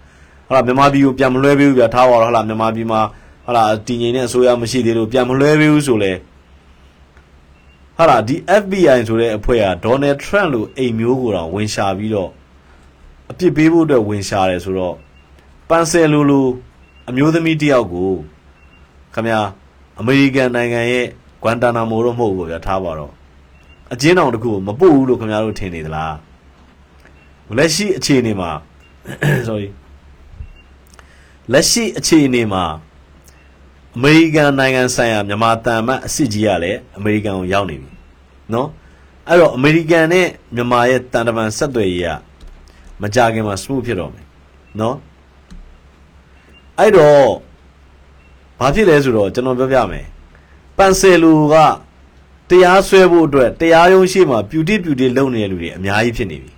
[0.47, 3.01] ဟုတ်လားမြန်မာပြည်ကိုပြန်မလွှဲပေးဘူးပြထားပါတော့ဟုတ်လားမြန်မာပြည်မှာ
[3.45, 6.13] ဟုတ်လားတည်ငြိမ်တဲ့အစိုးရမရှိသေးလို့ပြန်မလွှဲပေးဘူးဆိုလဲ
[7.97, 12.31] ဟာလာဒီ FBI ဆိုတဲ့အဖွဲ့က Donald Trump လို့အိမ်မျိုးကိုတော့ဝင်ရှာပြီးတော့
[13.31, 14.95] အပြစ်ပေးဖို့အတွက်ဝင်ရှာတယ်ဆိုတော့
[15.69, 16.47] ပန်ဆယ်လိုလို
[17.09, 18.11] အမျိုးသမီးတယောက်ကို
[19.15, 19.29] ခမ
[20.01, 21.07] အမေရိကန်နိုင်ငံရဲ့
[21.43, 23.13] ဂွမ်တာနာမိုတော့မဟုတ်ဘူးဗျာထားပါတော့
[23.94, 26.16] အကျဉ်းတော်တခုကိုမပို့ဘူးလို့ခင်ဗျားတို့ထင်နေသလား
[27.58, 28.52] လက်ရှိအခြေအနေမှာ
[29.48, 29.68] sorry
[31.54, 32.64] လက်ရှိအခြေအနေမှာ
[33.96, 37.90] အမေရိကန်နိုင်ငံဆိုင်ရာမြန်မာတန်မတ်အစ်စ်ကြီးကလည်းအမေရိကန်ကိုရောက်နေပြီ
[38.52, 38.68] เนาะ
[39.28, 42.10] အဲ့တော့အမေရိကန်နဲ့မြန်မာရဲ့တန်တမန်ဆက်သွယ်ရေးက
[43.02, 44.26] မကြခင်မှာ smooth ဖြစ်တော့မယ်
[44.78, 44.96] เนาะ
[46.80, 47.26] အဲ့တော့
[48.60, 50.06] ဘာဖြစ်လဲဆိုတော့ကျွန်တော်ပြောပြမယ်
[50.78, 51.56] ပန်ဆယ်လူက
[52.51, 56.51] တရားစွဲဖို့အတွက်တရားရုံးရှိမှပြူတိပြူတိလုပ်နေတဲ့လူတွေအများကြီးဖြစ်နေပြီ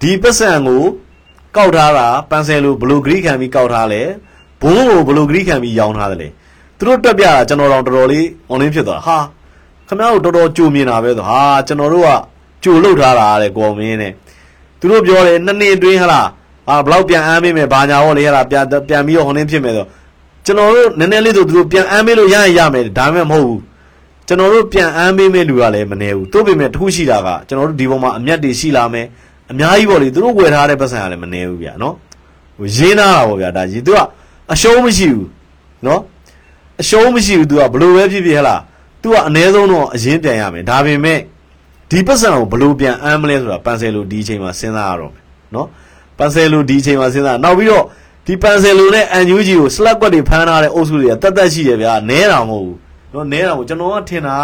[0.00, 0.82] ဒီပတ်စံကို
[1.56, 4.02] ကောက်ထားတာပန်ဆယ်လူဘလူဂရိခံပြီးကောက်ထားလဲ
[4.62, 6.28] ဘုံကိုဘလူဂရိခံပြီးရောင်းထားတယ်လေ
[6.78, 9.18] သူတို့တက်ပြတာကျွန်တော်တော့တော်တော်လေး online ဖြစ်သွားတာဟာ
[9.88, 12.08] ခင်ဗျားတို့တော်တော်ကြိုမြင်တာပဲဆိုဟာကျွန်တော်တို့က
[12.64, 14.12] ကြိုလုတ်ထားတာတဲ့ကော်မင်းနဲ့
[14.80, 16.28] သူတို့ပြောတယ်နှစ်နှစ်အတွင်းဟလား
[16.68, 19.86] အာဘလောက်ပြန်အမ်းပေးမယ်ဘာညာဟောလေဟလားပြန်ပြန်ပြီးတော့ online ဖြစ်မယ်ဆို
[20.46, 23.60] ကျွန်တော်တို့နည်းနည်းလေးဆိုသူတို့ပြန်အမ်းပေးလို့ရရင်ရမယ်ဒါမှမဟုတ်ဘူး
[24.29, 29.07] ကျွန်တော်တို့ပြန်အမ်းပေးမဲ့လူကလည်းမနေဘူးတို့ပေမဲ့တခုရှိတာကကျွန်တော်တို့ဒီပေါ်မှာအမျက်တွေရှိလာမယ်
[29.51, 31.95] အများကြီးပေါ့လေသူတို့ဝယ်ထားတဲ့ပတ်စံကလည်းမနေဘူးဗျာနော်
[32.57, 33.99] ဟိုရင်းနာတာပေါ့ဗျာဒါကြီးသူက
[34.53, 35.27] အရှုံးမရှိဘူး
[35.85, 36.01] နော်
[36.81, 38.61] အရှုံးမရှိဘူး तू ကဘလို့ပဲဖြစ်ဖြစ်ဟလား
[39.01, 41.19] तू ကအ ਨੇ ဆုံးတော့အရင်ပြန်ရမယ်ဒါပေမဲ့
[41.89, 45.23] ဒီပတ်စံကိုဘလို့ပြန်အမ်းမလဲဆိုတာပန်ဆယ်လိုဒီအချိန်မှာစဉ်းစားရတော့မယ်
[45.55, 45.67] နော်
[46.17, 47.85] ပန်ဆယ်လိုဒီအချိန်မှာစဉ်းစားနောက်ပြီးတော့
[48.25, 52.77] ဒီပန်ဆယ်လိုနဲ့အန်ယူဂျီကိုစလက်ကွက်တွေဖမ်းထားတဲ့အုပ်စုတွေကတတ်တတ်ရှိတယ်ဗျာနဲတာမဟုတ်ဘူး
[53.12, 54.36] နော်နဲတာမဟုတ်ကျွန်တော်ကထင်တာ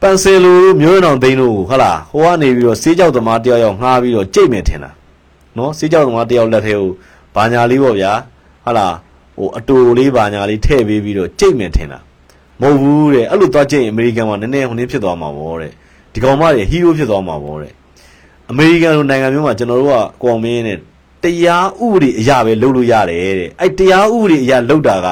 [0.00, 4.90] ကပန်ဆယ်လိုမျိုးရအောင်သိန်းတို့ကိုဟုတ်လားဟိုကနေပြီးတော့စေးကြောက်သမားတယောက်ယောက်ငှားပြီးတော့ကြိတ်မယ်ထင်တာ
[5.56, 6.90] နော်စေးကြောက်သမားတယောက်လက်ထဲကို
[7.34, 8.12] ဘာညာလေးပေါ့ဗျာ
[8.64, 8.94] ဟုတ်လား
[9.38, 11.98] ဟိုအတူလေးဘာညာလေးထည့်ပေးပြီးတော့ကြိတ်မယ်ထင်တာ
[12.60, 15.72] မဟုတ်ဘူးတဲ့အဲ့လိုသွားကြိတ်ရင်အမေရိကန်မှာနည်းနည်းဟိုနည်းဖြစ်သွားမှာပေါ့တဲ့
[16.12, 17.72] ဒီကောင်မတွေဟီးရိုးဖြစ်သွားမှာပေါ့တဲ့
[18.50, 20.78] အမေရိကန်လိုနိုင်ငံမျိုးမှာကျွန်တော်တို့ကကွန်မင်းနဲ့
[21.22, 25.08] တရားဥပဒေအရာပဲလုပ်လို့ရတယ်တဲ့အဲ့တရားဥပဒေအရာလုပ်တာက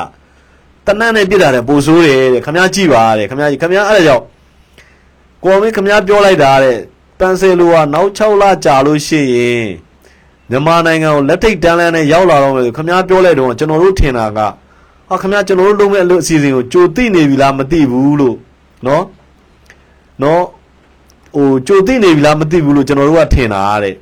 [0.87, 4.23] တနတ်နဲ့ပြစ်တာတဲ့ပိုဆိုးတယ်တဲ့ခမ ्या ကြည့်ပါတဲ့ခမ ्या ခမ ्या အဲ့ဒါကြောင့်
[5.43, 6.77] ကွန်မင်းခမ ्या ပြောလိုက်တာတဲ့
[7.19, 9.67] ပန်ဆယ်လိုကနောက်6လကြာလို့ရှိရင်
[10.49, 14.39] မြန်မာနိုင်ငံကိုလက်ထိတ်တန်းလန်းနဲ့ရောက်လာတော့မယ်ဆိုခမ ्या ပြောလိုက်တော့ကျွန်တော်တို့ထင်တာက
[15.09, 18.35] ဟာခမ ्या ကျွန်တော်တို့လုပ်မဲ့အလုပ်အစီအစဉ်ကိုကြိုသိနေပြီလားမသိဘူးလို့
[18.87, 19.03] နော်
[20.23, 20.43] နော်
[21.35, 23.95] ဟိုကြိုသိနေပြီလားမသိဘူးလို့ကျွန်တော်တို့ကထင်တာတဲ့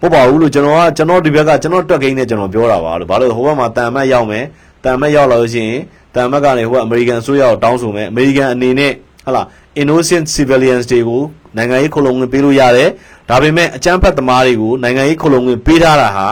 [0.00, 4.44] ပေါ့ပါဘူးလို့ကျွန်တော်ကကျွန်တော်ဒီဘက်ကကျွန်တော်တွက်ကိန်းနဲ့ကျွန်တော်ပြောတာပါလို့ဘာလို့ဟိုဘက်မှာတန်မတ်ရောက်မယ်
[4.87, 5.79] တန်မတ်ရောက်လာလို့ရှိရင်
[6.15, 8.91] တန်မတ်ကနေဟိုကအမေရိကန်ဆိုရအောင်တောင်းဆိုမယ်အမေရိကန်အနေနဲ့
[9.25, 9.41] ဟလာ
[9.81, 11.21] innocent civilians တွေကို
[11.57, 12.89] နိုင်ငံရေးခုံလုံငွေပေးလို့ရတယ်
[13.29, 16.27] ဒါပေမဲ့အကြမ်းဖက်သမားတွေကိုနိုင်ငံရေးခုံလုံငွေပေးထားတာဟာ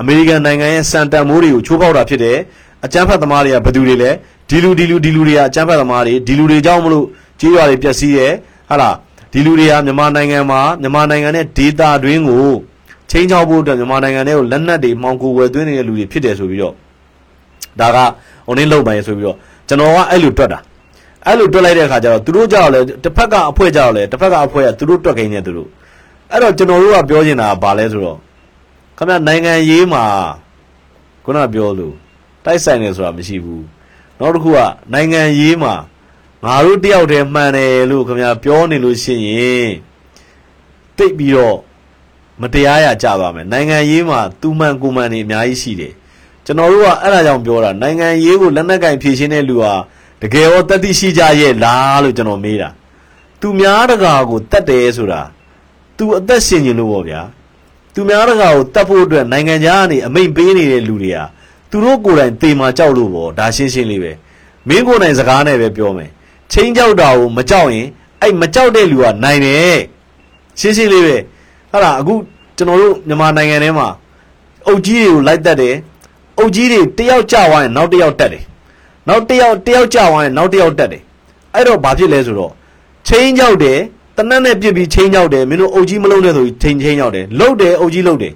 [0.00, 2.38] အမေရိကန်နိုင်ငံရဲ့စံတန်မိုးတွေကိုချိုးဖောက်တာဖြစ်တယ်
[2.84, 4.10] အကြမ်းဖက်သမားတွေကဘယ်သူတွေလဲ
[4.48, 7.06] ဒီလူဒီလူဒီလူတွေကအကြမ်းဖက်သမားတွေဒီလူတွေကြောင့်မလို့
[7.40, 8.32] ကြေးရွာတွေပျက်စီးတယ်
[8.70, 8.90] ဟလာ
[9.32, 12.48] ဒီလူတွေဟာမြန်မာနိုင်ငံမှာမြန်မာနိုင်ငံနဲ့ဒေတာတွင်းကို
[13.10, 16.74] ချင်းချောက်ဖို့အတွက်မြန်မာနိုင်ငံထဲကိုလက်နက်တွေမှောင်ကိုဝယ်သွင်းနေတဲ့လူတွေဖြစ်တယ်ဆိုပြီးတော့
[17.80, 17.98] ဒါက
[18.46, 19.36] ဟိုနင်းလောက်ပိုင်းဆိုပြီးတော့
[19.68, 20.58] ကျွန်တော်ကအဲ့လိုတွက်တာ
[21.26, 25.68] အဲ့လိုတွက်လိုက်တဲ့အခါကျတော့သူတို့ကြောက်လဲတစ်ဖက်ကအဖွဲကြောက်လဲတစ်ဖက်ကအဖွဲကသူတို့တွက်ခိုင်းနေသူတို့
[26.30, 28.18] အဲ့တော့ကျွန်တော်တို့ကပြောနေတာကဘာလဲဆိုတော့
[28.98, 30.04] ခင်ဗျနိုင်ငံရေးမှာ
[31.24, 31.94] ခုနပြောလို့
[32.44, 33.64] တိုက်ဆိုင်နေဆိုတာမရှိဘူး
[34.18, 34.58] နောက်တစ်ခုက
[34.92, 35.74] နိုင်ငံရေးမှာ
[36.44, 39.70] ငါတို့တယောက်တည်းမှန်တယ်လို့ခင်ဗျာပြောနေလို့ရှိရင်
[40.96, 41.58] တိတ်ပြီးတော့
[42.40, 45.92] မတရားရကြပါမယ်နိုင်ငံရေးမှာသူမှန်ကိုမှန်နေအများကြီးရှိတယ်
[46.46, 49.72] ကျွန်တော်တို့ကအဲ့ဒါကြောင့်ပြောတာနိုင်ငံရေးကိုလက်နက်ကင်ဖြည့်ရှင်းတဲ့လူဟာ
[50.22, 52.68] တကယ်ရောတတိရှိကြရဲ့လားလို့ကျွန်တော်မေးတာ
[53.40, 55.20] သူများတကာကိုတတ်တယ်ဆိုတာ
[55.96, 57.20] သူအသက်ရှင်ခြင်းလို့ပေါ့ဗျာ
[57.94, 61.24] သူများတကာကိုတတ်ဖို့အတွက်နိုင်ငံခြားကနေအမိန်ပေးနေတဲ့လူတွေဟာ
[61.70, 64.12] သူတို့ကိုယ်တိုင်တေမာကြောက်လို့ပေါ့ဒါရှင်းရှင်းလေးပဲ
[64.68, 66.10] မင်းကိုယ်တိုင်စကားနဲ့ပဲပြောမယ်
[66.52, 67.86] ချင်းကြောက်တာကိုမကြောက်ရင်
[68.22, 69.78] အဲ့မကြောက်တဲ့လူကနိုင်တယ်
[70.60, 71.16] ရှင်းရှင်းလေးပဲ
[71.70, 72.14] ဟာလားအခု
[72.56, 73.88] ကျွန်တော်တို့မြန်မာနိုင်ငံထဲမှာ
[74.66, 75.74] အုပ်ကြီးတွေကိုလိုက်တက်တယ်
[76.38, 78.44] အုပ်ကြီးတွေတယောက်ကြွားရင်နောက်တယောက်တက်တယ်
[79.08, 81.02] နောက်တယောက်တယောက်ကြွားရင်နောက်တယောက်တက်တယ်
[81.54, 82.52] အဲ့တော့ဘာဖြစ်လဲဆိုတော့
[83.06, 83.78] ချင်းကြောက်တယ်
[84.16, 88.34] တနက်နဲ့ပြစ်ပြီးချင်းကြောက်တယ်မင်းတို့အုပ်ကြီးမလုံးနဲ့ဆိုပြီးချင်းချင်းကြောက်တယ်လှုပ်တယ်အုပ်ကြီးလှုပ်တယ်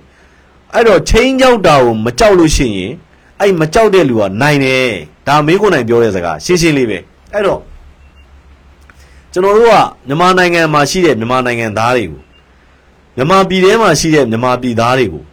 [0.74, 2.92] အဲ့တော့ချင်းကြောက်တာကိုမကြောက်လို့ရှိရင်
[3.40, 4.90] အဲ့မကြောက်တဲ့လူကနိုင်တယ်
[5.26, 6.98] ဒါမေးခွန်းနိုင်ပြောတဲ့စကားရှင်းရှင်းလေးပဲ
[7.32, 7.61] အဲ့တော့
[9.32, 9.74] ကျွန်တော်တို့က
[10.07, 12.20] မြန်မာနိုင်ငံမှာရှိတဲ့မြန်မာနိုင်ငံသားတွေကို
[13.16, 15.24] မြန်မာပြည်ထဲမှာရှိတဲ့မြန်မာပြည်သားတွေကို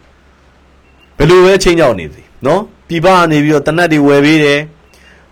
[1.16, 4.60] ဘယ်လိုပဲချင်းကြောက်နေသည် နော်ပြည်ပကနေပြီးတော့တနက်တွေဝယ်ပေးတယ်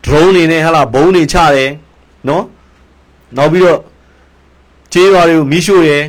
[0.05, 1.71] ဒရုန်းတွေနဲ့ဟလာဘုံတွေချတယ်
[2.29, 2.45] နော်
[3.37, 3.81] နောက်ပြီးတော့
[4.93, 6.03] ကျေးရွာတွေကိုမီးရှို့တယ်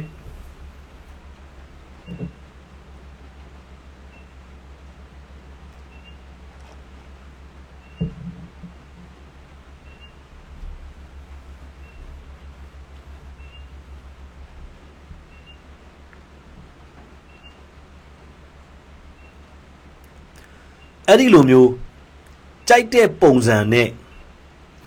[21.08, 21.70] အဲ့ဒီလိုမျိုး
[22.68, 23.88] ကြိုက်တဲ့ပုံစံနဲ့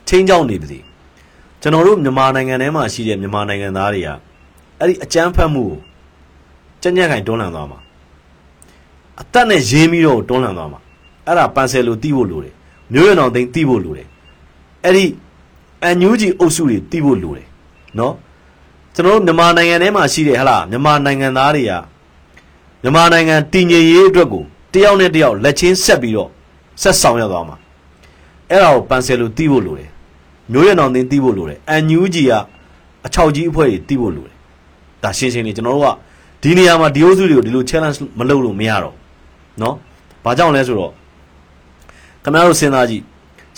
[0.09, 0.79] ချင်းချောင်းနေပြီ
[1.61, 4.09] ကျွန်တော်တို့မြန်မာနိုင်ငံထဲမှာရှိတဲ့မြန်မာနိုင်ငံသားတွေက
[4.79, 5.79] အဲ့ဒီအကြမ်းဖက်မှုကို
[6.83, 7.79] ကြက်ညက်ကင်တွန်းလှန်သွားမှာ
[9.21, 10.81] အသက်နဲ့ရင်းပြီးတော့တွန်းလှန်သွားမှာ
[11.27, 12.55] အဲ့ဒါပန်ဆယ်လိုတီးဖို့လိုတယ်
[12.93, 14.09] မျိုးရံတော်သိန်းတီးဖို့လိုတယ်
[14.85, 15.05] အဲ့ဒီ
[15.83, 17.49] အန်ယူဂျီအုပ်စုတွေတီးဖို့လိုတယ်
[17.99, 18.15] နော်
[18.95, 21.73] ကျွန်တော်တို့မြန်မာနိုင်ငံထဲမှာရှိတဲ့ဟလားမြန်မာနိုင်ငံသားတွေက
[22.83, 26.30] မြန်မာနိုင်ငံတည်ငြိမ်ရေးအတွက်ကို တယောက်နဲ့တယောက်လက်ချင်းဆက်ပြီးတော့
[26.82, 27.56] ဆက်ဆောင်ရသွားမှာ
[28.52, 29.90] အဲ့ဒါကိုပန်ဆယ်လိုတီးဖို့လိုတယ်
[30.52, 32.34] မျိုးရံတော်သိန်းတီးဖို့လိုတယ်အန်ယူဂျီက
[33.06, 34.36] အချောက်ကြီးအဖွဲ့တွေတီးဖို့လိုတယ်
[35.04, 35.90] ဒါရှင်းရှင်းလေးကျွန်တော်တို့က
[36.42, 38.96] ဒီနေရာမှာဒီအုပ်စုတွေကိုဒီလို challenge မလုပ်လို့မရတော့
[39.60, 39.74] เนาะ
[40.24, 40.92] ဘာကြောင့်လဲဆိုတော့
[42.24, 43.04] ခင်ဗျားတို့စဉ်းစားကြည့်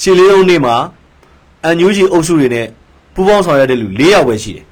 [0.01, 0.75] ရှီလေးလုံးနေ့မှာ
[1.63, 2.67] အန်ယူဂျီအုပ်စုတွေနဲ့
[3.13, 4.65] ပူးပေါင်းဆောင်ရွက်တဲ့လူ၄ယောက်ပဲရှိတယ်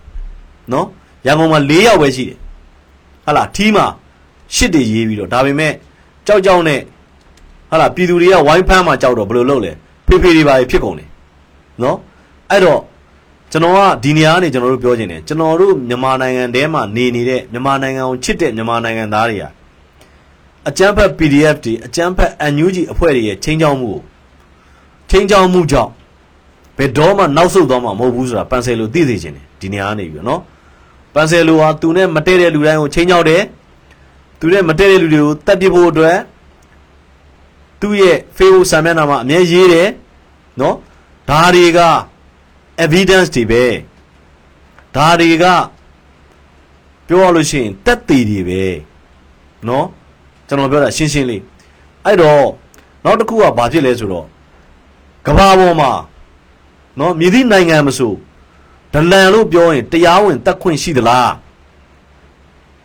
[0.73, 0.87] နော်
[1.25, 2.37] ရန်ကုန်မှာ၄ယောက်ပဲရှိတယ်
[3.25, 3.85] ဟာလာထီးမှာ
[4.55, 5.73] ရှစ်တွေရေးပြီးတော့ဒါပေမဲ့
[6.26, 6.80] ကြောက်ကြောက်နဲ့
[7.70, 9.72] ဟာလာပြည်သူတွေကဝိုင်းဖမ်းမှကြောက်တော့ဘယ်လိုလုပ်လဲ
[10.06, 11.08] ဖေဖေတွေပါဖြစ်ကုန်တယ်
[11.82, 11.96] နော်
[12.50, 12.80] အဲ့တော့
[13.52, 19.48] ကျွန်တော်ကဒီနေရာကနေကျွန်တော်တို့ပြောချင်တယ်ကျွန်တော်တို့မြန်မာနိုင်ငံထဲမှာနေနေတဲ့မြန်မာနိုင်ငံကိုချစ်တဲ့မြန်မာနိုင်ငံသားတွေဟာ
[20.68, 24.00] အကြမ်းဖက် PDF တွေအကြမ်းဖက် NUG အဖွဲ့တွေရဲ့ချင်းချောင်းမှုကို
[25.10, 25.90] ချင်းချောင်းမှုကြောင့်
[26.78, 30.40] ဘယ်တော့မှနောက်ဆုတ်သွားမှာမဟုတ်ဘူးဆိုတာပန်ဆယ်လိုသိစေချင်တယ်ဒီနေရာကနေပြီးတော့နော်
[31.14, 33.42] ပန်ဆယ်လိုဟာသူနဲ့မတည့်တဲ့လူတိုင်းကိုချင်းချောက်တယ်
[34.40, 36.18] သူနဲ့မတည့်တဲ့လူတွေကိုတတ်ပြဖို့အတွက်
[37.80, 39.88] သူ့ရဲ့ Facebook စာမျက်နှာမှာအမြဲရေးတယ်
[40.60, 40.76] နော်
[41.28, 41.80] ဒါတွေက
[42.84, 43.64] evidence တွေပဲ
[44.96, 45.44] ဒါတွေက
[47.06, 48.62] ပြောရလို့ရှိရင်တက်သေးတွေပဲ
[49.68, 49.86] နော်
[50.48, 51.42] ကျွန်တော်ပြောတာရှင်းရှင်းလေး
[52.04, 52.44] အဲ့တော့
[53.04, 54.26] နောက်တစ်ခုကဘာဖြစ်လဲဆိုတော့
[55.26, 55.90] ကဘာပေါ်မှာ
[56.98, 58.12] နော်မြည်သည့်နိုင်ငံမဆို
[58.92, 61.30] ဒလန်လို့ပြောရင်တရားဝင်တက်ခွင့်ရှိသလား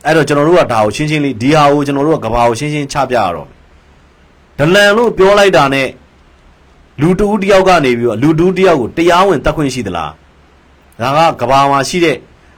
[0.05, 3.47] အဲ့တော့ကျွန်တော်တို့ကဒါကိုရှင်းရှင်းလေးဒီဟာကိုကျွန်တော်တို့ကကဘာကိုရှင်းရှင်းချပြရတော့
[4.57, 5.87] ဒလန်လို့ပြောလိုက်တာနဲ့
[7.01, 10.11] လူတူတယောက်ကနေပြီးတော့လူတူတယောက်ကိုတရားဝင်တက်ခွင့်ရှိသလား
[11.01, 12.17] ဒါကကဘာမှာရှိတဲ့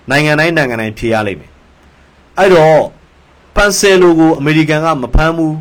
[0.10, 1.52] နိုင်ငံတိုင်းနိုင်ငံတိုင်းဖြေရလိမ့်မယ်
[2.38, 2.84] အဲ့တော့
[3.56, 5.58] ပန်ဆယ်လိုကိုအမေရိကန်ကမဖမ်းဘူး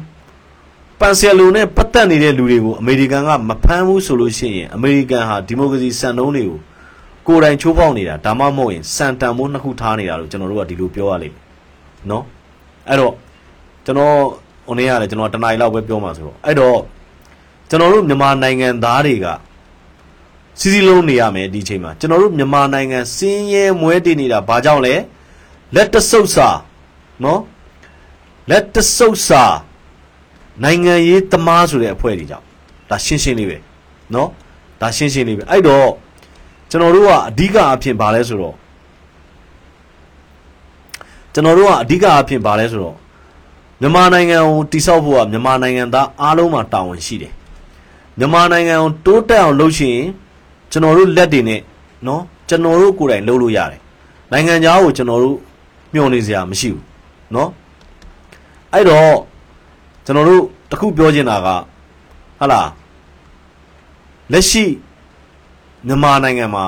[1.01, 6.59] ပန်ဆယ်လိုနဲ့ပတ်သက်နေတဲ့လူတွေကိုအမေရိကန်ကမဖမ်းဘူးဆိုလို့ရှိရင်အမေရိကန်ဟာဒီမိုကရေစီစံနှုန်းတွေကို
[7.27, 11.46] ကိုယ်တိုင်ချိုးဖောက်နေတာဒါမှမဟုတ်ရင်စံတန်မိုးနှစ်ခုထားနေတာလို့ကျွန်တော်တို့ကဒီလိုပြောရလိမ့်မယ်
[12.11, 12.25] နော်
[12.89, 13.13] အဲ့တော့
[13.85, 14.17] ကျွန်တော်
[14.67, 16.79] ဟိုနေ့ရတယ်ကျွန်တော်တနင်္လာရီလောက်ပဲပြောမှာဆိုတော့အဲ့တော့
[17.71, 19.27] ကျွန်တော်တို့မြန်မာနိုင်ငံသားတွေက
[20.61, 24.95] စီစီလုံးနေရမယ်ဒီချိန်မှာကျွန်တော်တို့မြန်မာနိုင်ငံစင်းရဲမွဲတည်နေတာဘာကြောင့်လဲ
[25.75, 26.49] လက်တဆုပ်စာ
[27.25, 27.41] နော်
[28.51, 29.45] လက်တဆုပ်စာ
[30.65, 32.45] နိုင်ငံရေးသမားဆိုတဲ့အဖွဲ့တွေကြောင့်
[32.91, 33.57] ဒါရှင်းရှင်းလေးပဲ
[34.15, 34.29] နော်
[34.81, 35.89] ဒါရှင်းရှင်းလေးပဲအဲ့တော့
[36.71, 38.55] ကျွန်တော်တို့ကအဓိကအဖြစ်ဘာလဲဆိုတော့
[41.37, 42.97] ကျွန်တော်တို့ကအဓိကအဖြစ်ဘာလဲဆိုတော့
[43.81, 47.33] မြန်မာနိုင်ငံကိုတိဆောက်ဖို့ကမြန်မာနိုင်ငံသားအားလုံးမှာတာဝန်ရှိတယ်
[48.19, 49.99] မြန်မာနိုင်ငံကိုတိုးတက်အောင်လုပ်ရှင်
[50.71, 51.61] ကျွန်တော်တို့လက်တွေနဲ့
[52.07, 53.81] နော်ကျွန်တော်တို့ကိုယ်တိုင်လုပ်လို့ရတယ်
[54.33, 55.37] နိုင်ငံခြားကိုကျွန်တော်တို့
[55.93, 56.83] မျှော်နေစရာမရှိဘူး
[57.35, 57.51] နော်
[58.73, 59.15] အဲ့တော့
[60.07, 61.49] ကျွန်တော်တို့တခုပြောချင်တာက
[62.39, 62.69] ဟာလား
[64.33, 64.65] လက်ရှိ
[65.87, 66.65] မြန်မာနိုင်ငံမှာ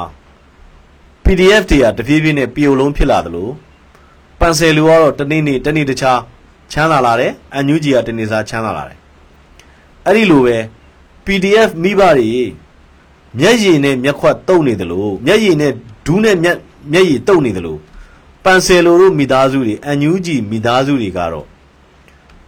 [1.25, 3.53] PDF တွေကတပြေးပြေးနဲ့ပြုံလုံးဖြစ်လာတယ်လို့
[4.41, 6.21] ပန်ဆယ်လူကတော့တနေ့နေ့တနေ့တခြား
[6.73, 8.99] ချမ်းသာလာတယ်အန်ယူဂျီကတနေ့စားချမ်းသာလာတယ်
[10.07, 10.57] အဲ့ဒီလိုပဲ
[11.27, 12.31] PDF မိဘတွေ
[13.39, 15.73] မျက်ရည်နဲ့မျက်ခွက်တုပ်နေတယ်လို့မျက်ရည်နဲ့
[16.07, 16.57] ဒူးနဲ့မျက်
[16.93, 17.79] မျက်ရည်တုပ်နေတယ်လို့
[18.45, 21.47] ပန်ဆယ်လိုတို့မိသားစုတွေအန်ယူဂျီမိသားစုတွေကတော့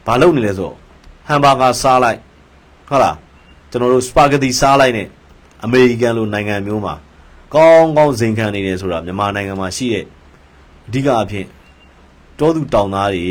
[0.07, 0.77] ဘာလုပ်နေလဲဆိုတော့
[1.29, 2.19] ဟမ်ဘာဂါစားလိုက်
[2.89, 3.17] ဟုတ်လား
[3.71, 5.07] ကျွန်တော်တို့စပါဂက်တီစားလိုက်နဲ့
[5.65, 6.95] အမေရိကန်လိုနိုင်ငံမျိုးမှာ
[7.55, 10.05] ကောင်းကောင်းဇင်ခံနေတယ်ဆိုတာမြန်မာနိုင်ငံမှာရှိတဲ့
[10.87, 11.47] အဓိကအဖြစ်
[12.40, 13.28] တောသူတောင်သားတွေ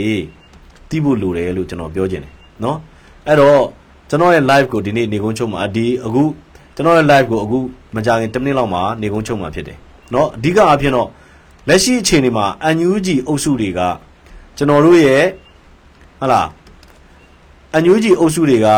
[0.89, 2.77] တိဖို့လိုတယ်လို့ကျွန်တော်ပြောချင်တယ်เนาะ
[3.27, 3.61] အဲ့တော့
[4.09, 6.23] ကျွန်တော်ရဲ့ live ကိုဒီနေ့နေကုန်းချုပ်မှာဒီအခု
[6.75, 7.59] ကျွန်တော်ရဲ့ live ကိုအခု
[7.95, 9.79] မကြခင်10မိနစ်လောက်မှာနေကုန်းချုပ်မှာဖြစ်တယ်
[10.13, 11.09] เนาะအဓိကအဖြစ်တော့
[11.69, 12.47] လက်ရှိအခြေအနေမှာ
[12.87, 13.81] UNG အုပ်စုတွေက
[14.57, 15.25] ကျွန်တော်တို့ရဲ့
[16.21, 16.43] ဟလာ
[17.91, 18.69] UNG အုပ်စုတွေက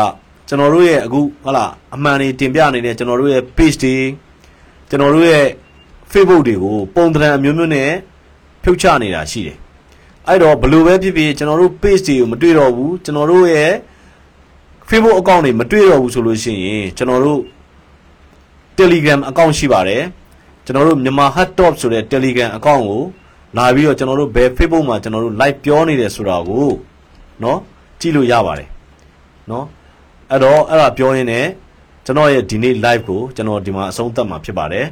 [0.47, 3.95] ကျွန်တော်တို့ရဲ့အခုဟလာအမှန်တွေတင်ပြနေတဲ့ကျွန်တော်တို့ရဲ့ page တွေ
[4.89, 5.45] ကျွန်တော်တို့ရဲ့
[6.11, 7.89] Facebook တွေကိုပုံသဏ္ဍာန်အမျိုးမျိုးနဲ့
[8.63, 9.57] ဖြုတ်ချနေတာရှိတယ်
[10.27, 13.73] အဲ့တော့ဘလို့ပဲဖြစ်ဖြစ်ကျွန်တော်တို့ page တွေကိုမတွေ့တော့ဘူးကျွန်တော်တို့ရဲ့
[14.89, 17.41] Facebook account တွေမတွေ့တော့ဘူးဆိုလို့ရှိရင်ကျွန်တော်တို့
[18.77, 20.03] Telegram account ရှိပါတယ်
[20.65, 23.01] ကျွန်တော်တို့မြန်မာ hot top ဆိုတဲ့ Telegram account ကို
[23.57, 26.67] လာပြီးတော့ကျွန်တော်တို့ဘယ် Facebook မှာကျွန်တော်တို့ live ပြောနေတယ်ဆိုတာကို
[27.41, 27.57] เนาะ
[27.99, 28.67] ကြည့်လို့ရပါတယ်
[29.47, 29.63] เนาะ
[30.31, 31.45] အဲ့တော့အဲ့ဒါပြောရင်းနဲ့
[32.05, 34.85] ကျွန်တော်ရဲ့ဒီနေ့ live ကိုကျွန်တော်ဒီမှာအဆုံးသတ်မှာဖြစ်ပါတယ်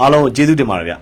[0.00, 0.94] အားလုံးကိုကျေးဇူးတင်ပါတယ်ဗျ